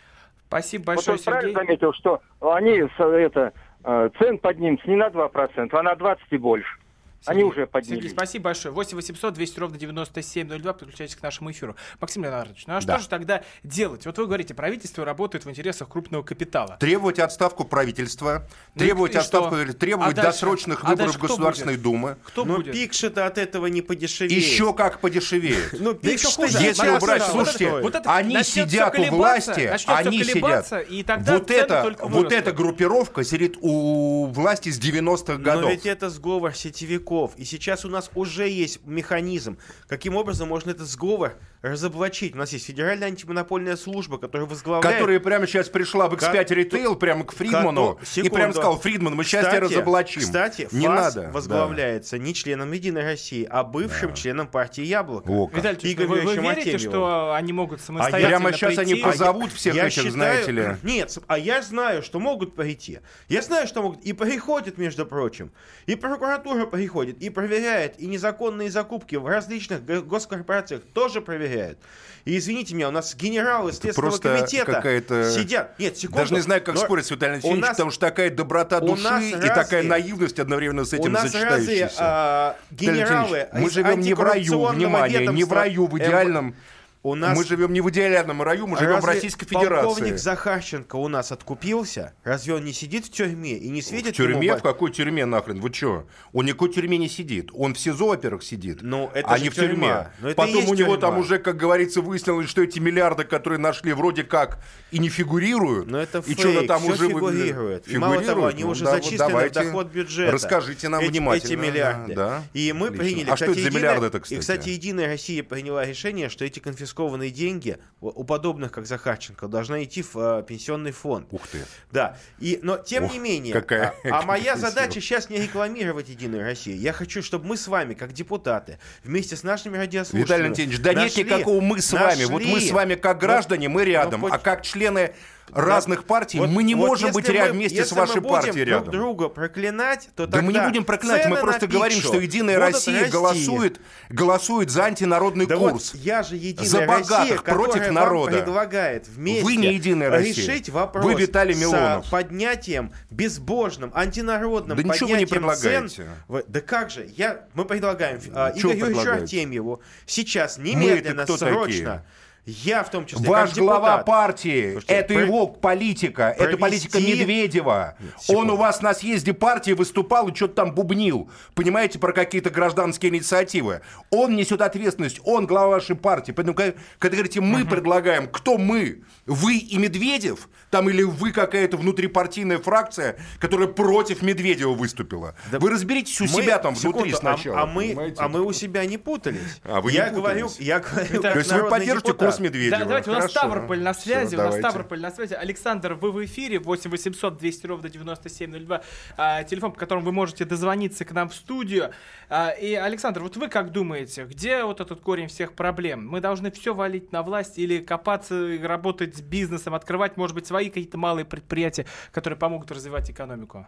Спасибо 0.50 0.80
Вот 0.80 0.96
большое, 0.96 1.16
он 1.16 1.22
правильно 1.22 1.50
Сергей. 1.52 1.64
заметил, 1.66 1.92
что 1.92 2.20
они 2.40 2.82
это, 2.98 3.52
э, 3.84 4.10
цен 4.18 4.36
поднимутся 4.38 4.90
не 4.90 4.96
на 4.96 5.08
2%, 5.08 5.72
а 5.72 5.82
на 5.84 5.94
20 5.94 6.24
и 6.30 6.38
больше. 6.38 6.79
Они 7.26 7.40
Сергей, 7.40 7.50
уже 7.50 7.66
поднялись. 7.66 7.96
Сергей, 7.96 8.10
спасибо 8.10 8.44
большое. 8.44 8.72
8 8.74 8.96
800 8.96 9.34
200 9.34 9.58
ровно 9.60 9.76
9702. 9.78 10.72
Подключайтесь 10.72 11.16
к 11.16 11.22
нашему 11.22 11.50
эфиру. 11.50 11.76
Максим 12.00 12.22
Леонардович, 12.24 12.66
ну 12.66 12.76
а 12.76 12.80
Да. 12.80 12.94
что 12.94 13.02
же 13.02 13.08
тогда 13.10 13.42
делать? 13.62 14.06
Вот 14.06 14.16
вы 14.16 14.26
говорите, 14.26 14.54
правительство 14.54 15.04
работает 15.04 15.44
в 15.44 15.50
интересах 15.50 15.88
крупного 15.90 16.22
капитала. 16.22 16.78
Требовать 16.80 17.18
отставку 17.18 17.64
правительства, 17.64 18.48
Ну 18.74 18.80
требовать 18.80 19.14
и 19.14 19.18
отставку, 19.18 19.56
что? 19.56 19.72
требовать 19.74 20.12
А 20.12 20.22
дальше? 20.22 20.30
досрочных 20.32 20.82
А 20.82 20.88
выборов 20.88 21.18
кто 21.18 21.26
Государственной 21.26 21.74
будет? 21.74 21.82
Думы. 21.82 22.16
Кто 22.24 22.44
Но 22.46 22.56
будет? 22.56 22.72
пикши-то 22.72 23.26
от 23.26 23.36
этого 23.36 23.66
не 23.66 23.82
подешевеет. 23.82 24.32
Еще 24.42 24.72
как 24.72 25.00
подешевеет. 25.00 25.74
Ну, 25.78 25.94
хуже. 25.94 26.58
Если 26.58 26.88
убрать, 26.88 27.22
слушайте, 27.22 27.70
они 28.06 28.42
сидят 28.44 28.98
у 28.98 29.04
власти, 29.04 29.70
они 29.86 30.24
сидят. 30.24 30.72
и 30.88 31.02
тогда 31.02 31.34
вот 31.34 31.50
это, 31.50 31.94
вот 32.00 32.32
эта 32.32 32.52
группировка 32.52 33.24
сидит 33.24 33.58
у 33.60 34.24
власти 34.26 34.70
с 34.70 34.78
90-х 34.80 35.34
Но 35.34 35.44
годов. 35.44 35.70
ведь 35.70 35.84
это 35.84 36.08
сговор 36.08 36.54
сетевиков. 36.54 37.09
И 37.36 37.44
сейчас 37.44 37.84
у 37.84 37.88
нас 37.88 38.10
уже 38.14 38.48
есть 38.48 38.86
механизм, 38.86 39.58
каким 39.88 40.16
образом 40.16 40.48
можно 40.48 40.70
этот 40.70 40.86
сговор 40.88 41.34
разоблачить. 41.62 42.34
У 42.34 42.38
нас 42.38 42.52
есть 42.52 42.66
Федеральная 42.66 43.08
антимонопольная 43.08 43.76
служба, 43.76 44.18
которая 44.18 44.48
возглавляет... 44.48 44.96
Которая 44.96 45.20
прямо 45.20 45.46
сейчас 45.46 45.68
пришла 45.68 46.08
в 46.08 46.14
X5 46.14 46.44
Ко- 46.46 46.54
ритейл, 46.54 46.96
прямо 46.96 47.24
к 47.24 47.32
Фридману, 47.34 47.98
Кото- 48.00 48.20
и 48.26 48.28
прямо 48.30 48.52
сказал, 48.52 48.78
Фридман, 48.78 49.14
мы 49.14 49.24
сейчас 49.24 49.46
тебя 49.48 49.60
разоблачим. 49.60 50.20
Кстати, 50.22 50.68
не 50.72 50.86
ФАС 50.86 51.14
надо. 51.16 51.30
возглавляется 51.32 52.16
не 52.18 52.32
членом 52.34 52.72
Единой 52.72 53.02
России, 53.02 53.46
а 53.50 53.64
бывшим 53.64 54.14
членом 54.14 54.46
партии 54.46 54.84
Яблоко. 54.84 55.28
Да. 55.28 55.34
О. 55.34 55.50
Виталий 55.52 55.94
вы, 55.96 56.06
вы 56.06 56.20
верите, 56.36 56.48
Артемьевым. 56.48 56.78
что 56.78 57.34
они 57.34 57.52
могут 57.52 57.80
самостоятельно 57.80 58.28
прямо 58.38 58.52
сейчас 58.52 58.78
они 58.78 58.94
прийти? 58.94 59.04
позовут 59.10 59.52
всех 59.52 59.74
я 59.74 59.86
этих, 59.86 59.94
считаю- 59.94 60.12
знаете 60.12 60.52
ли. 60.52 60.76
Нет, 60.82 61.18
а 61.26 61.38
я 61.38 61.62
знаю, 61.62 62.02
что 62.02 62.20
могут 62.20 62.54
прийти. 62.54 63.00
Я 63.28 63.42
знаю, 63.42 63.66
что 63.66 63.82
могут. 63.82 64.00
И 64.02 64.12
приходят, 64.12 64.78
между 64.78 65.04
прочим. 65.04 65.52
И 65.86 65.94
прокуратура 65.94 66.66
приходит, 66.66 66.99
и 67.08 67.30
проверяет, 67.30 67.98
и 67.98 68.06
незаконные 68.06 68.70
закупки 68.70 69.16
в 69.16 69.26
различных 69.26 69.84
го- 69.84 70.02
госкорпорациях 70.02 70.82
тоже 70.92 71.20
проверяет. 71.20 71.78
И 72.26 72.36
извините 72.36 72.74
меня, 72.74 72.88
у 72.88 72.90
нас 72.92 73.14
генералы 73.16 73.72
Следственного 73.72 74.10
просто 74.10 74.36
комитета 74.36 75.30
сидят. 75.30 75.78
Нет, 75.78 75.96
секунду. 75.96 76.18
Даже 76.18 76.34
не 76.34 76.40
знаю, 76.40 76.62
как 76.62 76.74
Но 76.74 76.80
спорить 76.82 77.06
с 77.06 77.10
Виталием 77.10 77.34
у 77.34 77.36
Алексеевичем, 77.38 77.60
нас- 77.62 77.70
потому 77.70 77.90
что 77.90 78.00
такая 78.00 78.30
доброта 78.30 78.78
у 78.78 78.88
души 78.88 79.02
и 79.02 79.32
разве- 79.34 79.54
такая 79.54 79.82
наивность 79.82 80.38
одновременно 80.38 80.84
с 80.84 80.92
У 80.92 80.96
этим 80.96 81.12
нас 81.12 81.32
разве 81.34 81.90
а, 81.98 82.56
генералы 82.70 83.48
мы 83.52 83.70
живем 83.70 84.00
не 84.00 84.12
в 84.14 84.20
раю, 84.20 84.66
внимание, 84.66 85.26
не 85.28 85.44
в 85.44 85.52
раю, 85.52 85.86
в 85.86 85.96
идеальном... 85.98 86.54
У 87.02 87.14
нас 87.14 87.34
Мы 87.34 87.44
живем 87.46 87.72
не 87.72 87.80
в 87.80 87.88
идеальном 87.88 88.42
раю, 88.42 88.66
мы 88.66 88.76
живем 88.76 88.92
в 89.00 89.04
Разве 89.06 89.12
Российской 89.14 89.46
Федерации. 89.46 89.86
полковник 89.86 90.18
Захарченко 90.18 90.96
у 90.96 91.08
нас 91.08 91.32
откупился? 91.32 92.12
Разве 92.24 92.52
он 92.54 92.64
не 92.66 92.74
сидит 92.74 93.06
в 93.06 93.10
тюрьме 93.10 93.56
и 93.56 93.70
не 93.70 93.80
В 93.80 93.86
светит 93.86 94.16
тюрьме? 94.16 94.48
ему 94.48 94.58
В 94.58 94.62
какой 94.62 94.90
тюрьме 94.92 95.24
нахрен? 95.24 95.60
Вы 95.60 95.72
что? 95.72 96.06
Он 96.34 96.44
никакой 96.44 96.70
тюрьме 96.74 96.98
не 96.98 97.08
сидит. 97.08 97.48
Он 97.54 97.72
в 97.72 97.78
СИЗО, 97.78 98.08
во-первых, 98.08 98.42
сидит, 98.42 98.82
Ну, 98.82 99.10
это 99.14 99.28
а 99.30 99.38
не 99.38 99.48
в 99.48 99.54
тюрьме. 99.54 100.08
Ну, 100.20 100.28
это 100.28 100.32
и 100.32 100.34
Потом 100.34 100.68
у 100.68 100.74
него 100.74 100.96
тюрьма. 100.96 100.96
там 100.98 101.18
уже, 101.18 101.38
как 101.38 101.56
говорится, 101.56 102.02
выяснилось, 102.02 102.50
что 102.50 102.62
эти 102.62 102.78
миллиарды, 102.80 103.24
которые 103.24 103.58
нашли, 103.58 103.94
вроде 103.94 104.22
как 104.22 104.58
и 104.90 104.98
не 104.98 105.08
фигурируют. 105.08 105.86
Но 105.90 106.02
это 106.02 106.18
и 106.18 106.22
фейк, 106.34 106.38
что-то 106.38 106.66
там 106.66 106.82
всё 106.82 106.92
уже 106.92 107.08
фигурирует. 107.08 107.88
И 107.88 107.96
мало 107.96 108.20
того, 108.20 108.44
они 108.44 108.64
Ну, 108.64 108.70
уже 108.70 108.84
да, 108.84 108.90
вот 108.92 109.02
зачислены 109.04 109.24
в 109.24 109.28
давайте 109.30 109.64
доход 109.64 109.86
бюджета. 109.86 110.32
Расскажите 110.32 110.90
нам 110.90 111.00
эти, 111.02 111.10
внимательно. 111.12 111.46
Эти 111.48 111.54
миллиарды. 111.54 112.14
Да, 112.14 112.42
И 112.52 112.74
мы 112.74 112.88
Отлично. 112.88 113.04
приняли... 113.06 113.30
А 113.30 113.36
что 113.36 113.44
это 113.46 113.54
за 113.54 113.60
Единая- 113.60 113.78
миллиарды-то, 113.78 114.20
кстати? 114.20 114.36
И, 114.36 114.40
кстати, 114.40 114.68
Единая 114.68 115.06
Россия 115.06 115.42
приняла 115.42 115.86
решение, 115.86 116.28
что 116.28 116.44
эти 116.44 116.58
конфискованные 116.90 117.30
деньги 117.30 117.78
у 118.00 118.24
подобных, 118.24 118.72
как 118.72 118.86
Захарченко, 118.86 119.46
должны 119.46 119.84
идти 119.84 120.02
в 120.02 120.16
э, 120.16 120.42
пенсионный 120.42 120.90
фонд. 120.90 121.28
Ух 121.32 121.46
ты. 121.48 121.58
Да. 121.92 122.16
И, 122.38 122.58
но 122.62 122.78
тем 122.78 123.04
Ох, 123.04 123.12
не 123.12 123.18
менее, 123.18 123.52
какая 123.52 123.94
а, 124.04 124.20
а 124.20 124.22
моя 124.22 124.56
задача 124.56 125.00
сейчас 125.00 125.28
не 125.28 125.38
рекламировать 125.38 126.08
Единую 126.08 126.42
Россию. 126.42 126.78
Я 126.78 126.92
хочу, 126.92 127.22
чтобы 127.22 127.46
мы 127.46 127.56
с 127.56 127.68
вами, 127.68 127.94
как 127.94 128.12
депутаты, 128.12 128.78
вместе 129.04 129.36
с 129.36 129.42
нашими 129.42 129.76
радиослушателями... 129.76 130.24
Виталий 130.24 130.44
Леонтьевич, 130.44 130.80
да 130.80 130.94
нет 130.94 131.12
нашли- 131.12 131.24
никакого 131.24 131.60
мы 131.60 131.80
с 131.80 131.92
вами. 131.92 132.24
Вот 132.24 132.42
мы 132.42 132.54
нашли- 132.54 132.68
с 132.68 132.72
вами 132.72 132.94
как 132.94 133.16
Ну, 133.16 133.20
граждане, 133.20 133.68
мы 133.68 133.84
рядом. 133.84 134.22
ну, 134.22 134.28
А 134.30 134.38
как 134.38 134.62
члены 134.62 135.12
разных 135.52 136.04
партий, 136.04 136.38
Вот- 136.38 136.48
мы 136.50 136.62
не 136.62 136.74
вот 136.74 136.86
можем 136.86 137.12
быть 137.12 137.28
рядом 137.28 137.56
вместе 137.56 137.76
с 137.76 137.80
если 137.86 137.94
вашей 137.94 138.16
мы 138.16 138.20
будем 138.22 138.32
партией 138.34 138.64
друг 138.64 138.68
рядом. 138.68 138.90
друга 138.90 139.28
проклинать, 139.28 140.08
то 140.16 140.26
Да 140.26 140.42
мы 140.42 140.52
не 140.52 140.60
будем 140.60 140.84
проклинать, 140.84 141.26
мы 141.26 141.36
просто 141.36 141.66
говорим, 141.66 142.00
что 142.00 142.18
Единая 142.20 142.58
Россия 142.58 143.00
расти. 143.00 143.12
голосует, 143.12 143.80
голосует 144.08 144.70
за 144.70 144.84
антинародный 144.84 145.46
Да 145.46 145.56
курс. 145.56 145.92
вот 145.94 146.00
я 146.02 146.22
же 146.22 146.36
Единая 146.36 146.66
За 146.68 146.80
Россия, 146.86 147.02
богатых 147.04 147.42
которая 147.42 147.66
против 147.68 147.84
вам 147.86 147.94
народа. 147.94 148.32
предлагает 148.38 149.08
вместе 149.08 149.44
Вы 149.44 149.56
не 149.56 149.74
Единая 149.74 150.10
Россия. 150.10 150.34
решить 150.34 150.68
вопрос 150.68 151.04
Вы 151.04 151.14
Виталий 151.14 151.54
с 151.54 151.58
Милонов. 151.60 152.10
поднятием 152.10 152.92
безбожным, 153.10 153.92
антинародным 153.94 154.76
Да 154.76 154.82
ничего 154.82 155.10
вы 155.10 155.18
не 155.18 155.26
поднятием 155.26 155.88
предлагаете. 155.88 155.88
цен. 156.28 156.42
Да 156.48 156.60
как 156.60 156.90
же? 156.90 157.08
Я, 157.16 157.44
мы 157.54 157.64
предлагаем 157.64 158.20
Чего 158.20 158.72
Игорю? 158.72 159.00
Артемьеву 159.12 159.82
сейчас 160.06 160.58
немедленно, 160.58 161.26
срочно, 161.26 161.66
такие? 161.66 162.04
Я 162.46 162.82
в 162.82 162.90
том 162.90 163.06
числе, 163.06 163.28
Ваш 163.28 163.50
как 163.50 163.58
глава 163.58 163.98
партии, 163.98 164.72
Слушайте, 164.72 164.94
это 164.94 165.14
про- 165.14 165.22
его 165.22 165.46
политика, 165.46 166.34
это 166.36 166.56
провести- 166.56 166.60
политика 166.60 166.98
Медведева. 167.00 167.96
секунду. 168.18 168.40
Он 168.40 168.50
у 168.50 168.56
вас 168.56 168.80
на 168.82 168.94
съезде 168.94 169.32
партии 169.32 169.72
выступал 169.72 170.28
и 170.28 170.34
что-то 170.34 170.54
там 170.54 170.74
бубнил. 170.74 171.30
Понимаете, 171.54 171.98
про 171.98 172.12
какие-то 172.12 172.50
гражданские 172.50 173.10
инициативы. 173.12 173.82
Он 174.10 174.34
несет 174.36 174.60
ответственность, 174.62 175.20
он 175.24 175.46
глава 175.46 175.68
вашей 175.68 175.96
партии. 175.96 176.32
Поэтому, 176.32 176.54
когда 176.54 176.74
когда 176.98 177.16
говорите, 177.16 177.40
мы 177.40 177.64
предлагаем, 177.64 178.28
кто 178.28 178.56
мы? 178.58 179.02
Вы 179.26 179.56
и 179.58 179.76
Медведев? 179.78 180.48
Там 180.70 180.88
или 180.88 181.02
вы 181.02 181.32
какая-то 181.32 181.76
внутрипартийная 181.76 182.58
фракция, 182.58 183.16
которая 183.38 183.68
против 183.68 184.22
Медведева 184.22 184.72
выступила? 184.72 185.34
вы 185.52 185.70
разберитесь 185.70 186.20
у 186.20 186.24
Мы- 186.24 186.28
себя 186.42 186.58
там 186.58 186.74
внутри 186.74 187.10
секунду, 187.12 187.16
а- 187.16 187.20
сначала. 187.36 187.60
А, 187.62 187.66
мы, 187.66 187.88
понимаете? 187.88 188.16
а 188.18 188.28
мы 188.28 188.40
у 188.44 188.52
себя 188.52 188.84
не 188.86 188.96
путались. 188.98 189.60
А 189.64 189.80
вы 189.80 189.90
не 189.92 189.98
я 189.98 190.04
путались. 190.06 190.16
говорю, 190.16 190.50
я 190.58 190.78
говорю, 190.80 191.22
То 191.22 191.38
есть 191.38 191.52
вы 191.52 191.68
поддержите 191.68 192.08
депутат. 192.08 192.29
Курс 192.30 192.40
Медведева? 192.40 192.78
Да, 192.78 192.84
давайте, 192.84 193.10
у 193.10 193.12
нас 193.12 193.22
Хорошо. 193.22 193.38
Ставрополь 193.38 193.82
на 193.82 193.94
связи, 193.94 194.28
Всё, 194.28 194.36
у 194.36 194.38
нас 194.38 194.46
давайте. 194.46 194.68
Ставрополь 194.68 195.00
на 195.00 195.10
связи. 195.10 195.34
Александр, 195.34 195.94
вы 195.94 196.12
в 196.12 196.24
эфире, 196.24 196.58
8 196.58 196.90
800 196.90 197.36
200 197.36 197.66
ровно 197.66 197.88
9702, 197.88 198.82
а, 199.16 199.42
телефон, 199.44 199.72
по 199.72 199.78
которому 199.78 200.04
вы 200.06 200.12
можете 200.12 200.44
дозвониться 200.44 201.04
к 201.04 201.12
нам 201.12 201.28
в 201.28 201.34
студию. 201.34 201.90
А, 202.28 202.50
и, 202.50 202.74
Александр, 202.74 203.22
вот 203.22 203.36
вы 203.36 203.48
как 203.48 203.72
думаете, 203.72 204.24
где 204.24 204.64
вот 204.64 204.80
этот 204.80 205.00
корень 205.00 205.28
всех 205.28 205.54
проблем? 205.54 206.06
Мы 206.08 206.20
должны 206.20 206.50
все 206.50 206.74
валить 206.74 207.12
на 207.12 207.22
власть 207.22 207.58
или 207.58 207.78
копаться 207.78 208.58
работать 208.62 209.16
с 209.16 209.20
бизнесом, 209.20 209.74
открывать, 209.74 210.16
может 210.16 210.34
быть, 210.34 210.46
свои 210.46 210.68
какие-то 210.68 210.98
малые 210.98 211.24
предприятия, 211.24 211.86
которые 212.12 212.38
помогут 212.38 212.70
развивать 212.70 213.10
экономику? 213.10 213.66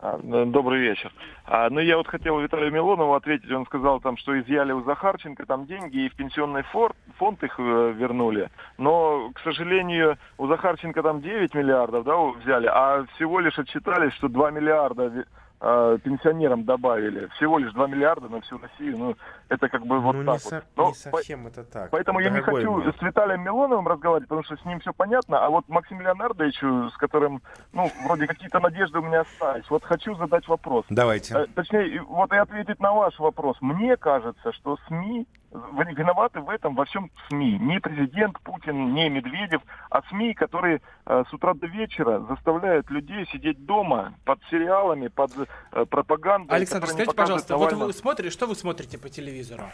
А, 0.00 0.18
Добрый 0.18 0.80
вечер. 0.80 1.12
А, 1.44 1.68
ну, 1.70 1.80
я 1.80 1.96
вот 1.96 2.06
хотел 2.06 2.38
Виталию 2.38 2.72
Милонову 2.72 3.14
ответить. 3.14 3.50
Он 3.50 3.66
сказал, 3.66 4.00
там, 4.00 4.16
что 4.16 4.38
изъяли 4.38 4.72
у 4.72 4.82
Захарченко 4.84 5.44
там 5.46 5.66
деньги 5.66 6.04
и 6.04 6.08
в 6.08 6.14
пенсионный 6.14 6.62
фонд 6.62 7.42
их 7.42 7.58
э, 7.58 7.92
вернули. 7.96 8.48
Но, 8.76 9.30
к 9.34 9.40
сожалению, 9.40 10.16
у 10.36 10.46
Захарченко 10.46 11.02
там 11.02 11.20
9 11.20 11.54
миллиардов 11.54 12.04
да, 12.04 12.16
взяли, 12.16 12.66
а 12.66 13.04
всего 13.14 13.40
лишь 13.40 13.58
отчитались, 13.58 14.12
что 14.14 14.28
2 14.28 14.50
миллиарда 14.52 15.24
э, 15.60 15.98
пенсионерам 16.04 16.64
добавили. 16.64 17.26
Всего 17.36 17.58
лишь 17.58 17.72
2 17.72 17.86
миллиарда 17.88 18.28
на 18.28 18.40
всю 18.42 18.58
Россию. 18.58 18.98
Ну, 18.98 19.16
это 19.48 19.68
как 19.68 19.86
бы 19.86 20.00
вот 20.00 20.14
ну, 20.14 20.24
так 20.24 20.44
не, 20.44 20.50
вот. 20.50 20.64
Но 20.76 20.88
не 20.88 20.94
совсем 20.94 21.46
это 21.46 21.64
так. 21.64 21.90
Поэтому 21.90 22.20
я 22.20 22.30
не 22.30 22.40
хочу 22.40 22.70
мой. 22.70 22.92
с 22.92 23.02
Виталием 23.02 23.42
Милоновым 23.42 23.88
разговаривать, 23.88 24.28
потому 24.28 24.44
что 24.44 24.56
с 24.56 24.64
ним 24.64 24.80
все 24.80 24.92
понятно, 24.92 25.44
а 25.44 25.50
вот 25.50 25.68
Максим 25.68 26.00
Леонардовичу, 26.00 26.90
с 26.90 26.96
которым, 26.96 27.42
ну, 27.72 27.90
вроде 28.04 28.26
какие-то 28.26 28.60
надежды 28.60 28.98
у 28.98 29.02
меня 29.02 29.20
остались, 29.20 29.68
вот 29.70 29.84
хочу 29.84 30.14
задать 30.16 30.46
вопрос. 30.48 30.84
Давайте. 30.90 31.34
Э, 31.34 31.46
Точнее, 31.54 32.02
вот 32.02 32.32
и 32.32 32.36
ответить 32.36 32.80
на 32.80 32.92
ваш 32.92 33.18
вопрос. 33.18 33.56
Мне 33.60 33.96
кажется, 33.96 34.52
что 34.52 34.78
СМИ 34.88 35.26
виноваты 35.50 36.40
в 36.40 36.50
этом 36.50 36.74
во 36.74 36.84
всем 36.84 37.10
СМИ. 37.28 37.58
Не 37.58 37.80
президент 37.80 38.38
Путин, 38.40 38.94
не 38.94 39.08
Медведев, 39.08 39.62
а 39.90 40.02
СМИ, 40.10 40.34
которые 40.34 40.80
э, 41.06 41.24
с 41.28 41.32
утра 41.32 41.54
до 41.54 41.66
вечера 41.66 42.20
заставляют 42.28 42.90
людей 42.90 43.26
сидеть 43.32 43.64
дома 43.64 44.14
под 44.24 44.38
сериалами, 44.50 45.08
под 45.08 45.32
э, 45.72 45.84
пропагандой. 45.86 46.54
Александр, 46.54 46.88
скажите, 46.88 47.14
пожалуйста, 47.14 47.56
вот 47.56 47.64
показывает 47.64 47.94
вы 47.94 47.98
смотрите, 47.98 48.30
что 48.30 48.46
вы 48.46 48.54
смотрите 48.54 48.98
по 48.98 49.08
телевизору? 49.08 49.37
Э, 49.38 49.70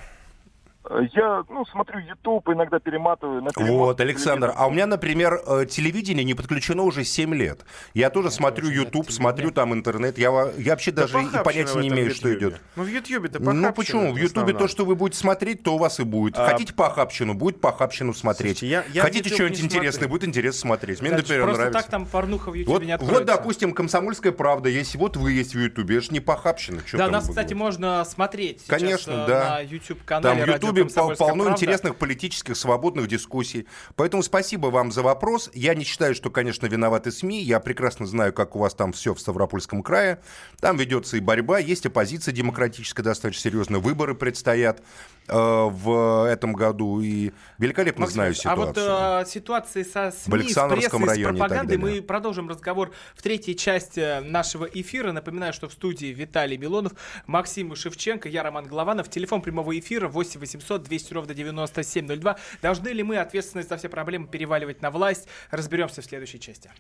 Я, 1.15 1.45
ну, 1.49 1.65
смотрю 1.65 1.99
YouTube, 2.01 2.47
иногда 2.51 2.79
перематываю 2.79 3.41
на 3.43 3.51
Вот, 3.57 4.01
Александр. 4.03 4.53
А 4.55 4.67
у 4.67 4.71
меня, 4.71 4.87
например, 4.87 5.41
э, 5.47 5.65
телевидение 5.67 6.25
не 6.25 6.35
подключено 6.35 6.83
уже 6.83 7.05
7 7.05 7.35
лет. 7.35 7.65
Я 7.95 8.11
тоже 8.11 8.31
смотрю 8.31 8.67
тоже 8.67 8.77
нет 8.79 8.87
YouTube, 8.95 9.11
смотрю 9.11 9.51
там 9.51 9.73
интернет. 9.73 10.19
Я, 10.19 10.53
я 10.59 10.73
вообще 10.73 10.91
даже 10.93 11.19
и 11.23 11.27
понятия 11.43 11.79
не 11.81 11.89
имею, 11.89 12.11
что 12.15 12.33
идет. 12.35 12.61
Ну, 12.77 12.83
в 12.85 12.89
Ютьюбе-то 12.89 13.39
Ну 13.41 13.73
почему? 13.73 14.13
В 14.13 14.17
Ютубе 14.17 14.27
основном. 14.27 14.57
то, 14.59 14.69
что 14.69 14.85
вы 14.85 14.95
будете 14.95 15.19
смотреть, 15.19 15.63
то 15.63 15.75
у 15.75 15.79
вас 15.79 16.01
и 16.01 16.05
будет. 16.05 16.39
А, 16.39 16.51
Хотите 16.51 16.75
похабщину, 16.75 17.33
будет 17.33 17.63
похабщину 17.63 18.13
смотреть. 18.13 18.59
Слушайте, 18.59 18.67
я- 18.69 18.85
я 18.93 19.03
Хотите 19.03 19.31
YouTube 19.31 19.37
что-нибудь 19.37 19.61
интересное, 19.65 19.93
смотрю. 19.93 20.09
будет 20.11 20.29
интересно 20.29 20.61
смотреть. 20.61 21.01
Мне, 21.01 21.11
Дальше 21.13 21.23
например, 21.25 21.43
Просто 21.45 21.61
нравится. 21.63 21.81
так 21.83 21.91
там 21.91 22.07
порнуха 22.07 22.51
в 22.51 22.55
Ютубе 22.55 22.73
Вот, 22.75 22.83
не 22.85 22.93
вот, 22.93 23.01
откроется. 23.03 23.25
допустим, 23.25 23.73
«Комсомольская 23.73 24.33
правда» 24.33 24.69
есть, 24.69 24.95
вот 24.97 25.17
вы 25.17 25.33
есть 25.33 25.55
в 25.55 25.59
Ютубе, 25.59 25.97
это 25.97 26.05
ж 26.07 26.11
не 26.11 26.21
похабщина. 26.21 26.83
Да, 26.93 27.09
нас, 27.09 27.27
кстати, 27.29 27.55
можно 27.55 28.05
смотреть 28.05 28.65
Конечно, 28.67 29.13
э, 29.13 29.27
да. 29.27 29.45
на 29.51 29.61
YouTube-канале 29.61 30.41
Там 30.45 30.49
в 30.83 30.87
«Радио 30.87 30.89
Ютубе 30.89 30.95
пол- 30.95 31.09
Комсомольская 31.09 31.29
полно 31.29 31.45
правда». 31.45 31.61
интересных 31.61 31.97
политических 31.97 32.57
свободных 32.57 33.07
дискуссий. 33.07 33.67
Поэтому 33.97 34.23
спасибо 34.23 34.67
вам 34.67 34.93
за 34.93 35.03
вопрос. 35.03 35.51
Я 35.55 35.75
не 35.75 35.85
считаю, 35.85 36.15
что, 36.15 36.31
конечно, 36.31 36.67
виноваты 36.67 37.13
СМИ. 37.13 37.43
Я 37.43 37.61
прекрасно 37.61 38.07
знаю, 38.07 38.33
как 38.33 38.57
у 38.57 38.59
вас 38.59 38.75
там 38.75 38.93
все 38.93 39.15
в 39.15 39.21
Ставропольском 39.21 39.83
крае. 39.83 40.21
Там 40.61 40.77
ведется 40.77 41.17
и 41.17 41.21
борьба, 41.21 41.59
есть 41.59 41.87
оппозиция 41.87 42.33
демократическая 42.33 43.03
достаточно 43.03 43.43
серьезно. 43.51 43.79
Выборы 43.79 44.15
предстоят 44.15 44.83
в 45.29 46.29
этом 46.29 46.53
году. 46.53 47.01
И 47.01 47.33
великолепно 47.59 48.03
Максим 48.03 48.15
знаю 48.15 48.31
Ильич, 48.33 48.47
А 48.47 48.57
вот 48.57 48.77
ситуацию. 48.77 49.23
э, 49.23 49.27
ситуации 49.27 49.83
со 49.83 50.11
СМИ, 50.11 50.39
с 50.39 50.43
Александровском 50.43 51.03
прессой, 51.03 51.15
с 51.15 51.19
районе 51.19 51.37
и 51.37 51.41
так 51.41 51.49
пропагандой 51.49 51.77
мы 51.79 52.03
продолжим 52.03 52.49
разговор 52.49 52.93
в 53.15 53.23
третьей 53.23 53.57
части 53.57 54.21
нашего 54.21 54.65
эфира. 54.67 55.13
Напоминаю, 55.13 55.53
что 55.53 55.69
в 55.69 55.73
студии 55.73 56.07
Виталий 56.07 56.57
Милонов, 56.57 56.93
Максим 57.27 57.75
Шевченко, 57.75 58.29
я 58.29 58.43
Роман 58.43 58.67
Голованов. 58.67 59.09
Телефон 59.09 59.43
прямого 59.43 59.79
эфира 59.79 60.09
8 60.09 60.41
800 60.41 60.83
200 60.83 61.13
ровно 61.15 61.35
9702. 61.35 62.37
Должны 62.63 62.89
ли 62.89 63.03
мы 63.03 63.17
ответственность 63.19 63.69
за 63.69 63.77
все 63.77 63.89
проблемы 63.89 64.27
переваливать 64.27 64.83
на 64.83 64.91
власть? 64.91 65.29
Разберемся 65.51 66.03
в 66.03 66.05
следующей 66.05 66.41
части. 66.41 66.71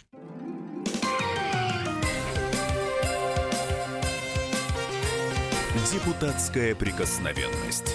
Депутатская 5.92 6.74
прикосновенность. 6.74 7.94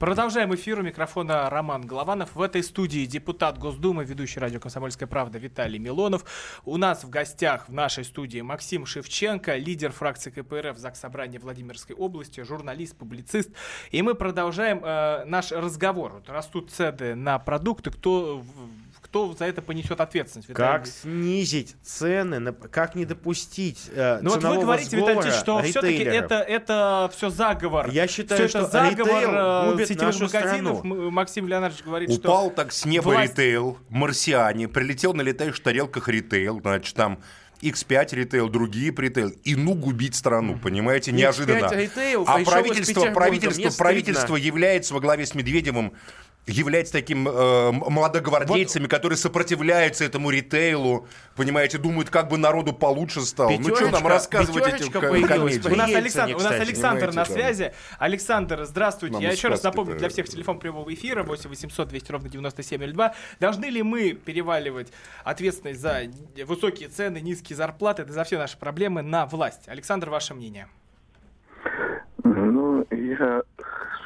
Продолжаем 0.00 0.54
эфир 0.54 0.78
у 0.78 0.82
микрофона 0.82 1.50
Роман 1.50 1.82
Голованов. 1.82 2.34
В 2.34 2.40
этой 2.40 2.62
студии 2.62 3.04
депутат 3.04 3.58
Госдумы, 3.58 4.02
ведущий 4.02 4.40
радио 4.40 4.58
«Комсомольская 4.58 5.06
правда» 5.06 5.36
Виталий 5.36 5.78
Милонов. 5.78 6.24
У 6.64 6.78
нас 6.78 7.04
в 7.04 7.10
гостях 7.10 7.68
в 7.68 7.72
нашей 7.74 8.04
студии 8.04 8.40
Максим 8.40 8.86
Шевченко, 8.86 9.56
лидер 9.56 9.92
фракции 9.92 10.30
КПРФ 10.30 10.78
ЗАГС 10.78 11.00
Собрания 11.00 11.38
Владимирской 11.38 11.94
области, 11.94 12.40
журналист, 12.40 12.96
публицист. 12.96 13.50
И 13.90 14.00
мы 14.00 14.14
продолжаем 14.14 14.80
э, 14.82 15.26
наш 15.26 15.52
разговор. 15.52 16.14
Вот 16.14 16.30
растут 16.30 16.70
цены 16.70 17.14
на 17.14 17.38
продукты. 17.38 17.90
Кто, 17.90 18.42
кто 19.10 19.34
за 19.36 19.46
это 19.46 19.60
понесет 19.60 20.00
ответственность? 20.00 20.48
Виталий? 20.48 20.78
Как 20.78 20.86
снизить 20.86 21.74
цены, 21.82 22.38
на- 22.38 22.52
как 22.52 22.94
не 22.94 23.04
допустить 23.04 23.90
э, 23.92 24.20
Ну 24.22 24.30
вот 24.30 24.44
вы 24.44 24.60
говорите, 24.60 24.96
Виталий, 24.96 25.32
что 25.32 25.60
все-таки 25.62 26.04
это, 26.04 26.36
это 26.36 27.10
все 27.14 27.28
заговор. 27.28 27.90
Я 27.90 28.06
считаю, 28.06 28.42
это 28.42 28.48
что 28.48 28.66
заговор 28.68 29.16
ритейл 29.16 29.80
э, 29.80 29.86
сетевых 29.86 30.20
нашу 30.20 30.24
магазинов. 30.24 30.78
страну. 30.78 31.10
Максим 31.10 31.48
Леонардович 31.48 31.84
говорит, 31.84 32.12
что... 32.12 32.20
Упал 32.20 32.50
так 32.50 32.70
с 32.70 32.84
неба 32.84 33.08
власть- 33.08 33.32
ритейл, 33.32 33.78
марсиане, 33.88 34.68
прилетел 34.68 35.12
на 35.12 35.22
летающих 35.22 35.60
тарелках 35.60 36.08
ритейл, 36.08 36.60
значит, 36.60 36.94
там 36.94 37.18
X5 37.62 38.14
ритейл, 38.14 38.48
другие 38.48 38.94
ритейл, 38.96 39.30
и 39.42 39.56
ну 39.56 39.74
губить 39.74 40.14
страну, 40.14 40.56
понимаете, 40.56 41.10
неожиданно. 41.10 41.68
ритейл 41.74 42.24
а 42.28 42.38
правительство, 42.44 43.10
правительство, 43.10 43.70
правительство 43.76 44.36
является 44.36 44.94
во 44.94 45.00
главе 45.00 45.26
с 45.26 45.34
Медведевым 45.34 45.94
является 46.46 46.92
таким 46.94 47.28
э, 47.28 47.70
молодогвардейцами, 47.72 48.86
которые 48.86 49.16
сопротивляются 49.16 50.04
этому 50.04 50.30
ритейлу, 50.30 51.06
понимаете, 51.36 51.78
думают, 51.78 52.10
как 52.10 52.28
бы 52.28 52.38
народу 52.38 52.72
получше 52.72 53.20
стало. 53.20 53.50
ну 53.50 53.74
что 53.76 53.84
нам 53.90 54.02
Пятерочка- 54.02 54.08
рассказывать 54.08 54.64
эти 54.66 54.72
пятерочка 54.72 55.00
ко- 55.00 55.08
появилась 55.10 55.28
комедии? 55.38 55.60
при 55.60 55.72
У 55.72 55.76
нас, 55.76 55.94
Александр, 55.94 56.36
у 56.36 56.40
нас 56.40 56.52
Александр 56.52 57.12
на 57.12 57.24
связи. 57.24 57.72
Александр, 57.98 58.64
здравствуйте. 58.64 59.14
Нам 59.14 59.22
Я 59.22 59.32
еще 59.32 59.48
раз 59.48 59.62
напомню 59.62 59.96
для 59.96 60.08
всех 60.08 60.28
телефон 60.28 60.58
прямого 60.58 60.92
эфира 60.92 61.22
8 61.22 61.48
800 61.50 61.88
200 61.88 62.12
ровно 62.12 62.28
9702. 62.28 63.14
Должны 63.38 63.66
ли 63.66 63.82
мы 63.82 64.12
переваливать 64.14 64.88
ответственность 65.24 65.80
за 65.80 66.02
высокие 66.46 66.88
цены, 66.88 67.20
низкие 67.20 67.56
зарплаты, 67.56 68.02
это 68.02 68.12
за 68.12 68.24
все 68.24 68.38
наши 68.38 68.58
проблемы 68.58 69.02
на 69.02 69.26
власть? 69.26 69.68
Александр, 69.68 70.10
ваше 70.10 70.34
мнение? 70.34 70.66
Ну, 72.24 72.84
я 72.90 73.42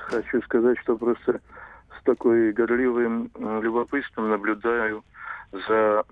хочу 0.09 0.43
сказать, 0.43 0.77
что 0.83 0.97
просто 0.97 1.41
такой 2.05 2.53
горливым 2.53 3.31
любопытством 3.39 4.31
наблюдаю 4.31 5.05
за 5.69 6.05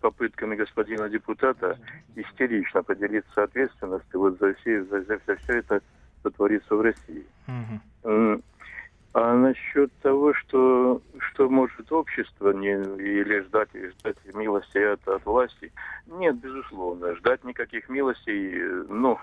попытками 0.00 0.54
господина 0.56 1.08
депутата 1.08 1.78
истерично 2.16 2.82
поделиться 2.82 3.42
ответственностью 3.42 4.20
вот 4.20 4.38
за 4.38 4.54
все, 4.54 4.84
за, 4.84 5.02
за, 5.02 5.20
за 5.26 5.36
все 5.36 5.58
это, 5.58 5.80
что 6.20 6.30
творится 6.30 6.74
в 6.74 6.80
России. 6.80 7.26
М, 8.04 8.42
А 9.14 9.32
насчет 9.32 9.92
того, 10.02 10.34
что, 10.34 11.00
что 11.18 11.48
может 11.48 11.92
общество 11.92 12.50
не, 12.50 12.72
или 12.72 13.42
ждать, 13.42 13.68
ждать 13.72 14.16
милости 14.34 14.78
от, 14.78 15.06
от 15.06 15.24
власти, 15.24 15.72
нет, 16.08 16.36
безусловно, 16.40 17.14
ждать 17.14 17.44
никаких 17.44 17.88
милостей, 17.88 18.60
ну, 18.88 19.16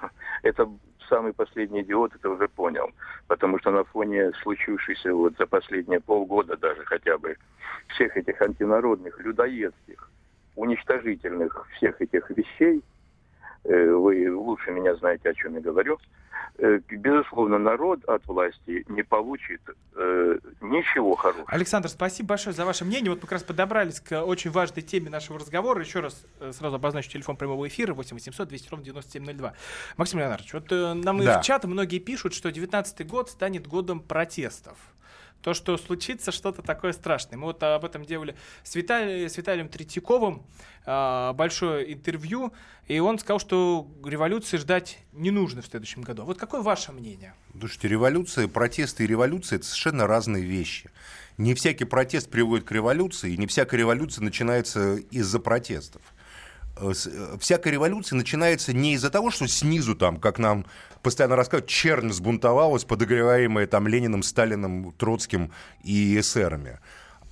это 0.44 0.70
самый 1.10 1.34
последний 1.34 1.82
идиот 1.82 2.16
это 2.16 2.30
уже 2.30 2.48
понял, 2.48 2.90
потому 3.28 3.60
что 3.60 3.72
на 3.72 3.84
фоне 3.84 4.32
случившейся 4.42 5.14
вот 5.14 5.36
за 5.38 5.46
последние 5.46 6.00
полгода 6.00 6.56
даже 6.56 6.86
хотя 6.86 7.18
бы 7.18 7.36
всех 7.88 8.16
этих 8.16 8.42
антинародных, 8.42 9.20
людоедских, 9.20 10.10
уничтожительных 10.56 11.68
всех 11.76 12.00
этих 12.00 12.30
вещей, 12.30 12.82
вы 13.64 14.34
лучше 14.36 14.72
меня 14.72 14.96
знаете, 14.96 15.30
о 15.30 15.34
чем 15.34 15.54
я 15.56 15.62
говорю, 15.62 16.00
э, 16.58 16.80
безусловно, 16.90 17.58
народ 17.60 18.04
от 18.06 18.26
власти 18.26 18.84
не 18.88 19.04
получит 19.04 19.62
э, 19.96 20.38
ничего 20.62 21.16
хорошего. 21.16 21.46
Александр, 21.48 21.90
спасибо 21.90 22.30
большое 22.30 22.56
за 22.56 22.66
ваше 22.66 22.86
мнение. 22.86 23.10
Вот 23.12 23.18
мы 23.18 23.22
как 23.22 23.34
раз 23.34 23.44
подобрались 23.44 24.00
к 24.00 24.22
очень 24.24 24.52
важной 24.52 24.82
теме 24.82 25.10
нашего 25.10 25.40
разговора. 25.40 25.82
Еще 25.82 26.00
раз 26.00 26.26
э, 26.40 26.52
сразу 26.54 26.76
обозначу 26.78 27.10
телефон 27.10 27.38
прямого 27.38 27.68
эфира 27.68 27.94
8 27.94 28.16
800 28.16 28.48
200 28.48 28.70
ровно 28.70 28.86
9702. 28.86 29.54
Максим 29.98 30.20
Леонардович, 30.20 30.54
вот 30.54 30.72
э, 30.72 30.94
нам 30.94 31.22
и 31.22 31.26
Да. 31.26 31.40
в 31.40 31.44
чат 31.44 31.64
многие 31.66 32.00
пишут, 32.00 32.34
что 32.34 32.52
19 32.52 33.08
год 33.08 33.30
станет 33.30 33.68
годом 33.68 34.00
протестов. 34.00 34.78
То, 35.42 35.54
что 35.54 35.78
случится 35.78 36.32
что-то 36.32 36.62
такое 36.62 36.94
страшное. 36.94 37.38
Мы 37.38 37.46
вот 37.46 37.62
об 37.64 37.84
этом 37.86 38.06
делали 38.06 38.36
с, 38.64 38.76
Витали, 38.76 39.28
с 39.28 39.38
Виталием 39.38 39.70
Третьяковым 39.70 40.44
э, 40.86 41.34
большое 41.34 41.94
интервью, 41.94 42.54
и 42.88 43.00
он 43.00 43.20
сказал, 43.20 43.40
что 43.40 43.88
революции 44.04 44.58
ждать 44.58 45.00
не 45.14 45.32
нужно 45.32 45.62
в 45.62 45.66
следующем 45.66 46.02
году. 46.02 46.24
Вот 46.24 46.38
какое 46.38 46.62
ваше 46.62 46.92
мнение? 46.92 47.34
Слушайте, 47.58 47.88
революция, 47.88 48.48
протесты 48.48 49.04
и 49.04 49.08
революция– 49.08 49.56
это 49.58 49.66
совершенно 49.66 50.08
разные 50.08 50.44
вещи. 50.44 50.90
Не 51.38 51.54
всякий 51.54 51.86
протест 51.86 52.30
приводит 52.30 52.66
к 52.66 52.72
революции, 52.72 53.34
и 53.34 53.38
не 53.38 53.48
всякая 53.48 53.78
революция 53.78 54.24
начинается 54.24 54.96
из-за 54.96 55.40
протестов. 55.40 56.02
Э, 56.78 56.94
всякая 57.40 57.72
революция 57.72 58.16
начинается 58.18 58.74
не 58.74 58.94
из-за 58.94 59.10
того, 59.10 59.32
что 59.32 59.48
снизу 59.48 59.96
там, 59.96 60.18
как 60.18 60.40
нам 60.40 60.66
постоянно 61.02 61.36
рассказывают, 61.36 61.70
чернь 61.70 62.12
сбунтовалась, 62.12 62.86
подогреваемая 62.86 63.68
там 63.68 63.88
Лениным, 63.88 64.24
Сталиным, 64.24 64.92
Троцким 64.94 65.52
и 65.84 66.20
эсерами, 66.20 66.80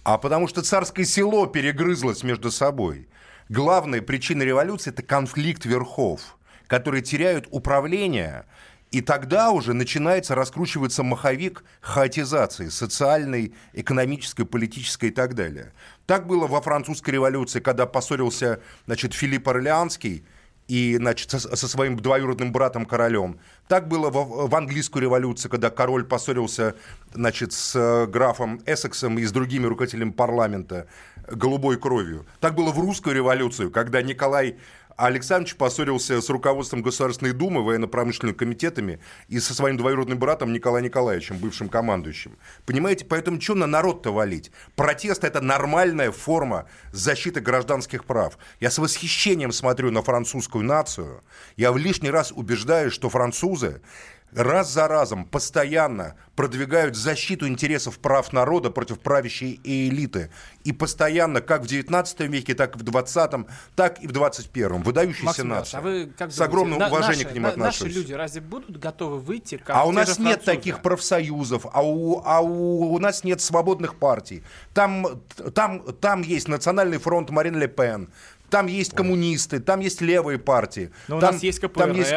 а 0.04 0.18
потому 0.18 0.48
что 0.48 0.62
царское 0.62 1.06
село 1.06 1.46
перегрызлось 1.48 2.24
между 2.24 2.52
собой. 2.52 3.08
Главная 3.48 4.02
причина 4.02 4.44
революции– 4.44 4.90
это 4.92 5.02
конфликт 5.02 5.66
верхов, 5.66 6.38
которые 6.68 7.02
теряют 7.02 7.48
управление– 7.52 8.46
и 8.92 9.02
тогда 9.02 9.52
уже 9.52 9.74
начинается 9.74 10.34
раскручиваться 10.34 11.04
маховик 11.04 11.64
хаотизации 11.80 12.70
социальной, 12.70 13.54
экономической, 13.74 14.46
политической 14.46 15.10
и 15.10 15.12
так 15.12 15.36
далее. 15.36 15.74
Так 16.08 16.26
было 16.26 16.48
во 16.48 16.62
французской 16.62 17.12
революции, 17.12 17.60
когда 17.60 17.86
поссорился 17.86 18.62
значит, 18.88 19.14
Филипп 19.14 19.48
Орлеанский 19.48 20.24
и, 20.68 20.98
значит, 20.98 21.30
со, 21.32 21.40
со 21.40 21.68
своим 21.68 21.98
двоюродным 21.98 22.52
братом 22.52 22.86
королем. 22.86 23.40
Так 23.68 23.88
было 23.88 24.10
в, 24.10 24.48
в 24.48 24.56
английской 24.56 25.02
революции, 25.02 25.50
когда 25.50 25.70
король 25.70 26.06
поссорился 26.06 26.76
значит, 27.14 27.54
с 27.54 27.76
э, 27.76 28.06
графом 28.08 28.62
Эссексом 28.66 29.20
и 29.20 29.26
с 29.26 29.32
другими 29.32 29.66
руководителями 29.66 30.12
парламента 30.12 30.88
голубой 31.28 31.78
кровью. 31.80 32.26
Так 32.40 32.56
было 32.56 32.72
в 32.72 32.80
русскую 32.80 33.16
революцию, 33.16 33.72
когда 33.72 34.02
Николай 34.02 34.58
Александрович 35.06 35.56
поссорился 35.56 36.22
с 36.22 36.30
руководством 36.30 36.82
Государственной 36.82 37.32
Думы, 37.32 37.64
военно-промышленными 37.64 38.36
комитетами 38.36 39.00
и 39.30 39.40
со 39.40 39.54
своим 39.54 39.78
двоюродным 39.78 40.20
братом 40.20 40.52
Николаем 40.52 40.86
Николаевичем, 40.86 41.38
бывшим 41.38 41.70
командующим. 41.70 42.38
Понимаете, 42.66 43.06
поэтому 43.06 43.40
что 43.40 43.56
на 43.56 43.66
народ-то 43.66 44.12
валить? 44.12 44.52
Протест– 44.76 45.24
это 45.26 45.40
нормальная 45.40 46.12
форма 46.12 46.68
защиты 46.92 47.40
гражданских 47.40 48.04
прав. 48.04 48.38
Я 48.60 48.70
с 48.70 48.78
восхищением 48.78 49.54
смотрю 49.54 49.90
на 49.90 50.02
французскую 50.02 50.66
нацию. 50.66 51.24
Я 51.56 51.72
в 51.72 51.78
лишний 51.78 52.10
раз 52.10 52.34
убеждаюсь, 52.34 52.92
что 52.92 53.10
французы 53.10 53.82
раз 54.34 54.72
за 54.72 54.88
разом 54.88 55.26
постоянно 55.26 56.16
продвигают 56.36 56.96
защиту 56.96 57.48
интересов 57.48 58.00
прав 58.00 58.32
народа 58.32 58.70
против 58.72 59.00
правящей 59.00 59.60
элиты. 59.64 60.30
И 60.64 60.72
постоянно, 60.72 61.42
как 61.42 61.64
в 61.64 61.68
19 61.68 62.22
веке, 62.22 62.54
так 62.56 62.76
и 62.76 62.80
в 62.80 62.84
20, 62.84 63.32
так 63.76 64.02
и 64.02 64.08
в 64.08 64.12
21. 64.12 64.84
Выдающийся 64.84 65.26
Максим 65.26 65.48
нация. 65.50 65.80
а 65.80 65.82
вы 65.82 66.14
как 66.18 66.32
С 66.32 66.40
огромным 66.40 66.82
уважением 66.82 67.24
наши, 67.24 67.26
к 67.26 67.34
ним 67.34 67.44
на- 67.44 67.50
отношусь. 67.50 67.82
Наши 67.82 67.94
люди 67.94 68.14
разве 68.14 68.42
будут 68.42 68.80
готовы 68.80 69.20
выйти, 69.20 69.58
как 69.58 69.76
А 69.76 69.86
у 69.86 69.92
нас 69.92 70.18
нет 70.20 70.44
таких 70.44 70.82
профсоюзов, 70.82 71.66
а 71.72 71.82
у, 71.86 72.22
а 72.24 72.40
у, 72.40 72.94
у 72.94 73.00
нас 73.00 73.24
нет 73.24 73.42
свободных 73.42 73.96
партий. 73.96 74.44
Там, 74.74 75.22
там, 75.54 75.82
там 75.94 76.22
есть 76.22 76.48
Национальный 76.48 76.98
фронт 77.00 77.30
Марин 77.32 77.58
Ле 77.58 77.68
Пен, 77.68 78.10
там 78.50 78.68
есть 78.68 78.96
коммунисты, 78.96 79.60
там 79.60 79.80
есть 79.80 80.02
левые 80.02 80.40
партии. 80.40 80.92
Но 81.08 81.18
у 81.18 81.20
там, 81.20 81.34
нас 81.34 81.44
есть 81.44 81.62
там 81.62 81.70
КПРФ, 81.70 81.98
есть- 81.98 82.14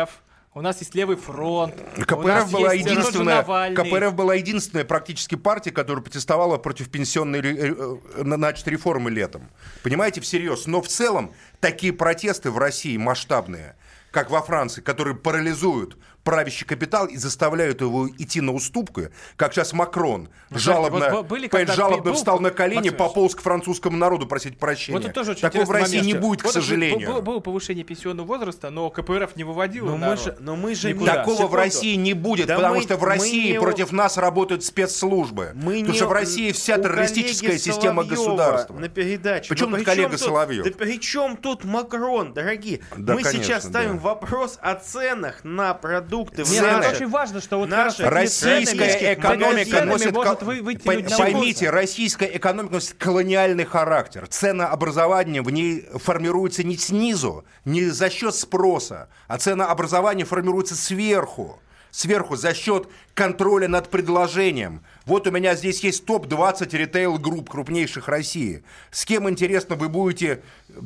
у 0.55 0.61
нас 0.61 0.81
есть 0.81 0.95
Левый 0.95 1.17
фронт, 1.17 1.75
КПРФ 1.97 2.51
была, 2.51 2.75
единственная. 2.75 3.43
КПРФ 3.75 4.15
была 4.15 4.35
единственная 4.35 4.85
практически 4.85 5.35
партия, 5.35 5.71
которая 5.71 6.03
протестовала 6.03 6.59
против 6.59 6.91
пенсионной 6.91 7.41
э, 7.41 7.75
э, 7.75 7.97
значит, 8.23 8.69
реформы 8.69 9.11
летом. 9.11 9.49
Понимаете, 9.83 10.21
всерьез. 10.21 10.67
Но 10.67 10.83
в 10.83 10.88
целом 10.88 11.33
такие 11.61 11.95
протесты 11.95 12.51
в 12.51 12.59
России 12.59 12.99
масштабные, 12.99 13.77
как 14.11 14.31
во 14.31 14.43
Франции, 14.43 14.83
которые 14.83 15.17
парализуют 15.17 15.97
правящий 16.25 16.67
капитал 16.67 17.07
и 17.07 17.17
заставляют 17.17 17.81
его 17.81 18.09
идти 18.09 18.41
на 18.41 18.53
уступку, 18.53 19.03
как 19.37 19.53
сейчас 19.53 19.73
Макрон 19.73 20.29
Ну, 20.51 20.59
жалобно, 20.59 21.11
вот 21.11 21.27
были 21.27 21.51
жалобно 21.73 22.03
был- 22.03 22.15
встал 22.15 22.39
на 22.41 22.51
колени, 22.51 22.77
Максим 22.77 22.93
Ильич, 22.95 22.99
пополз 22.99 23.35
к 23.35 23.41
французскому 23.43 23.97
народу 23.97 24.27
просить 24.27 24.59
прощения. 24.59 24.97
Вот 24.99 25.05
это 25.05 25.15
тоже 25.15 25.33
очень 25.33 25.43
Такого 25.43 25.65
в 25.65 25.71
России 25.71 25.97
не 25.99 26.03
момент. 26.15 26.21
будет, 26.21 26.41
к 26.43 26.45
Вот 26.45 26.51
это 26.57 26.61
сожалению. 26.61 27.09
Было, 27.09 27.21
было 27.21 27.41
повышение 27.41 27.85
пенсионного 27.85 28.27
возраста, 28.27 28.71
но 28.71 28.89
КПРФ 28.91 29.35
не 29.37 29.45
выводило 29.45 29.91
Но 29.91 29.97
мы 29.97 30.17
же- 30.17 30.37
но 30.39 30.55
мы 30.57 30.75
же 30.75 30.93
Никуда. 30.93 31.17
Такого 31.17 31.35
в 31.35 31.39
Секунду. 31.39 31.57
России 31.57 31.95
не 31.97 32.15
будет, 32.15 32.47
Да 32.47 32.57
потому 32.57 32.77
мы- 32.77 32.83
что 32.83 32.97
в 32.97 33.05
России 33.05 33.53
не- 33.53 33.59
против 33.61 33.91
нас 33.93 34.17
работают 34.17 34.65
спецслужбы. 34.65 35.51
Мы 35.55 35.73
потому 35.81 35.87
не 35.87 35.93
что 35.95 36.07
в 36.07 36.13
России 36.13 36.53
вся 36.53 36.77
у 36.77 36.83
террористическая 36.83 37.59
система 37.59 38.03
Соловьева 38.03 38.15
государства. 38.15 38.79
На 38.79 38.89
передаче. 38.89 39.49
Причем 39.49 39.71
Ну, 39.71 39.77
тут 39.77 39.79
при 39.81 39.85
коллега 39.85 40.19
Соловьев? 40.19 40.65
Да 40.65 40.71
при 40.71 41.01
чем 41.01 41.37
тут 41.37 41.65
Макрон, 41.65 42.33
дорогие? 42.33 42.81
Да, 42.97 43.15
Мы 43.15 43.23
конечно, 43.23 43.43
сейчас 43.45 43.65
ставим 43.65 43.97
да. 43.97 44.03
вопрос 44.03 44.59
о 44.63 44.75
ценах 44.77 45.43
на 45.45 45.75
продукты. 45.75 46.12
В 46.20 46.53
Нет, 46.53 46.62
это 46.62 46.90
очень 46.96 47.09
важно, 47.09 47.40
что 47.40 47.59
вот 47.59 47.68
ценами, 47.70 48.09
Российская 48.09 49.14
экономика 49.14 49.85
носит... 49.85 50.12
может 50.12 50.42
вы- 50.42 50.62
Поймите, 50.77 51.70
российская 51.70 52.27
экономика 52.37 52.75
носит 52.75 52.94
колониальный 52.94 53.64
характер. 53.64 54.27
Ценообразование 54.29 55.42
в 55.42 55.51
ней 55.51 55.87
формируется 55.94 56.62
не 56.64 56.77
снизу, 56.77 57.44
не 57.64 57.85
за 57.85 58.11
счет 58.11 58.35
спроса, 58.35 59.09
а 59.29 59.38
ценообразование 59.38 60.27
формируется 60.27 60.75
сверху. 60.75 61.59
Сверху 61.90 62.37
за 62.37 62.55
счет 62.55 62.88
контроля 63.12 63.68
над 63.68 63.90
предложением. 63.90 64.83
Вот 65.05 65.27
у 65.27 65.31
меня 65.31 65.55
здесь 65.55 65.81
есть 65.85 66.07
топ-20 66.07 66.70
ритейл-групп 66.75 67.51
крупнейших 67.51 68.09
России. 68.09 68.64
С 68.90 69.05
кем, 69.05 69.29
интересно, 69.29 69.77
вы 69.77 69.90
будете, 69.90 70.42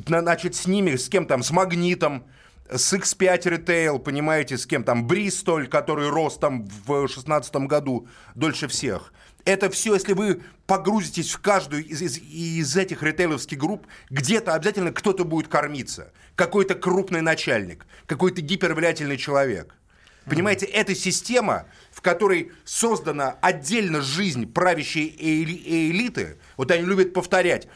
на- 0.07 0.19
значит, 0.19 0.55
с 0.55 0.67
ними, 0.67 0.97
с 0.97 1.07
кем 1.07 1.25
там, 1.25 1.43
с 1.43 1.51
Магнитом, 1.51 2.25
с 2.71 2.93
X5 2.93 3.41
Retail, 3.43 3.99
понимаете, 3.99 4.57
с 4.57 4.65
кем 4.65 4.83
там, 4.83 5.07
Бристоль, 5.07 5.67
который 5.67 6.09
рос 6.09 6.37
там 6.37 6.63
в 6.67 6.85
2016 6.85 7.55
году 7.67 8.07
дольше 8.35 8.67
всех. 8.67 9.13
Это 9.45 9.69
все, 9.69 9.93
если 9.93 10.11
вы 10.13 10.41
погрузитесь 10.65 11.31
в 11.31 11.39
каждую 11.39 11.85
из, 11.85 12.01
из- 12.01 12.17
из 12.17 12.75
этих 12.75 13.01
ритейловских 13.01 13.57
групп, 13.57 13.87
где-то 14.09 14.53
обязательно 14.53 14.91
кто-то 14.91 15.23
будет 15.23 15.47
кормиться. 15.47 16.11
Какой-то 16.35 16.75
крупный 16.75 17.21
начальник, 17.21 17.85
какой-то 18.05 18.41
гипервлиятельный 18.41 19.17
человек. 19.17 19.73
Понимаете, 20.25 20.65
это 20.65 20.93
система, 20.93 21.67
в 21.89 22.01
которой 22.01 22.51
создана 22.65 23.37
отдельно 23.41 24.01
жизнь 24.01 24.51
правящей 24.51 25.07
эли- 25.17 25.89
элиты. 25.91 26.37
Вот 26.57 26.69
они 26.71 26.83
любят 26.83 27.13
повторять, 27.13 27.69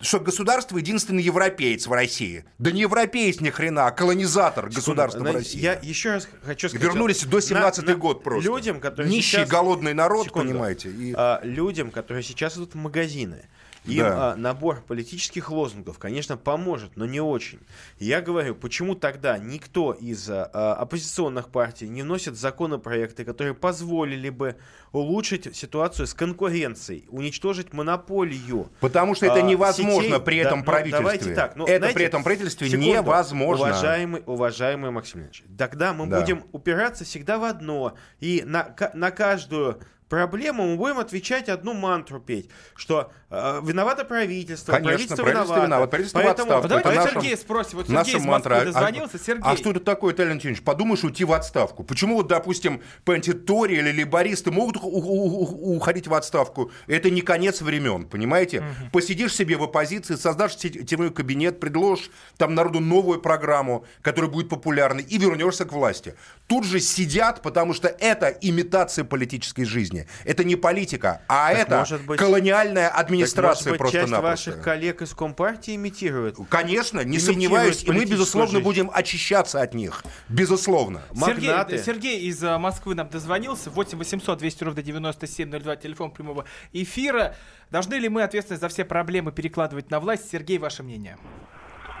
что 0.00 0.20
государство 0.20 0.76
единственный 0.78 1.22
европеец 1.22 1.86
в 1.86 1.92
России. 1.92 2.44
Да 2.58 2.70
не 2.70 2.82
европеец 2.82 3.40
ни 3.40 3.50
хрена, 3.50 3.86
а 3.86 3.90
колонизатор 3.90 4.68
государства 4.68 5.18
в 5.20 5.22
Знаете, 5.22 5.38
России. 5.38 5.60
Я 5.60 5.72
еще 5.82 6.12
раз 6.12 6.28
хочу 6.44 6.68
сказать. 6.68 6.84
Вернулись 6.86 7.24
до 7.24 7.40
17 7.40 7.84
на- 7.86 7.92
на- 7.92 7.98
год 7.98 8.22
просто. 8.22 8.50
Людям, 8.50 8.80
которые 8.80 9.10
Нищий, 9.10 9.38
сейчас- 9.38 9.48
голодный 9.48 9.94
народ, 9.94 10.26
Секунду. 10.26 10.48
понимаете. 10.52 10.90
и- 10.90 11.14
А, 11.16 11.40
людям, 11.42 11.90
которые 11.90 12.22
сейчас 12.22 12.56
идут 12.56 12.72
в 12.74 12.76
магазины, 12.76 13.48
им 13.88 13.98
Да. 14.04 14.32
а, 14.32 14.36
набор 14.36 14.82
политических 14.86 15.50
лозунгов, 15.50 15.98
конечно, 15.98 16.36
поможет, 16.36 16.96
но 16.96 17.06
не 17.06 17.20
очень. 17.20 17.60
Я 17.98 18.20
говорю, 18.20 18.54
почему 18.54 18.94
тогда 18.94 19.38
никто 19.38 19.92
из 19.92 20.28
а, 20.30 20.48
а, 20.52 20.74
оппозиционных 20.74 21.48
партий 21.48 21.88
не 21.88 22.02
вносит 22.02 22.36
законопроекты, 22.36 23.24
которые 23.24 23.54
позволили 23.54 24.30
бы 24.30 24.56
улучшить 24.92 25.54
ситуацию 25.56 26.06
с 26.06 26.14
конкуренцией, 26.14 27.04
уничтожить 27.08 27.72
монополию. 27.72 28.70
Потому 28.80 29.14
что 29.14 29.26
это 29.26 29.36
а, 29.36 29.42
невозможно 29.42 30.02
сетей. 30.16 30.20
при 30.20 30.42
Да, 30.42 30.48
этом 30.48 30.58
ну, 30.60 30.64
правительстве. 30.64 30.98
давайте 31.04 31.34
так, 31.34 31.56
ну, 31.56 31.64
Это 31.64 31.78
знаете, 31.78 31.94
при 31.96 32.04
этом 32.06 32.22
правительстве 32.24 32.68
секунду. 32.68 32.86
невозможно. 32.92 33.64
Уважаемый, 33.66 34.22
уважаемый 34.26 34.90
Максим 34.90 35.22
Ильич, 35.22 35.44
тогда 35.56 35.92
мы 35.92 36.06
Да. 36.06 36.20
будем 36.20 36.44
упираться 36.52 37.04
всегда 37.04 37.38
в 37.38 37.44
одно. 37.44 37.94
И 38.20 38.42
на, 38.46 38.74
на 38.94 39.10
каждую 39.10 39.80
проблему 40.08 40.66
мы 40.66 40.76
будем 40.76 40.98
отвечать 40.98 41.48
одну 41.48 41.74
мантру 41.74 42.20
петь, 42.20 42.48
что 42.74 43.12
э, 43.30 43.60
виновато 43.64 44.04
правительство, 44.04 44.72
Конечно, 44.72 44.88
правительство, 44.90 45.22
правительство 45.22 45.54
виновато. 45.54 45.66
виновато, 45.66 45.90
правительство 45.90 46.18
в 46.18 46.22
Поэтому 46.22 46.52
отставку. 46.52 46.68
Давайте 46.68 46.88
наша- 47.00 47.10
Сергея 47.12 47.36
спросим. 47.36 47.78
Вот 47.78 47.88
Наша 47.88 48.10
Сергей 48.10 48.20
из 48.20 48.26
мантра. 48.26 48.54
А- 48.56 48.64
дозвонился. 48.64 49.18
Сергей. 49.18 49.42
А 49.44 49.56
что 49.56 49.70
это 49.70 49.80
такое, 49.80 50.12
Виталий 50.12 50.30
Леонидович? 50.30 50.62
Подумаешь, 50.62 51.04
уйти 51.04 51.24
в 51.24 51.32
отставку. 51.32 51.84
Почему, 51.84 52.16
вот, 52.16 52.26
допустим, 52.28 52.80
понимаете, 53.04 53.32
Тори 53.34 53.76
или 53.76 53.92
лейбористы 53.92 54.50
могут 54.50 54.76
у- 54.76 54.80
у- 54.80 55.42
у- 55.42 55.76
уходить 55.76 56.06
в 56.08 56.14
отставку? 56.14 56.70
Это 56.86 57.10
не 57.10 57.20
конец 57.20 57.60
времен, 57.60 58.06
понимаете? 58.06 58.64
Посидишь 58.92 59.34
себе 59.34 59.56
в 59.56 59.62
оппозиции, 59.64 60.14
создашь 60.16 60.56
сетевой 60.56 61.10
кабинет, 61.10 61.60
предложишь 61.60 62.10
там 62.36 62.54
народу 62.54 62.80
новую 62.80 63.20
программу, 63.20 63.84
которая 64.02 64.30
будет 64.30 64.48
популярной, 64.48 65.02
и 65.02 65.18
вернешься 65.18 65.64
к 65.64 65.72
власти. 65.72 66.14
Тут 66.46 66.64
же 66.64 66.80
сидят, 66.80 67.42
потому 67.42 67.74
что 67.74 67.88
это 67.88 68.28
имитация 68.40 69.04
политической 69.04 69.64
жизни. 69.64 69.97
Жизни. 69.98 70.06
Это 70.24 70.44
не 70.44 70.56
политика, 70.56 71.22
а 71.28 71.50
Так, 71.52 71.58
это 71.66 71.78
может 71.78 72.06
быть- 72.06 72.18
колониальная 72.18 72.88
Так, 72.90 73.00
администрация 73.00 73.70
может 73.72 73.82
быть, 73.82 73.92
часть 73.92 74.10
просто-напросто. 74.10 74.50
ваших 74.52 74.64
коллег 74.64 75.02
из 75.02 75.14
Компартии 75.14 75.74
имитирует? 75.74 76.36
Конечно, 76.48 77.00
не 77.00 77.16
Имитирует 77.16 77.22
сомневаюсь, 77.24 77.84
и 77.84 77.90
мы, 77.90 78.04
безусловно, 78.04 78.52
жизнь. 78.52 78.64
будем 78.64 78.90
очищаться 78.92 79.60
от 79.60 79.74
них. 79.74 80.04
Безусловно. 80.28 81.02
Сергей, 81.14 81.48
Магнаты. 81.48 81.78
Сергей 81.78 82.20
из 82.20 82.42
э, 82.42 82.58
Москвы 82.58 82.94
нам 82.94 83.08
дозвонился. 83.08 83.70
8 83.70 83.98
800 83.98 84.38
200 84.38 84.64
ровно 84.64 84.82
9702, 84.82 85.76
телефон 85.76 86.10
прямого 86.10 86.44
эфира. 86.72 87.34
Должны 87.70 87.94
ли 87.94 88.08
мы 88.08 88.22
ответственность 88.22 88.62
за 88.62 88.68
все 88.68 88.84
проблемы 88.84 89.32
перекладывать 89.32 89.90
на 89.90 90.00
власть? 90.00 90.30
Сергей, 90.30 90.58
ваше 90.58 90.82
мнение? 90.82 91.16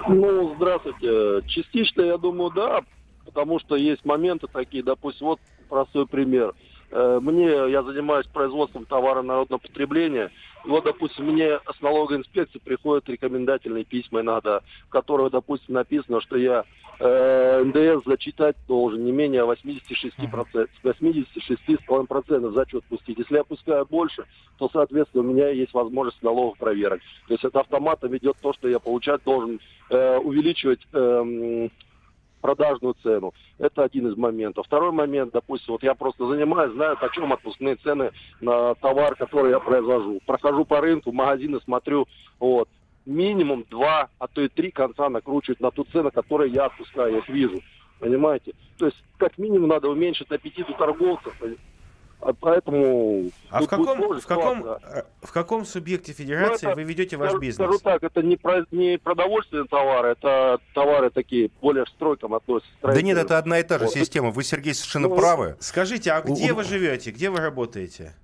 Ну, 0.08 0.54
здравствуйте. 0.56 1.42
Частично, 1.48 2.02
я 2.02 2.16
думаю, 2.18 2.50
да, 2.52 2.80
потому 3.24 3.58
что 3.58 3.76
есть 3.76 4.04
моменты 4.04 4.46
такие, 4.46 4.82
допустим, 4.82 5.26
вот 5.26 5.40
простой 5.68 6.06
пример. 6.06 6.54
Э, 6.90 7.18
Мне, 7.20 7.70
я 7.70 7.82
занимаюсь 7.82 8.26
производством 8.26 8.86
товара 8.86 9.22
народного 9.22 9.60
потребления, 9.60 10.30
и 10.64 10.68
вот, 10.68 10.84
допустим, 10.84 11.26
мне 11.26 11.58
с 11.58 11.80
налоговой 11.80 12.18
инспекции 12.18 12.58
приходят 12.58 13.08
рекомендательные 13.08 13.84
письма 13.84 14.20
иногда, 14.20 14.60
в 14.86 14.90
которых, 14.90 15.30
допустим, 15.30 15.74
написано, 15.74 16.20
что 16.20 16.36
я 16.36 16.64
э, 16.98 17.62
НДС 17.64 18.04
зачитать 18.06 18.56
должен 18.66 19.04
не 19.04 19.12
менее 19.12 19.42
86%, 19.42 20.68
86,5% 20.82 22.52
зачет 22.52 22.84
пустить. 22.84 23.18
Если 23.18 23.36
я 23.36 23.44
пускаю 23.44 23.86
больше, 23.86 24.24
то, 24.58 24.68
соответственно, 24.72 25.24
у 25.24 25.26
меня 25.26 25.48
есть 25.50 25.74
возможность 25.74 26.22
налоговых 26.22 26.58
проверок. 26.58 27.00
То 27.26 27.34
есть 27.34 27.44
это 27.44 27.60
автоматом 27.60 28.10
ведет 28.10 28.36
то, 28.40 28.52
что 28.54 28.68
я 28.68 28.78
получать 28.78 29.22
должен 29.24 29.60
э, 29.90 30.18
увеличивать 30.18 30.80
эм, 30.92 31.70
продажную 32.40 32.94
цену. 33.02 33.34
Это 33.58 33.84
один 33.84 34.08
из 34.08 34.16
моментов. 34.16 34.66
Второй 34.66 34.92
момент, 34.92 35.32
допустим, 35.32 35.72
вот 35.74 35.82
я 35.82 35.94
просто 35.94 36.26
занимаюсь, 36.26 36.72
знаю, 36.72 36.96
почем 37.00 37.32
отпускные 37.32 37.76
цены 37.76 38.12
на 38.40 38.74
товар, 38.76 39.14
который 39.16 39.50
я 39.50 39.60
произвожу. 39.60 40.20
Прохожу 40.26 40.64
по 40.64 40.80
рынку, 40.80 41.12
магазины 41.12 41.60
смотрю, 41.64 42.06
вот, 42.38 42.68
минимум 43.06 43.64
два, 43.70 44.08
а 44.18 44.28
то 44.28 44.42
и 44.42 44.48
три 44.48 44.70
конца 44.70 45.08
накручивают 45.08 45.60
на 45.60 45.70
ту 45.70 45.84
цену, 45.84 46.10
которую 46.10 46.50
я 46.50 46.66
отпускаю, 46.66 47.12
я 47.12 47.18
их 47.18 47.28
вижу. 47.28 47.60
Понимаете? 47.98 48.54
То 48.78 48.86
есть, 48.86 49.02
как 49.16 49.38
минимум, 49.38 49.70
надо 49.70 49.88
уменьшить 49.88 50.30
аппетит 50.30 50.68
у 50.70 50.74
торговцев. 50.74 51.34
А 52.20 52.32
Поэтому... 52.32 53.30
А 53.50 53.62
в 53.62 53.68
каком, 53.68 54.18
в 54.18 54.26
каком, 54.26 54.64
э, 54.66 55.02
в 55.22 55.32
каком 55.32 55.64
субъекте 55.64 56.12
федерации 56.12 56.66
Ну, 56.66 56.72
это, 56.72 56.80
вы 56.80 56.84
ведете 56.84 57.16
ваш 57.16 57.28
скажу, 57.28 57.40
бизнес? 57.40 57.66
Скажу 57.68 57.78
так, 57.78 58.02
это 58.02 58.22
не, 58.22 58.36
про, 58.36 58.66
не 58.72 58.98
продовольственные 58.98 59.66
товары, 59.66 60.10
это 60.10 60.58
товары 60.74 61.10
такие, 61.10 61.50
более 61.62 61.84
к 61.84 61.88
стройкам 61.88 62.34
относятся. 62.34 62.72
Да 62.82 63.00
нет, 63.02 63.16
это 63.18 63.38
одна 63.38 63.60
и 63.60 63.62
та 63.62 63.78
же 63.78 63.84
Вот. 63.84 63.94
система. 63.94 64.30
Вы, 64.30 64.42
Сергей, 64.42 64.74
совершенно 64.74 65.08
Ну, 65.08 65.16
правы. 65.16 65.56
Скажите, 65.60 66.10
а 66.10 66.20
где 66.22 66.52
У- 66.52 66.56
вы 66.56 66.64
живете? 66.64 67.12
Где 67.12 67.30
вы 67.30 67.38
работаете? 67.38 68.14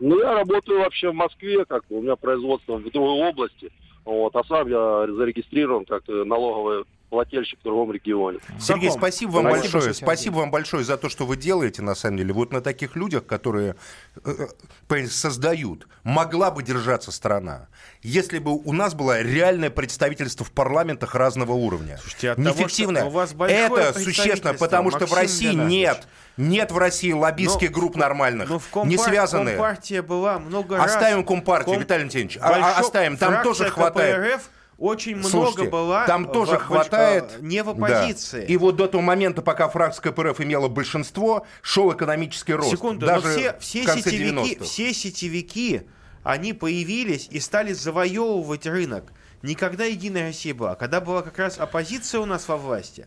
Ну, 0.00 0.18
я 0.18 0.34
работаю 0.34 0.80
вообще 0.80 1.10
в 1.10 1.14
Москве, 1.14 1.64
как 1.66 1.84
у 1.90 2.00
меня 2.00 2.16
производство 2.16 2.76
в 2.76 2.90
другой 2.90 3.28
области, 3.28 3.70
вот, 4.06 4.34
а 4.34 4.44
сам 4.44 4.68
я 4.68 5.06
зарегистрирован 5.12 5.84
как 5.84 6.04
налоговый 6.08 6.84
плательщик 7.10 7.58
в 7.60 7.62
другом 7.62 7.92
регионе. 7.92 8.38
Сергей, 8.60 8.90
спасибо 8.90 9.30
вам 9.32 9.42
Спасибо 9.46 9.62
большое. 9.62 9.72
большое, 9.72 9.94
Спасибо 9.94 10.34
вам 10.36 10.50
большое 10.50 10.84
за 10.84 10.96
то, 10.96 11.08
что 11.08 11.26
вы 11.26 11.36
делаете, 11.36 11.82
на 11.82 11.94
самом 11.94 12.18
деле. 12.18 12.32
Вот 12.32 12.52
на 12.52 12.60
таких 12.60 12.96
людях, 12.96 13.26
которые 13.26 13.76
э, 14.24 14.46
э, 14.88 15.06
создают, 15.06 15.86
могла 16.02 16.50
бы 16.50 16.62
держаться 16.62 17.12
страна, 17.12 17.68
если 18.02 18.38
бы 18.38 18.52
у 18.52 18.72
нас 18.72 18.94
было 18.94 19.20
реальное 19.22 19.70
представительство 19.70 20.44
в 20.44 20.50
парламентах 20.52 21.14
разного 21.14 21.52
уровня. 21.52 21.98
Слушайте, 22.00 22.30
от 22.30 22.36
того, 22.36 22.48
что 22.50 22.58
Неэффективное. 22.60 23.04
у 23.04 23.10
вас 23.10 23.32
большое 23.34 23.66
Это 23.66 23.98
существенно, 23.98 24.54
потому 24.54 24.90
что 24.90 25.06
в 25.06 25.10
Максим 25.10 25.16
России 25.16 25.54
нет, 25.54 26.06
нет 26.36 26.72
в 26.72 26.78
России 26.78 27.12
лоббистских 27.12 27.70
Ну, 27.70 27.74
групп 27.76 27.96
нормальных, 27.96 28.48
Ну, 28.48 28.58
в 28.58 28.68
компар- 28.70 28.88
не 28.88 28.98
связанные. 28.98 29.56
Компартия 29.56 30.02
была 30.02 30.38
много 30.38 30.76
раз. 30.76 30.86
Оставим 30.94 31.24
Компартию, 31.24 31.74
Ком- 31.74 31.82
Виталий 31.82 32.04
Леонидович, 32.04 32.38
а- 32.40 32.78
оставим, 32.80 33.16
там 33.16 33.42
тоже 33.42 33.70
хватает. 33.70 34.16
КПРФ 34.16 34.50
очень 34.78 35.16
много 35.16 35.30
Слушайте, 35.30 35.70
была 35.70 36.06
там 36.06 36.26
в- 36.26 36.32
тоже 36.32 36.58
в- 36.58 36.62
хватает... 36.62 37.24
э, 37.36 37.38
не 37.40 37.62
в 37.62 37.66
Да. 37.66 37.70
оппозиции. 37.72 38.44
И 38.46 38.56
вот 38.56 38.76
до 38.76 38.86
того 38.86 39.02
момента, 39.02 39.42
пока 39.42 39.68
фракция 39.68 40.10
КПРФ 40.12 40.40
имела 40.40 40.68
большинство, 40.68 41.46
шел 41.62 41.92
экономический 41.92 42.54
рост. 42.54 42.70
Секунду, 42.70 43.06
даже 43.06 43.26
но 43.26 43.32
все, 43.32 43.56
все, 43.60 43.82
в 43.82 43.86
конце 43.86 44.10
сетевики, 44.10 44.54
90-х. 44.54 44.64
все 44.64 44.92
сетевики, 44.92 45.82
они 46.22 46.52
появились 46.52 47.28
и 47.30 47.40
стали 47.40 47.72
завоевывать 47.72 48.66
рынок. 48.66 49.12
Никогда 49.42 49.84
Единая 49.84 50.28
Россия 50.28 50.54
была, 50.54 50.74
когда 50.74 51.00
была 51.00 51.22
как 51.22 51.38
раз 51.38 51.58
оппозиция 51.58 52.20
у 52.20 52.24
нас 52.26 52.48
во 52.48 52.56
власти. 52.56 53.06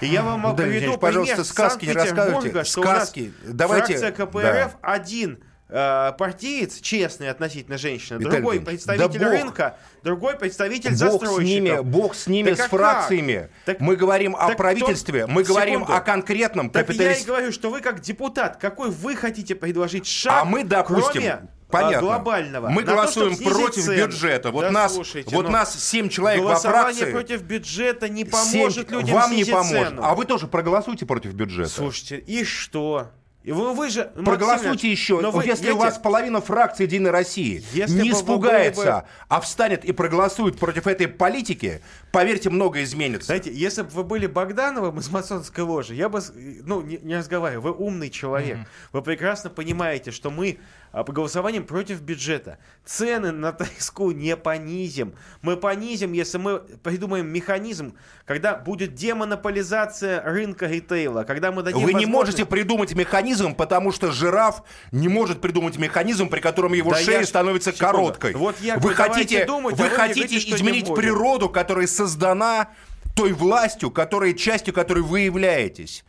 И 0.00 0.06
я 0.06 0.22
вам 0.22 0.42
Да, 0.42 0.52
приведу 0.54 0.74
Евгений, 0.74 0.96
пожалуйста, 0.98 1.34
пример 1.36 1.46
сказки 1.46 1.84
не 1.84 1.92
рассказывайте. 1.92 2.64
что 2.64 2.80
у 2.80 2.84
нас. 2.84 3.14
Давайте- 3.44 3.98
фракция 3.98 4.10
КПРФ 4.12 4.72
да. 4.72 4.78
один 4.82 5.34
э, 5.34 5.38
партиец, 5.68 6.80
честный 6.80 7.28
относительно 7.28 7.76
женщины, 7.76 8.18
Виталий 8.18 8.36
другой 8.38 8.54
Евгеньевич, 8.56 8.84
представитель 8.84 9.18
да 9.18 9.24
бог. 9.26 9.34
рынка, 9.34 9.76
другой 10.04 10.36
представитель 10.38 10.90
Бог 10.90 10.96
с 10.96 11.00
застройщиков. 11.00 11.42
ними, 11.44 11.80
бог 11.82 12.14
с 12.14 12.26
ними, 12.28 12.50
Так 12.50 12.58
с 12.58 12.60
а 12.60 12.68
фракциями. 12.68 13.48
Так- 13.64 13.80
мы 13.80 13.96
говорим 13.96 14.36
о 14.36 14.48
так 14.48 14.56
правительстве, 14.56 15.24
кто- 15.24 15.32
мы 15.32 15.42
говорим 15.42 15.80
Секунду. 15.80 15.92
о 15.94 16.00
конкретном 16.00 16.70
Так 16.70 16.88
я 16.90 17.12
и 17.16 17.24
говорю, 17.24 17.50
что 17.50 17.70
вы 17.70 17.80
как 17.80 18.00
депутат, 18.00 18.58
какой 18.58 18.90
вы 18.90 19.16
хотите 19.16 19.54
предложить 19.56 20.06
шаг, 20.06 20.42
А 20.42 20.44
мы, 20.44 20.62
допустим, 20.62 21.10
кроме 21.12 21.30
а, 21.32 21.42
понятно, 21.68 22.00
глобального? 22.00 22.68
мы 22.68 22.82
на 22.82 22.86
то, 22.86 22.94
голосуем 22.94 23.34
снизить 23.34 23.52
против 23.52 23.84
цены? 23.84 23.96
бюджета. 24.04 24.50
Вот 24.52 24.60
Да 24.62 24.70
нас, 24.70 24.94
слушайте, 24.94 25.34
вот 25.34 25.46
ну, 25.46 25.50
нас 25.50 25.76
7 25.82 26.08
человек 26.08 26.42
во 26.42 26.48
голосование 26.50 26.94
фракции. 26.94 27.12
против 27.12 27.42
бюджета 27.42 28.08
не 28.08 28.24
поможет 28.24 28.90
людям 28.92 29.16
Вам 29.16 29.34
не 29.34 29.44
поможет. 29.44 29.88
цену. 29.88 30.02
А 30.04 30.14
вы 30.14 30.26
тоже 30.26 30.46
проголосуйте 30.46 31.06
против 31.06 31.34
бюджета. 31.34 31.70
Слушайте, 31.70 32.18
и 32.18 32.44
что? 32.44 33.10
И 33.46 33.52
вы, 33.52 33.74
вы 33.74 33.90
же... 33.90 34.10
Проголосуйте 34.24 34.90
еще. 34.90 35.20
но 35.20 35.30
вы, 35.30 35.44
если 35.44 35.66
у 35.66 35.74
видите, 35.74 35.84
вас 35.84 35.98
половина 35.98 36.40
фракции 36.40 36.82
Единой 36.82 37.12
России 37.12 37.62
Если 37.72 38.02
не 38.02 38.10
бы 38.10 38.16
испугается, 38.16 38.82
бы- 38.82 39.04
а 39.28 39.40
встанет 39.40 39.84
и 39.84 39.92
проголосует 39.92 40.58
против 40.58 40.88
этой 40.88 41.06
политики, 41.06 41.80
поверьте, 42.10 42.50
многое 42.50 42.82
изменится. 42.82 43.26
Знаете, 43.26 43.52
если 43.52 43.82
бы 43.82 43.90
вы 43.90 44.02
были 44.02 44.26
Богдановым 44.26 44.98
из 44.98 45.08
масонской 45.10 45.62
ложи, 45.62 45.94
я 45.94 46.08
бы, 46.08 46.20
ну, 46.64 46.82
не, 46.82 46.98
не 46.98 47.16
разговаривал. 47.16 47.62
Вы 47.62 47.72
умный 47.72 48.10
человек. 48.10 48.58
Вы 48.92 49.00
прекрасно 49.00 49.48
понимаете, 49.48 50.10
что 50.10 50.32
мы 50.32 50.58
по 51.04 51.12
голосованием 51.12 51.64
против 51.64 52.00
бюджета 52.00 52.58
цены 52.84 53.32
на 53.32 53.52
треску 53.52 54.10
не 54.12 54.36
понизим. 54.36 55.14
Мы 55.42 55.56
понизим, 55.56 56.12
если 56.12 56.38
мы 56.38 56.58
придумаем 56.58 57.26
механизм, 57.28 57.94
когда 58.24 58.54
будет 58.54 58.94
демонополизация 58.94 60.22
рынка 60.22 60.66
ритейла, 60.66 61.24
когда 61.24 61.52
мы 61.52 61.62
дадим 61.62 61.80
Вы 61.80 61.94
не 61.94 62.06
можете 62.06 62.44
придумать 62.46 62.94
механизм, 62.94 63.54
потому 63.54 63.92
что 63.92 64.10
жираф 64.10 64.62
не 64.92 65.08
может 65.08 65.40
придумать 65.40 65.76
механизм, 65.76 66.28
при 66.28 66.40
котором 66.40 66.72
его 66.72 66.90
Да 66.92 66.98
шея 66.98 67.20
я- 67.20 67.26
становится 67.26 67.72
секунду. 67.72 67.92
короткой. 67.92 68.34
Вот 68.34 68.56
я 68.60 68.76
вы 68.78 68.94
хотите, 68.94 69.44
думать, 69.44 69.74
а 69.74 69.82
вы 69.82 69.88
мне 69.88 69.96
хотите 69.96 70.20
говорите, 70.26 70.54
изменить 70.54 70.94
природу, 70.94 71.48
которая 71.48 71.86
создана 71.86 72.68
той 73.14 73.32
властью, 73.32 73.90
которой 73.90 74.34
частью 74.34 74.74
которой 74.74 75.02
вы 75.02 75.20
являетесь. 75.20 76.04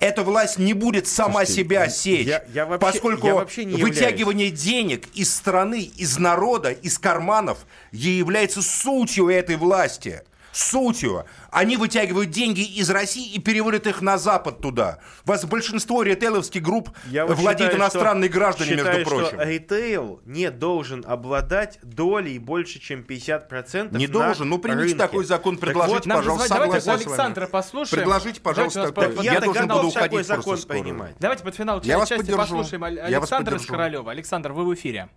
Эта 0.00 0.22
власть 0.22 0.58
не 0.58 0.72
будет 0.74 1.06
сама 1.06 1.44
Слушайте, 1.44 1.62
себя 1.62 1.88
сечь, 1.88 2.26
я- 2.26 2.44
я 2.52 2.66
вообще- 2.66 2.80
поскольку 2.92 3.26
я 3.26 3.34
вообще 3.34 3.64
не 3.64 3.82
вытягивание 3.82 4.50
денег 4.50 5.06
из 5.14 5.34
страны, 5.34 5.90
из 5.96 6.18
народа, 6.18 6.70
из 6.70 6.98
карманов 6.98 7.58
является 7.92 8.62
сутью 8.62 9.28
этой 9.28 9.56
власти. 9.56 10.22
Сутью. 10.58 11.24
Они 11.50 11.76
вытягивают 11.76 12.30
деньги 12.30 12.62
из 12.62 12.90
России 12.90 13.32
и 13.32 13.38
переводят 13.38 13.86
их 13.86 14.02
на 14.02 14.18
Запад 14.18 14.60
туда. 14.60 14.98
У 15.24 15.30
вас 15.30 15.44
большинство 15.44 16.02
ритейловских 16.02 16.62
групп 16.62 16.90
Я 17.06 17.26
вот 17.26 17.36
владеют 17.38 17.72
считаю, 17.72 17.78
иностранные 17.78 18.28
что- 18.28 18.38
граждане, 18.38 18.70
считаю, 18.76 18.98
между 18.98 19.10
прочим. 19.10 19.26
что 19.36 19.42
ритейл 19.44 20.20
не 20.24 20.50
должен 20.50 21.04
обладать 21.06 21.78
долей 21.82 22.40
больше, 22.40 22.80
чем 22.80 23.04
50% 23.04 23.96
Не 23.96 24.08
на 24.08 24.12
должен. 24.12 24.48
Ну, 24.48 24.58
примите 24.58 24.82
рынке. 24.82 24.98
такой 24.98 25.24
закон, 25.24 25.54
Так 25.56 25.66
предложите, 25.68 25.94
вот, 25.96 26.06
нам 26.06 26.18
пожалуйста, 26.18 26.48
давайте 26.48 26.80
согласен. 26.80 27.08
Александра 27.08 27.46
послушаем. 27.46 28.02
Предложите, 28.02 28.40
пожалуйста, 28.40 28.90
Давайте 28.92 29.14
под- 29.16 29.24
Я 29.24 29.32
Я 29.34 29.40
должен 29.40 29.68
буду 29.68 29.86
уходить 29.88 30.26
закон 30.26 30.58
скоро. 30.58 30.76
принимать. 30.76 31.14
Давайте 31.20 31.44
под 31.44 31.54
финал 31.54 31.80
Я 31.84 31.98
вас 31.98 32.08
части 32.08 32.20
поддержу. 32.22 32.38
послушаем 32.38 32.82
Аль- 32.84 32.94
Я 32.96 33.02
вас 33.04 33.30
Александра 33.30 33.54
из 33.54 33.60
поддержу. 33.60 33.72
Королева. 33.72 34.10
Александр, 34.10 34.52
вы 34.52 34.64
в 34.66 34.74
эфире. 34.74 35.08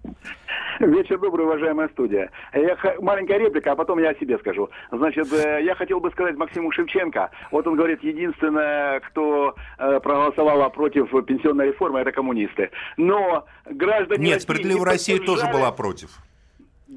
Вечер 0.87 1.19
добрый, 1.19 1.45
уважаемая 1.45 1.89
студия. 1.89 2.31
Я, 2.53 2.75
маленькая 2.99 3.37
реплика, 3.37 3.71
а 3.71 3.75
потом 3.75 3.99
я 3.99 4.09
о 4.09 4.15
себе 4.15 4.39
скажу. 4.39 4.69
Значит, 4.91 5.31
э, 5.31 5.63
я 5.63 5.75
хотел 5.75 5.99
бы 5.99 6.09
сказать 6.09 6.35
Максиму 6.37 6.71
Шевченко. 6.71 7.29
Вот 7.51 7.67
он 7.67 7.75
говорит, 7.75 8.03
единственное, 8.03 8.99
кто 9.01 9.53
э, 9.77 9.99
проголосовала 9.99 10.69
против 10.69 11.09
пенсионной 11.25 11.67
реформы, 11.67 11.99
это 11.99 12.11
коммунисты. 12.11 12.71
Но 12.97 13.45
граждане 13.65 14.25
Нет, 14.25 14.41
справедливая 14.41 14.85
Россия 14.85 15.17
тоже 15.19 15.41
поддержали- 15.41 15.53
была 15.53 15.71
против. 15.71 16.09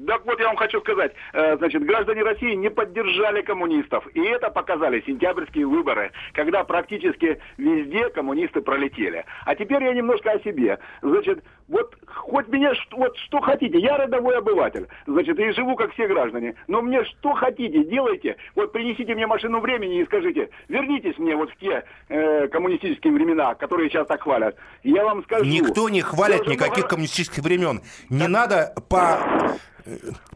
Так 0.07 0.25
вот 0.25 0.39
я 0.39 0.47
вам 0.47 0.57
хочу 0.57 0.81
сказать, 0.81 1.13
э, 1.33 1.57
значит, 1.57 1.83
граждане 1.85 2.23
России 2.23 2.53
не 2.53 2.69
поддержали 2.69 3.41
коммунистов. 3.41 4.05
И 4.13 4.21
это 4.21 4.49
показали 4.49 5.01
сентябрьские 5.05 5.65
выборы, 5.65 6.11
когда 6.33 6.63
практически 6.63 7.39
везде 7.57 8.09
коммунисты 8.09 8.61
пролетели. 8.61 9.23
А 9.45 9.55
теперь 9.55 9.83
я 9.83 9.93
немножко 9.93 10.31
о 10.31 10.39
себе. 10.39 10.79
Значит, 11.01 11.43
Вот 11.67 11.95
хоть 12.05 12.45
что, 12.45 12.97
вот 12.97 13.17
что 13.17 13.39
хотите, 13.41 13.79
я 13.79 13.97
рядовой 13.97 14.37
обыватель, 14.37 14.87
значит, 15.07 15.39
и 15.39 15.51
живу 15.51 15.75
как 15.75 15.93
все 15.93 16.07
граждане, 16.07 16.55
но 16.67 16.81
мне 16.81 17.03
что 17.05 17.33
хотите, 17.33 17.83
делайте, 17.85 18.35
вот 18.55 18.71
принесите 18.71 19.15
мне 19.15 19.25
машину 19.25 19.59
времени 19.61 20.01
и 20.01 20.05
скажите, 20.05 20.49
вернитесь 20.67 21.17
мне 21.17 21.35
вот 21.35 21.49
в 21.49 21.57
те 21.57 21.83
э, 22.09 22.47
коммунистические 22.49 23.13
времена, 23.13 23.55
которые 23.55 23.89
сейчас 23.89 24.07
так 24.07 24.21
хвалят. 24.21 24.55
Я 24.83 25.05
вам 25.05 25.23
скажу... 25.23 25.45
Никто 25.45 25.89
не 25.89 26.01
хвалит 26.01 26.45
никаких 26.47 26.77
много- 26.77 26.89
коммунистических 26.89 27.43
времен. 27.43 27.81
Не 28.09 28.27
надо 28.27 28.73
по, 28.89 29.57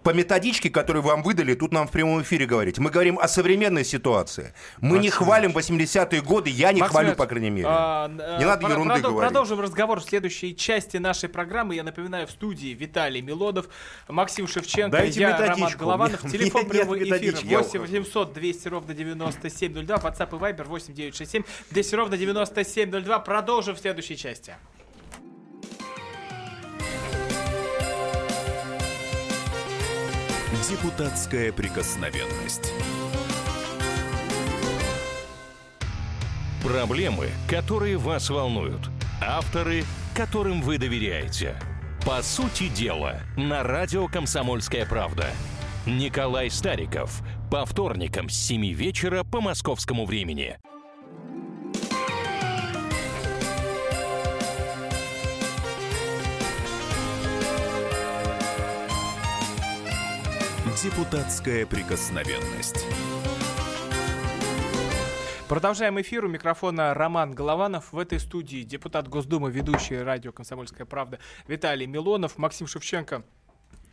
по 0.04 0.12
методичке, 0.14 0.70
которую 0.70 1.04
вам 1.04 1.24
выдали, 1.24 1.54
тут 1.56 1.72
нам 1.72 1.88
в 1.88 1.92
прямом 1.92 2.22
эфире 2.22 2.46
говорить. 2.46 2.78
Мы 2.78 2.90
говорим 2.90 3.18
о 3.20 3.28
современной 3.28 3.84
ситуации. 3.84 4.54
Мы 4.80 5.00
не 5.00 5.10
хвалим 5.10 5.52
80-е 5.52 6.22
годы, 6.22 6.50
я 6.50 6.72
не 6.72 6.82
Максим 6.82 6.92
хвалю, 7.00 7.16
по 7.16 7.26
крайней 7.26 7.50
мере. 7.50 7.68
а, 7.70 8.08
не 8.08 8.46
надо 8.46 8.62
про- 8.62 8.72
ерунды 8.72 8.94
продол- 8.96 9.02
говорить. 9.12 9.30
Продолжим 9.30 9.60
разговор 9.60 10.00
в 10.00 10.04
следующей 10.04 10.56
части 10.56 10.98
нашей 10.98 11.30
программы. 11.30 11.76
Я 11.76 11.84
напоминаю, 11.84 12.28
в 12.28 12.32
студии 12.32 12.70
Виталий 12.70 13.22
Милонов, 13.22 13.68
Максим 14.08 14.48
Шевченко, 14.48 14.98
Дайте 14.98 15.20
я, 15.22 15.32
методичку. 15.32 15.60
Роман 15.60 15.78
Голованов. 15.78 16.24
Нет, 16.24 16.32
Телефон 16.34 16.62
нет 16.64 16.72
прямого 16.72 16.98
эфира 16.98 17.16
методички. 17.16 17.46
8 17.56 17.80
800 17.82 18.34
200 18.34 18.68
ровно 18.68 18.94
9702. 18.94 19.96
WhatsApp 19.98 20.30
и 20.36 20.40
Viber 20.40 20.64
8 20.66 20.94
967 20.94 21.44
200 21.72 21.96
ровно 21.96 22.18
9702. 22.18 23.20
Продолжим 23.20 23.76
в 23.76 23.80
следующей 23.80 24.18
части. 24.18 24.56
Депутатская 30.70 31.52
прикосновенность. 31.52 32.72
Проблемы, 36.64 37.30
которые 37.48 37.98
вас 37.98 38.30
волнуют. 38.30 38.92
Авторы, 39.20 39.84
которым 40.16 40.62
вы 40.62 40.78
доверяете. 40.78 41.56
По 42.06 42.22
сути 42.22 42.68
дела, 42.68 43.20
на 43.36 43.64
радио 43.64 44.08
«Комсомольская 44.08 44.86
правда». 44.86 45.32
Николай 45.88 46.52
Стариков. 46.52 47.24
По 47.50 47.66
вторникам 47.66 48.30
с 48.30 48.36
7 48.36 48.72
вечера 48.72 49.24
по 49.24 49.42
московскому 49.42 50.06
времени. 50.06 50.60
Депутатская 60.82 61.66
прикосновенность. 61.66 62.86
Продолжаем 65.50 66.00
эфир. 66.00 66.24
У 66.24 66.30
микрофона 66.30 66.94
Роман 66.94 67.34
Голованов. 67.34 67.92
В 67.92 68.00
этой 68.00 68.18
студии 68.18 68.64
депутат 68.64 69.10
Госдумы, 69.10 69.52
ведущий 69.52 69.98
радио 69.98 70.32
«Комсомольская 70.32 70.86
правда» 70.86 71.20
Виталий 71.48 71.86
Милонов. 71.86 72.38
Максим 72.38 72.66
Шевченко 72.66 73.24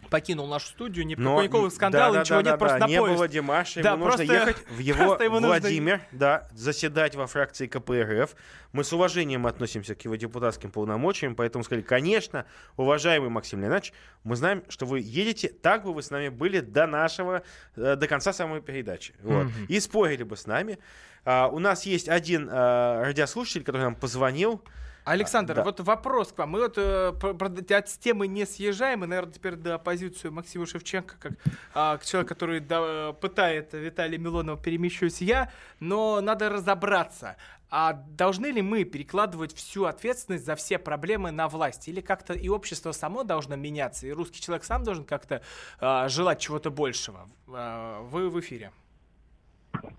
покинул 0.08 0.46
нашу 0.46 0.66
студию. 0.68 1.06
Ни 1.06 1.14
Но- 1.14 1.42
никакого 1.42 1.68
скандала, 1.70 2.06
да, 2.08 2.12
да, 2.14 2.20
ничего 2.22 2.36
да, 2.42 2.42
нет, 2.42 2.52
да, 2.52 2.56
просто 2.58 2.78
да. 2.78 2.86
на 2.86 2.90
Не 2.90 2.98
поезд. 2.98 3.16
было 3.16 3.28
Димаша, 3.28 3.82
Да, 3.82 3.92
ему 3.92 4.04
нужно 4.04 4.16
просто- 4.16 4.34
ехать 4.34 4.56
в 4.70 4.78
его 4.78 5.14
ему 5.22 5.34
нужно- 5.34 5.48
Владимир, 5.48 6.00
да, 6.12 6.48
заседать 6.54 7.14
во 7.14 7.26
фракции 7.26 7.66
КПРФ. 7.66 8.34
Мы 8.72 8.84
с 8.84 8.92
уважением 8.92 9.46
относимся 9.46 9.94
к 9.94 10.02
его 10.04 10.16
депутатским 10.16 10.70
полномочиям, 10.70 11.34
поэтому 11.34 11.64
сказали, 11.64 11.82
конечно, 11.82 12.44
уважаемый 12.76 13.30
Максим 13.30 13.60
Леонидович, 13.60 13.92
мы 14.24 14.36
знаем, 14.36 14.62
что 14.68 14.86
вы 14.86 15.00
едете, 15.00 15.48
так 15.48 15.84
бы 15.84 15.94
вы 15.94 16.02
с 16.02 16.10
нами 16.10 16.28
были 16.28 16.60
до 16.60 16.86
нашего, 16.86 17.42
э, 17.76 17.96
до 17.96 18.06
конца 18.06 18.32
самой 18.32 18.60
передачи. 18.60 19.14
Вот. 19.22 19.44
Мгм. 19.44 19.64
И 19.68 19.80
спорили 19.80 20.22
бы 20.24 20.36
с 20.36 20.46
нами. 20.46 20.78
А, 21.24 21.48
у 21.48 21.58
нас 21.58 21.86
есть 21.86 22.08
один 22.08 22.48
а, 22.50 23.02
радиослушатель, 23.04 23.64
который 23.64 23.82
нам 23.82 23.94
позвонил. 23.96 24.62
Александр, 25.06 25.54
Да. 25.54 25.62
вот 25.62 25.78
вопрос 25.80 26.32
к 26.32 26.38
вам. 26.38 26.50
Мы 26.50 26.60
вот 26.62 26.74
э, 26.78 27.08
от 27.10 27.86
темы 28.00 28.26
не 28.26 28.44
съезжаем, 28.44 29.04
и, 29.04 29.06
наверное, 29.06 29.32
теперь 29.32 29.54
до 29.54 29.78
позицию 29.78 30.32
Максима 30.32 30.66
Шевченко, 30.66 31.14
как 31.20 31.32
а, 31.74 31.96
к 31.98 32.04
человеку, 32.04 32.30
который 32.30 32.58
да, 32.58 33.12
пытает 33.12 33.72
Виталия 33.72 34.18
Милонова, 34.18 34.60
перемещусь 34.60 35.20
я, 35.20 35.52
но 35.78 36.20
надо 36.20 36.48
разобраться. 36.48 37.36
А 37.70 37.92
должны 37.92 38.46
ли 38.46 38.62
мы 38.62 38.82
перекладывать 38.82 39.54
всю 39.54 39.84
ответственность 39.84 40.44
за 40.44 40.56
все 40.56 40.78
проблемы 40.78 41.30
на 41.30 41.48
власть? 41.48 41.86
Или 41.86 42.00
как-то 42.00 42.32
и 42.32 42.48
общество 42.48 42.90
само 42.90 43.22
должно 43.22 43.54
меняться, 43.54 44.08
и 44.08 44.12
русский 44.12 44.40
человек 44.40 44.64
сам 44.64 44.82
должен 44.82 45.04
как-то 45.04 45.40
а, 45.78 46.08
желать 46.08 46.40
чего-то 46.40 46.70
большего? 46.70 47.28
А, 47.46 48.02
вы 48.02 48.28
в 48.28 48.40
эфире. 48.40 48.72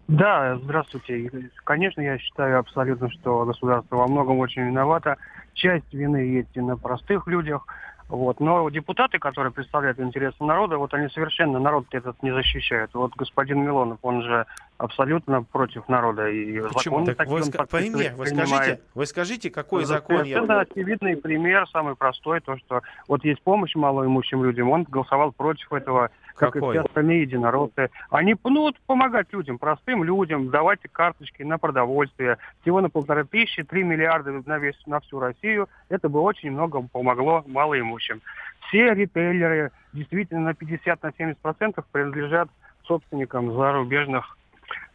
Да, 0.07 0.57
здравствуйте. 0.63 1.49
Конечно, 1.63 2.01
я 2.01 2.17
считаю 2.17 2.59
абсолютно, 2.59 3.09
что 3.11 3.45
государство 3.45 3.97
во 3.97 4.07
многом 4.07 4.39
очень 4.39 4.63
виновато. 4.63 5.17
Часть 5.53 5.93
вины 5.93 6.17
есть 6.17 6.55
и 6.55 6.61
на 6.61 6.77
простых 6.77 7.27
людях. 7.27 7.65
Вот. 8.09 8.39
Но 8.39 8.69
депутаты, 8.69 9.19
которые 9.19 9.51
представляют 9.51 9.99
интересы 9.99 10.41
народа, 10.43 10.77
вот 10.77 10.93
они 10.93 11.09
совершенно 11.09 11.59
народ 11.59 11.87
этот 11.91 12.21
не 12.23 12.31
защищают. 12.31 12.93
Вот 12.93 13.13
господин 13.17 13.63
Милонов, 13.63 13.99
он 14.01 14.21
же 14.21 14.45
абсолютно 14.77 15.43
против 15.43 15.89
народа. 15.89 16.29
И 16.29 16.59
Почему? 16.73 17.05
закон 17.05 17.15
Так 17.15 17.27
вы 17.27 17.39
ска- 17.41 17.67
пример, 17.69 18.13
вы 18.15 18.27
скажите, 18.27 18.81
вы 18.95 19.05
скажите, 19.05 19.49
какой 19.49 19.83
Это 19.83 19.93
закон 19.93 20.23
я... 20.23 20.37
Совершенно 20.37 20.59
очевидный 20.61 21.17
пример, 21.17 21.67
самый 21.67 21.95
простой, 21.95 22.39
то, 22.39 22.57
что 22.57 22.81
вот 23.09 23.25
есть 23.25 23.41
помощь 23.41 23.75
малоимущим 23.75 24.41
людям, 24.41 24.69
он 24.69 24.83
голосовал 24.83 25.33
против 25.33 25.73
этого, 25.73 26.09
как 26.37 26.53
Какой? 26.53 26.75
и 26.75 26.79
все 26.79 26.87
остальные 26.87 27.21
единороссы. 27.23 27.89
Они, 28.09 28.35
ну 28.43 28.61
вот, 28.61 28.75
помогать 28.85 29.27
людям, 29.33 29.57
простым 29.57 30.03
людям, 30.03 30.49
давайте 30.49 30.87
карточки 30.87 31.43
на 31.43 31.57
продовольствие, 31.57 32.37
всего 32.61 32.79
на 32.79 32.89
полторы 32.89 33.25
тысячи, 33.25 33.63
три 33.63 33.83
миллиарда 33.83 34.43
на, 34.45 34.59
весь, 34.59 34.79
на 34.85 34.99
всю 34.99 35.19
Россию, 35.19 35.67
это 35.89 36.09
бы 36.09 36.21
очень 36.21 36.51
много 36.51 36.81
помогло 36.81 37.43
малоимущим. 37.47 38.21
Все 38.67 38.93
ритейлеры 38.93 39.71
действительно 39.93 40.41
на 40.41 40.53
50 40.53 41.01
на 41.03 41.11
70 41.17 41.39
процентов 41.39 41.85
принадлежат 41.91 42.49
собственникам 42.85 43.53
зарубежных 43.53 44.37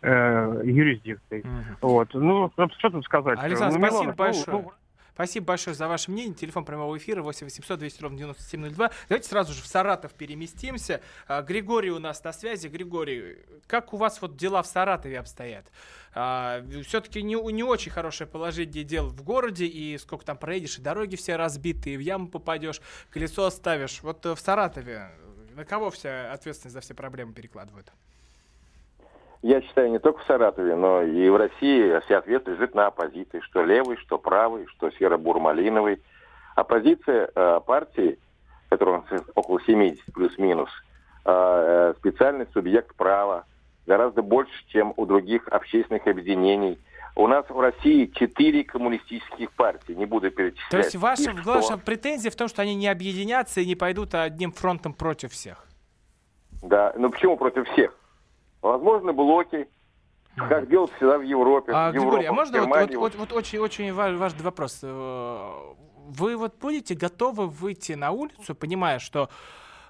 э, 0.03 0.63
юрисдикций. 0.65 1.45
Вот. 1.81 2.09
Ну, 2.15 2.51
что 2.79 2.91
тут 2.91 3.05
сказать? 3.05 3.39
Александр, 3.39 3.79
Ну, 3.79 3.87
спасибо 3.87 4.03
Милонов, 4.03 4.19
ну, 4.19 4.25
большое. 4.25 4.57
ну, 4.57 4.73
Спасибо 5.15 5.47
большое 5.47 5.75
за 5.75 5.89
ваше 5.89 6.11
мнение. 6.11 6.35
Телефон 6.35 6.65
прямого 6.65 6.97
эфира 6.97 7.23
8 7.23 7.47
800 7.47 7.79
200 7.79 8.03
ровно 8.03 8.19
9702. 8.19 8.91
Давайте 9.09 9.29
сразу 9.29 9.53
же 9.53 9.63
в 9.63 9.67
Саратов 9.67 10.13
переместимся. 10.15 11.01
А, 11.29 11.43
Григорий 11.43 11.91
у 11.91 11.99
нас 11.99 12.23
на 12.25 12.33
связи. 12.33 12.69
Григорий, 12.69 13.39
как 13.67 13.93
у 13.93 13.97
вас 13.97 14.21
вот 14.23 14.37
дела 14.37 14.63
в 14.63 14.67
Саратове 14.67 15.19
обстоят? 15.19 15.67
Все-таки 16.13 17.23
не, 17.23 17.35
не 17.53 17.63
очень 17.63 17.91
хорошее 17.91 18.29
положение 18.29 18.85
дел 18.85 19.09
в 19.09 19.23
городе, 19.23 19.65
и 19.65 19.97
сколько 19.97 20.27
там 20.27 20.37
проедешь, 20.37 20.79
и 20.79 20.83
дороги 20.83 21.17
все 21.17 21.37
разбиты, 21.37 21.95
и 21.95 21.97
в 21.97 22.01
яму 22.01 22.29
попадешь, 22.29 22.83
колесо 23.09 23.47
оставишь. 23.47 24.03
Вот 24.03 24.27
э, 24.27 24.35
в 24.35 24.41
Саратове 24.41 25.11
на 25.55 25.65
кого 25.65 25.91
вся 25.91 26.33
ответственность 26.33 26.75
за 26.75 26.81
все 26.81 26.95
проблемы 26.95 27.33
перекладывают? 27.33 27.93
Я 29.43 29.61
считаю, 29.61 29.91
не 29.91 29.99
только 29.99 30.21
в 30.21 30.27
Саратове, 30.27 30.77
но 30.77 31.03
и 31.03 31.29
в 31.29 31.37
России 31.37 32.01
вся 32.05 32.19
ответственность 32.19 32.61
лежит 32.61 32.75
на 32.77 32.87
оппозиции, 32.87 33.41
что 33.41 33.65
левый, 33.65 33.97
что 33.97 34.17
правый, 34.17 34.67
что 34.69 34.91
серо-бурмалиновый. 34.93 36.01
Оппозиция 36.55 37.29
э, 37.35 37.61
партии, 37.67 38.21
которая 38.71 39.03
около 39.35 39.61
70 39.61 40.01
плюс-минус, 40.15 40.71
э, 41.25 41.95
специальный 41.99 42.47
субъект 42.53 42.95
права, 42.95 43.45
гораздо 43.85 44.23
больше, 44.23 44.53
чем 44.69 44.95
у 44.97 45.07
других 45.07 45.49
общественных 45.49 46.07
объединений. 46.07 46.79
У 47.17 47.27
нас 47.27 47.45
в 47.49 47.59
России 47.59 48.13
четыре 48.15 48.63
коммунистических 48.63 49.51
партии, 49.53 49.93
не 49.93 50.07
буду 50.07 50.31
перечислять. 50.31 50.71
То 50.71 50.79
есть 50.79 50.95
ваша, 50.95 51.33
Их 51.33 51.45
ваша 51.45 51.77
претензия 51.79 52.31
в 52.31 52.37
том, 52.37 52.47
что 52.47 52.63
они 52.63 52.77
не 52.77 52.87
объединятся 52.87 53.61
и 53.61 53.67
не 53.67 53.75
пойдут 53.75 54.15
одним 54.15 54.53
фронтом 54.53 54.95
против 54.95 55.33
всех? 55.33 55.67
Да, 56.63 56.93
ну 56.97 57.11
почему 57.11 57.37
против 57.37 57.69
всех? 57.71 57.93
Возможно, 58.63 59.13
блоки, 59.13 59.69
как 60.37 60.69
делают 60.69 60.93
всегда 60.93 61.19
в 61.19 61.23
Европе. 61.23 61.73
А, 61.75 61.91
в 61.91 61.93
Григорий, 61.93 62.27
а 62.27 62.33
можно 62.33 62.59
вот, 62.59 62.67
Германии. 62.69 62.97
вот, 62.97 63.15
вот, 63.17 63.31
вот 63.31 63.37
очень, 63.37 63.59
очень 63.59 63.93
ва- 63.93 64.17
важный 64.17 64.45
вопрос. 64.45 64.81
Э, 64.83 65.51
Вы 66.09 66.37
вот 66.37 66.55
будете 66.61 66.95
готовы 66.95 67.47
выйти 67.49 67.93
на 67.93 68.13
улицу, 68.13 68.55
понимая, 68.55 68.99
что 68.99 69.29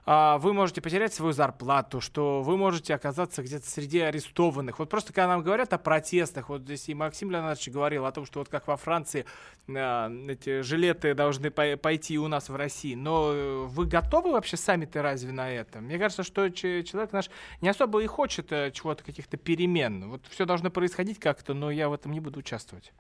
вы 0.05 0.53
можете 0.53 0.81
потерять 0.81 1.15
свою 1.15 1.33
зарплату, 1.33 2.01
что 2.01 2.43
вы 2.43 2.57
можете 2.57 2.95
оказаться 2.95 3.43
где-то 3.43 3.69
среди 3.69 4.01
арестованных. 4.01 4.79
Вот 4.79 4.91
просто 4.91 5.13
когда 5.13 5.29
нам 5.29 5.43
говорят 5.43 5.73
о 5.73 5.79
протестах, 5.79 6.49
вот 6.49 6.63
здесь 6.63 6.89
и 6.89 6.95
Максим 6.95 7.31
Леонидович 7.31 7.69
говорил 7.69 8.05
о 8.07 8.13
том, 8.13 8.27
что 8.27 8.41
вот 8.41 8.49
как 8.49 8.67
во 8.67 8.77
Франции 8.77 9.25
а, 9.69 10.11
эти 10.29 10.63
жилеты 10.63 11.15
должны 11.15 11.51
пой- 11.51 11.77
пойти 11.77 12.19
у 12.19 12.27
нас 12.27 12.49
в 12.49 12.57
России. 12.57 12.95
Но 12.95 13.33
э, 13.33 13.65
вы 13.67 13.87
готовы 13.87 14.33
вообще 14.33 14.57
сами-то 14.57 15.03
разве 15.03 15.31
на 15.33 15.51
это? 15.51 15.81
Мне 15.81 15.99
кажется, 15.99 16.25
что 16.25 16.49
че- 16.49 16.83
человек 16.83 17.13
наш 17.13 17.31
не 17.61 17.69
особо 17.69 18.01
и 18.03 18.07
хочет 18.07 18.51
э, 18.53 18.73
чего-то, 18.73 19.05
каких-то 19.05 19.37
перемен. 19.37 20.11
Вот 20.11 20.27
все 20.29 20.47
должно 20.47 20.71
происходить 20.71 21.21
как-то, 21.21 21.55
но 21.55 21.71
я 21.71 21.89
в 21.89 21.93
этом 21.93 22.13
не 22.13 22.21
буду 22.21 22.41
участвовать. 22.41 22.93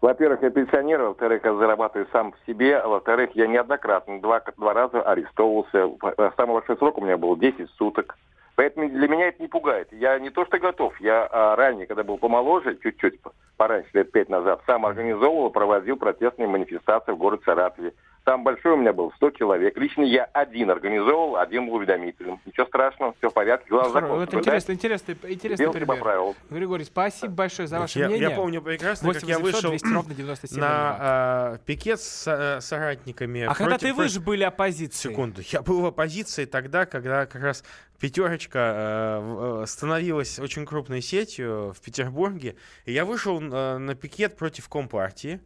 Во-первых, 0.00 0.42
я 0.42 0.50
пенсионер, 0.50 1.02
во-вторых, 1.02 1.44
я 1.44 1.54
зарабатываю 1.54 2.08
сам 2.12 2.32
в 2.32 2.46
себе, 2.46 2.78
а 2.78 2.88
во-вторых, 2.88 3.30
я 3.34 3.46
неоднократно, 3.46 4.20
два, 4.20 4.42
два 4.56 4.74
раза 4.74 5.02
арестовывался. 5.02 5.90
Э, 6.18 6.30
Самый 6.36 6.54
большой 6.54 6.76
срок 6.76 6.98
у 6.98 7.00
меня 7.00 7.16
был 7.16 7.36
10 7.36 7.70
суток. 7.70 8.16
Поэтому 8.56 8.88
для 8.88 9.06
меня 9.06 9.28
это 9.28 9.42
не 9.42 9.48
пугает. 9.48 9.92
Я 9.92 10.18
не 10.18 10.30
то 10.30 10.46
что 10.46 10.58
готов, 10.58 10.98
я 11.00 11.28
а, 11.30 11.56
ранее, 11.56 11.86
когда 11.86 12.04
был 12.04 12.16
помоложе, 12.16 12.78
чуть-чуть, 12.82 13.20
пораньше, 13.58 13.90
лет 13.92 14.10
пять 14.12 14.30
назад, 14.30 14.62
сам 14.66 14.86
организовывал, 14.86 15.50
проводил 15.50 15.96
протестные 15.96 16.48
манифестации 16.48 17.12
в 17.12 17.18
городе 17.18 17.42
Саратове. 17.44 17.92
Там 18.26 18.42
большой 18.42 18.72
у 18.72 18.76
меня 18.76 18.92
был, 18.92 19.12
100 19.18 19.30
человек. 19.30 19.78
Лично 19.78 20.02
я 20.02 20.24
один 20.24 20.68
организовал, 20.68 21.36
один 21.36 21.68
был 21.68 21.74
уведомителем. 21.74 22.40
Ничего 22.44 22.66
страшного, 22.66 23.14
все 23.18 23.30
в 23.30 23.32
порядке. 23.32 23.66
Главное, 23.70 23.92
закон 23.92 24.20
это 24.20 24.32
соблюдать. 24.32 24.64
интересный, 24.64 24.74
интересный, 24.74 25.14
интересный 25.32 25.62
Делайте 25.62 25.80
по 25.86 25.92
пример. 25.92 26.02
правилам. 26.02 26.34
Григорий, 26.50 26.84
спасибо 26.84 27.32
большое 27.32 27.68
за 27.68 27.78
ваше 27.78 28.00
я, 28.00 28.08
мнение. 28.08 28.30
я 28.30 28.34
помню 28.34 28.60
прекрасно, 28.62 29.12
как 29.12 29.22
я 29.22 29.38
8 29.38 29.44
800 29.44 29.54
вышел 29.54 29.70
200 29.70 29.94
ровно 29.94 30.14
97 30.16 30.60
на 30.60 30.66
а, 30.68 31.58
пикет 31.66 32.00
с 32.00 32.24
а, 32.26 32.60
соратниками. 32.60 33.42
А 33.42 33.54
когда 33.54 33.78
против- 33.78 33.86
ты 33.86 33.94
вы 33.94 34.08
же 34.08 34.18
были 34.18 34.42
оппозицией? 34.42 35.14
Секунду. 35.14 35.42
Я 35.44 35.62
был 35.62 35.82
в 35.82 35.86
оппозиции 35.86 36.46
тогда, 36.46 36.84
когда 36.84 37.26
как 37.26 37.40
раз 37.40 37.62
пятерочка 38.00 38.58
э, 38.58 39.62
э, 39.62 39.66
становилась 39.68 40.40
очень 40.40 40.66
крупной 40.66 41.00
сетью 41.00 41.72
в 41.76 41.80
Петербурге. 41.80 42.56
И 42.86 42.92
я 42.92 43.04
вышел 43.04 43.40
э, 43.40 43.78
на 43.78 43.94
пикет 43.94 44.36
против 44.36 44.68
Компартии, 44.68 45.40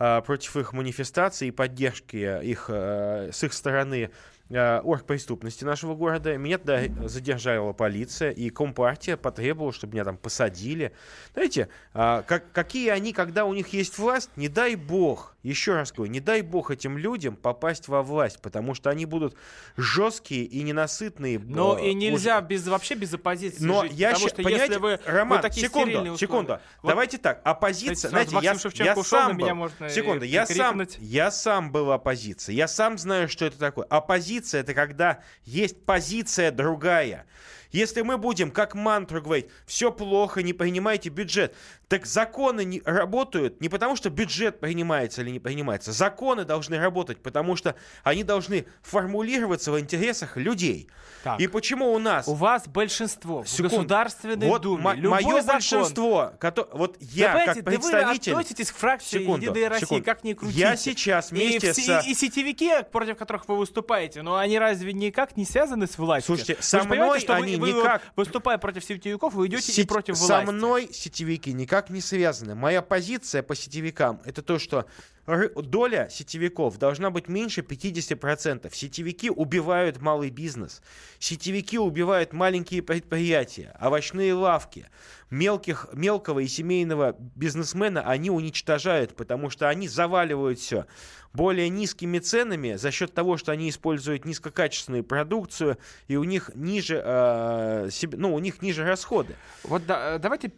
против 0.00 0.56
их 0.56 0.72
манифестаций 0.72 1.48
и 1.48 1.50
поддержки 1.50 2.16
их, 2.42 2.66
э, 2.68 3.30
с 3.32 3.44
их 3.44 3.52
стороны 3.52 4.10
э, 4.48 4.80
оргпреступности 4.80 5.64
нашего 5.64 5.94
города. 5.94 6.36
Меня 6.38 6.56
тогда 6.56 7.06
задержала 7.06 7.74
полиция, 7.74 8.30
и 8.30 8.48
Компартия 8.48 9.18
потребовала, 9.18 9.72
чтобы 9.72 9.94
меня 9.94 10.04
там 10.04 10.16
посадили. 10.16 10.92
Знаете, 11.34 11.68
как, 11.92 12.50
какие 12.52 12.88
они, 12.88 13.12
когда 13.12 13.44
у 13.44 13.52
них 13.52 13.68
есть 13.68 13.98
власть, 13.98 14.30
не 14.36 14.48
дай 14.48 14.74
бог, 14.74 15.36
еще 15.42 15.74
раз 15.74 15.92
говорю, 15.92 16.12
не 16.12 16.20
дай 16.20 16.42
бог 16.42 16.70
этим 16.70 16.98
людям 16.98 17.36
попасть 17.36 17.88
во 17.88 18.02
власть, 18.02 18.40
потому 18.42 18.74
что 18.74 18.90
они 18.90 19.06
будут 19.06 19.36
жесткие 19.76 20.44
и 20.44 20.62
ненасытные. 20.62 21.38
Но 21.38 21.78
э, 21.78 21.90
и 21.90 21.94
нельзя 21.94 22.40
без, 22.40 22.66
вообще 22.66 22.94
без 22.94 23.14
оппозиции 23.14 23.64
но 23.64 23.82
жить, 23.82 23.92
я 23.92 24.08
потому 24.10 24.28
ща- 24.28 24.34
что 24.34 24.42
понимаете, 24.42 24.74
если 24.74 24.82
вы, 24.82 25.00
Роман, 25.06 25.38
вы 25.38 25.42
такие 25.42 25.66
секунду, 25.66 26.16
секунду. 26.16 26.60
Вот, 26.82 26.88
Давайте 26.90 27.18
так, 27.18 27.40
оппозиция, 27.44 27.94
кстати, 27.94 28.30
знаете, 28.30 28.34
я, 28.76 28.84
я 28.84 28.92
ушел, 28.92 29.04
сам 29.04 29.32
на 29.32 29.36
меня 29.36 29.54
был, 29.54 29.60
можно 29.60 29.84
и 29.86 29.90
секунду, 29.90 30.24
я 30.24 30.46
сам, 30.46 30.82
я 30.98 31.30
сам 31.30 31.72
был 31.72 31.92
оппозицией, 31.92 32.56
я 32.56 32.68
сам 32.68 32.98
знаю, 32.98 33.28
что 33.28 33.46
это 33.46 33.58
такое. 33.58 33.86
Оппозиция 33.86 34.60
это 34.60 34.74
когда 34.74 35.22
есть 35.44 35.84
позиция 35.84 36.50
другая. 36.50 37.26
Если 37.72 38.02
мы 38.02 38.18
будем 38.18 38.50
как 38.50 38.74
мантру 38.74 39.22
говорить, 39.22 39.46
все 39.66 39.92
плохо, 39.92 40.42
не 40.42 40.52
принимайте 40.52 41.08
бюджет, 41.08 41.54
так 41.88 42.06
законы 42.06 42.64
не 42.64 42.82
работают 42.84 43.60
не 43.60 43.68
потому, 43.68 43.96
что 43.96 44.10
бюджет 44.10 44.60
принимается 44.60 45.22
или 45.22 45.30
не 45.30 45.40
принимается. 45.40 45.92
Законы 45.92 46.44
должны 46.44 46.78
работать, 46.78 47.22
потому 47.22 47.56
что 47.56 47.74
они 48.02 48.24
должны 48.24 48.66
формулироваться 48.82 49.72
в 49.72 49.80
интересах 49.80 50.36
людей. 50.36 50.88
Так. 51.22 51.38
И 51.40 51.46
почему 51.46 51.92
у 51.92 51.98
нас... 51.98 52.26
У 52.28 52.34
вас 52.34 52.66
большинство 52.66 53.42
в 53.42 53.48
Секунду. 53.48 53.76
Государственной 53.76 54.48
вот 54.48 54.62
Думе. 54.62 54.82
мо- 54.82 54.94
мое 54.94 55.42
закон- 55.42 55.46
большинство, 55.46 56.32
кото- 56.40 56.68
вот 56.72 56.96
я 57.00 57.34
Вы 57.34 57.44
как 57.44 57.64
представитель... 57.64 58.32
Да 58.32 58.36
вы 58.36 58.40
относитесь 58.42 58.72
к 58.72 58.76
фракции 58.76 59.18
Секунду, 59.20 59.50
Единая 59.50 59.68
Россия, 59.68 59.86
секунду. 59.86 60.04
как 60.04 60.24
ни 60.24 60.32
крутите. 60.32 60.60
Я 60.60 60.76
сейчас 60.76 61.30
вместе 61.30 61.70
и, 61.70 61.72
с- 61.72 62.06
и, 62.06 62.10
и 62.10 62.14
сетевики, 62.14 62.70
против 62.90 63.16
которых 63.16 63.46
вы 63.48 63.56
выступаете, 63.58 64.22
но 64.22 64.36
они 64.36 64.58
разве 64.58 64.92
никак 64.92 65.36
не 65.36 65.44
связаны 65.44 65.86
с 65.86 65.98
властью? 65.98 66.36
Слушайте, 66.36 66.56
Вы 66.56 66.62
со 66.62 66.84
мной 66.84 67.20
что 67.20 67.34
они 67.34 67.56
вы, 67.60 67.72
никак- 67.72 68.02
выступая 68.16 68.58
против 68.58 68.84
сетевиков, 68.84 69.34
вы 69.34 69.46
идете 69.46 69.70
и 69.72 69.74
Сеть- 69.74 69.88
против 69.88 70.16
Со 70.16 70.26
власти. 70.26 70.50
мной 70.50 70.88
сетевики 70.92 71.52
никак 71.52 71.90
не 71.90 72.00
связаны. 72.00 72.54
Моя 72.54 72.82
позиция 72.82 73.42
по 73.42 73.54
сетевикам 73.54 74.20
это 74.24 74.42
то, 74.42 74.58
что 74.58 74.86
доля 75.26 76.08
сетевиков 76.10 76.78
должна 76.78 77.10
быть 77.10 77.28
меньше 77.28 77.60
50%. 77.60 78.72
Сетевики 78.74 79.30
убивают 79.30 80.00
малый 80.00 80.30
бизнес. 80.30 80.82
Сетевики 81.18 81.78
убивают 81.78 82.32
маленькие 82.32 82.82
предприятия, 82.82 83.76
овощные 83.80 84.34
лавки. 84.34 84.86
Мелких, 85.30 85.88
мелкого 85.92 86.40
и 86.40 86.48
семейного 86.48 87.14
бизнесмена 87.36 88.02
они 88.02 88.30
уничтожают, 88.30 89.14
потому 89.14 89.48
что 89.48 89.68
они 89.68 89.86
заваливают 89.86 90.58
все 90.58 90.86
более 91.32 91.68
низкими 91.68 92.18
ценами 92.18 92.74
за 92.74 92.90
счет 92.90 93.14
того, 93.14 93.36
что 93.36 93.52
они 93.52 93.70
используют 93.70 94.24
низкокачественную 94.24 95.04
продукцию 95.04 95.78
и 96.08 96.16
у 96.16 96.24
них 96.24 96.50
ниже, 96.54 97.00
э, 97.04 97.88
себе- 97.92 98.18
ну, 98.18 98.34
у 98.34 98.40
них 98.40 98.62
ниже 98.62 98.84
расходы. 98.84 99.36
Вот 99.62 99.86
да, 99.86 100.16
э, 100.16 100.18
давайте 100.18 100.50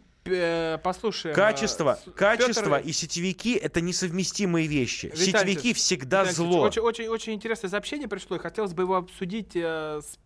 послушаем. 0.83 1.33
э, 1.33 1.35
Качество, 1.35 1.99
с- 2.05 2.11
качество 2.11 2.77
Пётр- 2.79 2.87
и 2.87 2.91
сетевики 2.91 3.55
это 3.55 3.81
несовместимые 3.81 4.67
вещи. 4.67 5.07
Виталий 5.15 5.53
Сетевики 5.53 5.73
всегда 5.73 6.23
Виталий 6.23 6.37
Ильич, 6.37 6.53
зло. 6.53 6.61
Очень, 6.61 6.81
очень, 6.81 7.07
очень 7.07 7.33
интересное 7.33 7.69
сообщение 7.69 8.07
пришло, 8.07 8.37
и 8.37 8.39
хотелось 8.39 8.73
бы 8.73 8.83
его 8.83 8.95
обсудить 8.95 9.51
э, 9.55 10.01
с 10.01 10.17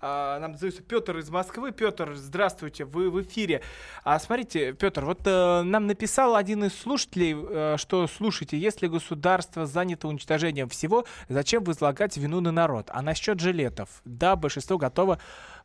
а, 0.00 0.38
нам 0.38 0.56
зовется 0.56 0.80
Петр 0.82 1.18
из 1.18 1.28
Москвы. 1.28 1.72
Петр, 1.72 2.14
здравствуйте, 2.14 2.84
вы 2.84 3.10
в 3.10 3.20
эфире. 3.22 3.62
А 4.04 4.20
смотрите, 4.20 4.72
Петр, 4.72 5.04
вот 5.04 5.22
э, 5.24 5.62
нам 5.62 5.88
написал 5.88 6.36
один 6.36 6.62
из 6.62 6.78
слушателей, 6.78 7.34
э, 7.36 7.74
что 7.78 8.06
слушайте, 8.06 8.56
если 8.56 8.86
государство 8.86 9.66
занято 9.66 10.06
уничтожением 10.06 10.68
всего, 10.68 11.04
зачем 11.28 11.64
возлагать 11.64 12.16
вину 12.16 12.40
на 12.40 12.52
народ? 12.52 12.90
А 12.92 13.02
насчет 13.02 13.40
жилетов, 13.40 13.88
да, 14.04 14.36
большинство 14.36 14.78
готово 14.78 15.18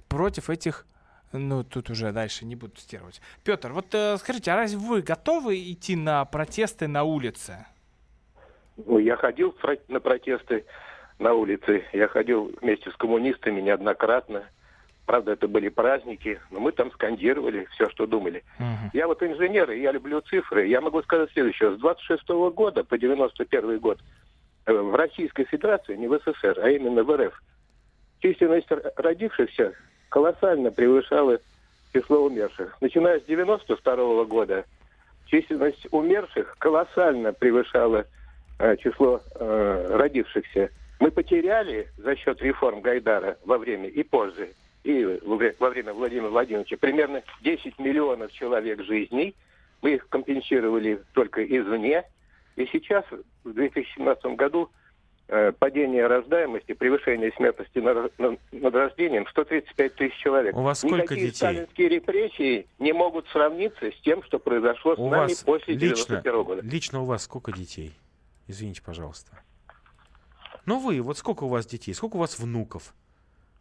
против 0.07 0.49
этих 0.49 0.87
ну, 1.33 1.63
тут 1.63 1.89
уже 1.89 2.11
дальше 2.11 2.45
не 2.45 2.55
буду 2.55 2.75
цитировать. 2.75 3.21
Петр, 3.43 3.71
вот 3.71 3.93
э, 3.93 4.17
скажите, 4.17 4.51
а 4.51 4.55
разве 4.55 4.77
вы 4.77 5.01
готовы 5.01 5.57
идти 5.71 5.95
на 5.95 6.23
протесты 6.25 6.87
на 6.87 7.03
улице? 7.03 7.65
Ну, 8.77 8.97
я 8.99 9.15
ходил 9.15 9.55
на 9.87 9.99
протесты 9.99 10.65
на 11.19 11.33
улице. 11.33 11.83
Я 11.93 12.07
ходил 12.07 12.51
вместе 12.61 12.91
с 12.91 12.95
коммунистами 12.95 13.61
неоднократно. 13.61 14.43
Правда, 15.05 15.33
это 15.33 15.47
были 15.47 15.67
праздники, 15.69 16.39
но 16.49 16.59
мы 16.59 16.71
там 16.71 16.91
скандировали 16.91 17.67
все, 17.71 17.89
что 17.89 18.07
думали. 18.07 18.43
Я 18.93 19.07
вот 19.07 19.21
инженер, 19.21 19.71
и 19.71 19.81
я 19.81 19.91
люблю 19.91 20.21
цифры. 20.21 20.67
Я 20.67 20.79
могу 20.81 21.01
сказать 21.01 21.31
следующее. 21.31 21.75
С 21.75 21.79
26 21.79 22.29
года 22.53 22.83
по 22.83 22.97
91 22.97 23.79
год 23.79 23.99
э, 24.65 24.73
в 24.73 24.95
Российской 24.95 25.43
Федерации, 25.45 25.95
не 25.95 26.07
в 26.07 26.17
СССР, 26.19 26.59
а 26.61 26.69
именно 26.69 27.03
в 27.03 27.15
РФ, 27.15 27.33
численность 28.21 28.67
родившихся 28.95 29.73
колоссально 30.13 30.69
превышала 30.69 31.39
число 31.91 32.25
умерших. 32.25 32.77
Начиная 32.81 33.19
с 33.19 33.23
92 33.23 34.25
года 34.25 34.63
численность 35.25 35.87
умерших 35.89 36.55
колоссально 36.59 37.33
превышала 37.33 38.05
э, 38.59 38.77
число 38.77 39.21
э, 39.33 39.87
родившихся. 39.89 40.69
Мы 40.99 41.09
потеряли 41.09 41.87
за 41.97 42.15
счет 42.15 42.39
реформ 42.43 42.81
Гайдара 42.81 43.37
во 43.43 43.57
время 43.57 43.89
и 43.89 44.03
позже, 44.03 44.49
и 44.83 45.03
во 45.25 45.35
вре- 45.35 45.55
во 45.57 45.71
время 45.71 45.93
Владимира 45.93 46.29
Владимировича 46.29 46.77
примерно 46.77 47.23
10 47.41 47.79
миллионов 47.79 48.31
человек 48.33 48.83
жизней. 48.83 49.33
Мы 49.81 49.95
их 49.95 50.07
компенсировали 50.09 51.01
только 51.13 51.43
извне. 51.43 52.03
И 52.55 52.67
сейчас, 52.71 53.03
в 53.43 53.51
2017 53.51 54.25
году, 54.35 54.69
падение 55.59 56.05
рождаемости, 56.07 56.73
превышение 56.73 57.31
смертности 57.35 57.79
на- 57.79 58.09
на- 58.17 58.37
над 58.51 58.75
рождением 58.75 59.25
135 59.27 59.95
тысяч 59.95 60.15
человек. 60.17 60.55
У 60.55 60.61
вас 60.61 60.79
сколько 60.79 60.97
Никакие 61.03 61.27
детей? 61.27 61.37
сталинские 61.37 61.89
репрессии 61.89 62.67
не 62.79 62.93
могут 62.93 63.27
сравниться 63.29 63.91
с 63.91 63.95
тем, 64.03 64.21
что 64.23 64.39
произошло 64.39 64.95
с 64.95 64.99
У 64.99 65.09
нами 65.09 65.29
вас 65.29 65.43
после 65.43 65.73
лично, 65.75 65.95
91 66.21 66.43
года. 66.43 66.61
лично 66.61 67.01
у 67.01 67.05
вас 67.05 67.23
сколько 67.23 67.51
детей? 67.51 67.93
Извините, 68.47 68.81
пожалуйста. 68.83 69.39
Ну 70.65 70.79
вы, 70.79 71.01
вот 71.01 71.17
сколько 71.17 71.43
у 71.45 71.47
вас 71.47 71.65
детей? 71.65 71.93
Сколько 71.93 72.15
у 72.17 72.19
вас 72.19 72.37
внуков? 72.39 72.93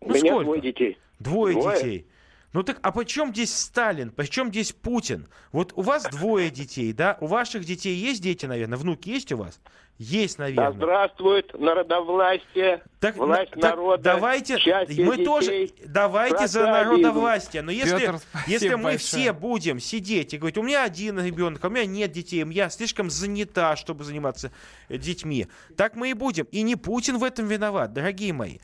У 0.01 0.09
Ну, 0.09 0.15
меня 0.15 0.31
сколько? 0.33 0.45
двое 0.45 0.61
детей. 0.61 0.99
Двое, 1.19 1.55
Двое. 1.55 1.77
детей. 1.77 2.07
Ну 2.53 2.63
так, 2.63 2.79
а 2.83 2.93
почем 2.93 3.31
здесь 3.31 3.55
Сталин? 3.57 4.11
Почем 4.11 4.49
здесь 4.49 4.73
Путин? 4.73 5.27
Вот 5.53 5.73
у 5.75 5.83
вас 5.83 6.05
двое 6.05 6.51
детей, 6.51 6.93
да? 6.93 7.17
У 7.21 7.27
ваших 7.27 7.65
детей 7.65 7.95
есть 7.95 8.23
дети, 8.23 8.45
наверное? 8.45 8.77
Внуки 8.77 9.09
есть 9.09 9.33
у 9.33 9.39
вас? 9.39 9.59
Есть, 9.99 10.39
Да 10.39 10.45
наверное. 10.45 10.73
здравствует 10.73 11.55
народовластие, 11.59 12.83
Так, 12.99 13.17
власть 13.17 13.53
так 13.53 13.63
народа, 13.63 14.03
давайте, 14.03 14.55
мы 14.55 14.87
детей, 14.87 15.25
тоже, 15.25 15.69
давайте 15.87 16.49
за 16.49 16.67
народовластие. 16.67 17.63
Но 17.63 17.71
если, 17.71 18.07
спасибо 18.07 18.21
если 18.47 18.69
мы 18.71 18.83
большое. 18.83 18.99
все 18.99 19.33
будем 19.33 19.79
сидеть 19.79 20.35
и 20.35 20.39
говорить, 20.39 20.59
у 20.59 20.63
меня 20.63 20.83
один 20.83 21.25
ребенок, 21.25 21.65
а 21.65 21.69
у 21.69 21.71
меня 21.71 21.87
нет 21.87 22.11
детей, 22.11 22.45
я 22.51 22.69
слишком 22.71 23.11
занята, 23.11 23.77
чтобы 23.77 24.03
заниматься 24.03 24.51
э, 24.89 24.97
детьми, 24.97 25.47
так 25.77 25.95
мы 25.95 26.11
и 26.11 26.15
будем. 26.15 26.47
И 26.51 26.63
не 26.63 26.75
Путин 26.75 27.19
в 27.19 27.23
этом 27.25 27.47
виноват, 27.47 27.93
дорогие 27.93 28.33
мои. 28.33 28.59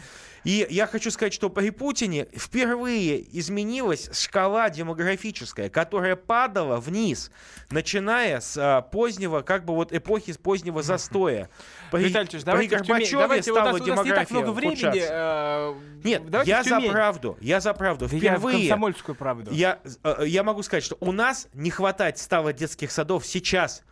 И 0.45 0.67
я 0.71 0.87
хочу 0.87 1.11
сказать, 1.11 1.33
что 1.33 1.51
при 1.51 1.71
Путине 1.71 2.27
впервые 2.35 3.39
изменилась 3.39 4.11
шкала 4.13 4.71
демографическая, 4.71 5.69
которая 5.69 6.17
падала 6.17 6.79
вниз, 6.79 7.31
начиная 7.71 8.41
с 8.41 8.57
а, 8.57 8.83
позднего, 8.83 9.43
как 9.43 9.65
бы 9.65 9.75
вот 9.75 9.93
эпохи 9.93 10.33
с 10.33 10.39
позднего 10.39 10.83
застоя. 10.83 11.49
При, 11.91 12.05
Виталий 12.05 12.29
Ильич, 12.31 12.45
при 12.45 12.67
Горбачеве 12.67 13.19
давайте, 13.19 13.51
у 13.51 13.55
стала 13.55 13.69
у 13.69 13.73
нас 13.73 13.81
не 13.81 13.87
так 13.87 14.05
демография 14.05 14.35
много 14.35 14.51
времени. 14.53 15.03
э, 15.11 15.75
Нет, 16.05 16.47
я 16.47 16.63
за 16.63 16.81
правду, 16.81 17.37
я 17.41 17.61
за 17.61 17.75
правду. 17.75 18.09
Да 18.09 18.15
я 18.15 18.21
Впервые 18.21 18.59
комсомольскую 18.59 19.15
правду. 19.15 19.51
я, 19.53 19.81
э, 20.05 20.25
я 20.27 20.43
могу 20.43 20.63
сказать, 20.63 20.85
что 20.85 20.97
у 21.01 21.13
нас 21.13 21.49
не 21.53 21.71
хватать 21.71 22.19
стало 22.19 22.53
детских 22.53 22.91
садов 22.91 23.27
сейчас. 23.27 23.83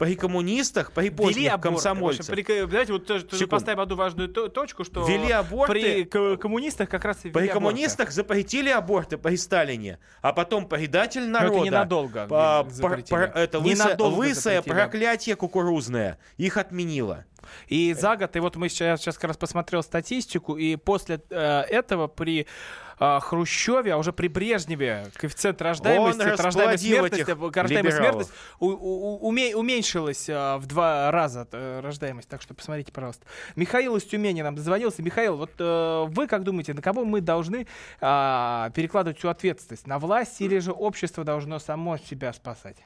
При 0.00 0.16
коммунистах, 0.16 0.92
при 0.92 1.04
Вели 1.04 1.14
поздних 1.14 1.60
комсомольцах. 1.60 2.34
при- 2.34 2.64
давайте 2.64 2.94
вот 2.94 3.06
тоже, 3.06 3.24
тоже 3.26 3.46
поставим 3.46 3.80
одну 3.80 3.96
важную 3.96 4.30
то- 4.30 4.48
точку, 4.48 4.82
что 4.82 5.06
Вели 5.06 5.30
аборты. 5.30 6.06
при 6.06 6.36
коммунистах 6.36 6.88
как 6.88 7.04
раз 7.04 7.18
и 7.18 7.28
ввели 7.28 7.32
При 7.34 7.40
аборты. 7.48 7.54
коммунистах 7.54 8.10
запретили 8.10 8.70
аборты 8.70 9.18
при 9.18 9.36
Сталине, 9.36 9.98
а 10.22 10.32
потом 10.32 10.66
предатель 10.66 11.28
Но 11.28 11.36
это 11.38 11.46
народа. 11.48 11.64
ненадолго 11.66 12.26
а, 12.30 12.66
запретили. 12.70 13.14
пр- 13.14 13.30
пр- 13.30 13.38
это 13.42 13.58
лысое, 13.58 13.74
Ненадолго 13.88 14.16
лысое 14.16 14.56
запретили. 14.56 14.72
проклятие 14.80 15.36
кукурузное. 15.36 16.18
Их 16.38 16.56
отменило. 16.56 17.26
И 17.66 17.92
за 17.92 18.16
год, 18.16 18.34
и 18.36 18.40
вот 18.40 18.56
мы 18.56 18.68
сейчас, 18.70 19.00
сейчас 19.02 19.16
как 19.16 19.24
раз 19.28 19.36
посмотрел 19.36 19.82
статистику, 19.82 20.56
и 20.56 20.76
после 20.76 21.20
э, 21.30 21.60
этого 21.68 22.06
при 22.06 22.46
э, 23.00 23.18
Хрущеве, 23.20 23.94
а 23.94 23.96
уже 23.96 24.12
при 24.12 24.28
Брежневе 24.28 25.06
коэффициент 25.16 25.60
рождаемости, 25.62 26.20
рождаемость 26.20 26.84
э, 26.86 27.32
рождаемость 27.60 27.96
смертность 27.96 28.32
у- 28.60 28.66
у- 28.68 29.32
уме- 29.32 29.54
уменьшилась 29.54 30.28
э, 30.28 30.56
в 30.58 30.66
два 30.66 31.10
раза 31.10 31.48
э, 31.52 31.80
рождаемость, 31.80 32.28
так 32.28 32.42
что 32.42 32.54
посмотрите, 32.54 32.92
пожалуйста. 32.92 33.26
Михаил 33.56 33.96
из 33.96 34.04
Тюмени 34.04 34.42
нам 34.42 34.54
дозвонился. 34.54 35.02
Михаил, 35.02 35.36
вот 35.36 35.50
э, 35.58 36.04
вы 36.08 36.26
как 36.26 36.44
думаете, 36.44 36.74
на 36.74 36.82
кого 36.82 37.04
мы 37.04 37.20
должны 37.20 37.66
а, 38.00 38.70
перекладывать 38.74 39.18
всю 39.18 39.28
ответственность? 39.28 39.86
На 39.86 39.98
власть 39.98 40.40
или 40.40 40.58
же 40.58 40.72
общество 40.72 41.24
должно 41.24 41.58
само 41.58 41.96
себя 41.96 42.32
спасать? 42.32 42.76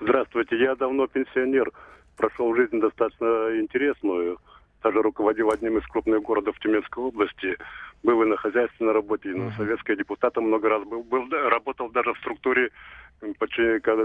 Здравствуйте, 0.00 0.58
я 0.60 0.74
давно 0.74 1.06
пенсионер, 1.06 1.70
прошел 2.16 2.54
жизнь 2.54 2.80
достаточно 2.80 3.58
интересную, 3.60 4.38
даже 4.84 5.00
руководил 5.02 5.50
одним 5.50 5.78
из 5.78 5.86
крупных 5.86 6.22
городов 6.22 6.58
Тюменской 6.60 7.02
области, 7.02 7.56
был 8.02 8.22
и 8.22 8.26
на 8.26 8.36
хозяйственной 8.36 8.92
работе, 8.92 9.30
и 9.30 9.34
на 9.34 9.50
советской 9.52 9.96
депутатом 9.96 10.44
много 10.44 10.68
раз 10.68 10.84
был, 10.84 11.02
был 11.02 11.26
работал 11.30 11.88
даже 11.88 12.12
в 12.12 12.18
структуре, 12.18 12.70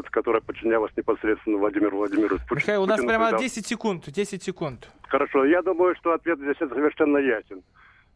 которая 0.10 0.42
подчинялась 0.42 0.92
непосредственно 0.96 1.58
Владимиру 1.58 1.98
Владимировичу 1.98 2.42
Путину. 2.48 2.56
Михаил, 2.62 2.84
у 2.84 2.86
нас 2.86 2.96
Путину, 2.98 3.10
прямо 3.10 3.26
когда- 3.26 3.40
10 3.44 3.68
секунд, 3.68 4.10
10 4.10 4.42
секунд. 4.42 4.90
Хорошо, 5.10 5.44
я 5.46 5.62
думаю, 5.62 5.96
что 5.96 6.14
ответ 6.14 6.40
здесь 6.40 6.58
совершенно 6.58 7.18
ясен. 7.18 7.62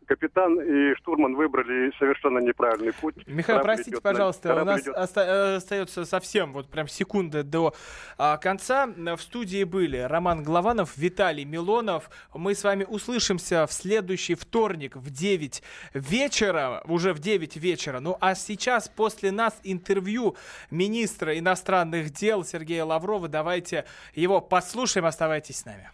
Капитан 0.08 0.60
и 0.60 0.96
штурман 0.96 1.36
выбрали 1.36 1.92
совершенно 1.98 2.40
неправильный 2.40 2.94
путь. 2.94 3.16
Михаил, 3.28 3.60
Корабль 3.60 3.66
простите, 3.66 3.92
идет 3.92 4.02
пожалуйста, 4.04 4.50
у 4.50 4.52
корабль 4.52 4.72
нас 4.72 4.82
идет- 4.82 4.96
оста- 4.98 5.22
э, 5.22 5.56
остается 5.56 6.06
совсем 6.06 6.54
вот 6.54 6.70
прям 6.70 6.88
секунды 6.88 7.44
до 7.44 7.74
а, 8.18 8.38
конца. 8.38 8.88
В 8.88 9.18
студии 9.20 9.64
были 9.64 9.98
Роман 9.98 10.44
Голованов, 10.44 10.98
Виталий 10.98 11.46
Милонов. 11.46 12.10
Мы 12.34 12.56
с 12.56 12.64
вами 12.64 12.84
услышимся 12.84 13.66
в 13.68 13.74
следующий 13.74 14.36
вторник 14.36 14.96
в 14.96 15.10
9 15.10 15.64
вечера, 15.94 16.82
уже 16.86 17.14
в 17.14 17.20
9 17.20 17.56
вечера. 17.58 18.00
Ну 18.00 18.18
а 18.20 18.36
сейчас 18.36 18.90
после 18.90 19.32
нас 19.32 19.60
интервью 19.64 20.36
министра 20.72 21.38
иностранных 21.38 22.12
дел 22.12 22.44
Сергея 22.44 22.86
Лаврова. 22.86 23.28
Давайте 23.28 23.86
его 24.16 24.42
послушаем, 24.42 25.06
оставайтесь 25.06 25.58
с 25.60 25.66
нами. 25.66 25.90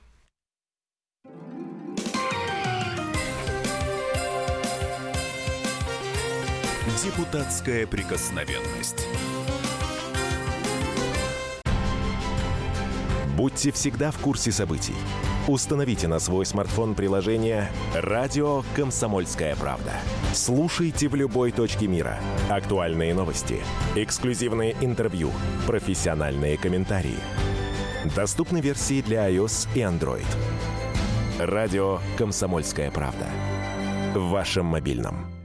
Депутатская 7.03 7.87
прикосновенность. 7.87 9.07
Будьте 13.37 13.71
всегда 13.71 14.11
в 14.11 14.17
курсе 14.17 14.51
событий. 14.51 14.95
Установите 15.47 16.09
на 16.09 16.19
свой 16.19 16.45
смартфон 16.45 16.95
приложение 16.95 17.71
«Радио 17.95 18.63
Комсомольская 18.75 19.55
правда». 19.55 19.93
Слушайте 20.33 21.07
в 21.07 21.15
любой 21.15 21.51
точке 21.51 21.87
мира. 21.87 22.19
Актуальные 22.49 23.13
новости, 23.13 23.61
эксклюзивные 23.95 24.75
интервью, 24.81 25.31
профессиональные 25.67 26.57
комментарии. 26.57 27.19
Доступны 28.13 28.59
версии 28.59 29.01
для 29.01 29.29
iOS 29.29 29.69
и 29.73 29.79
Android. 29.79 30.27
«Радио 31.39 31.99
Комсомольская 32.17 32.91
правда». 32.91 33.27
В 34.13 34.31
вашем 34.31 34.65
мобильном. 34.65 35.38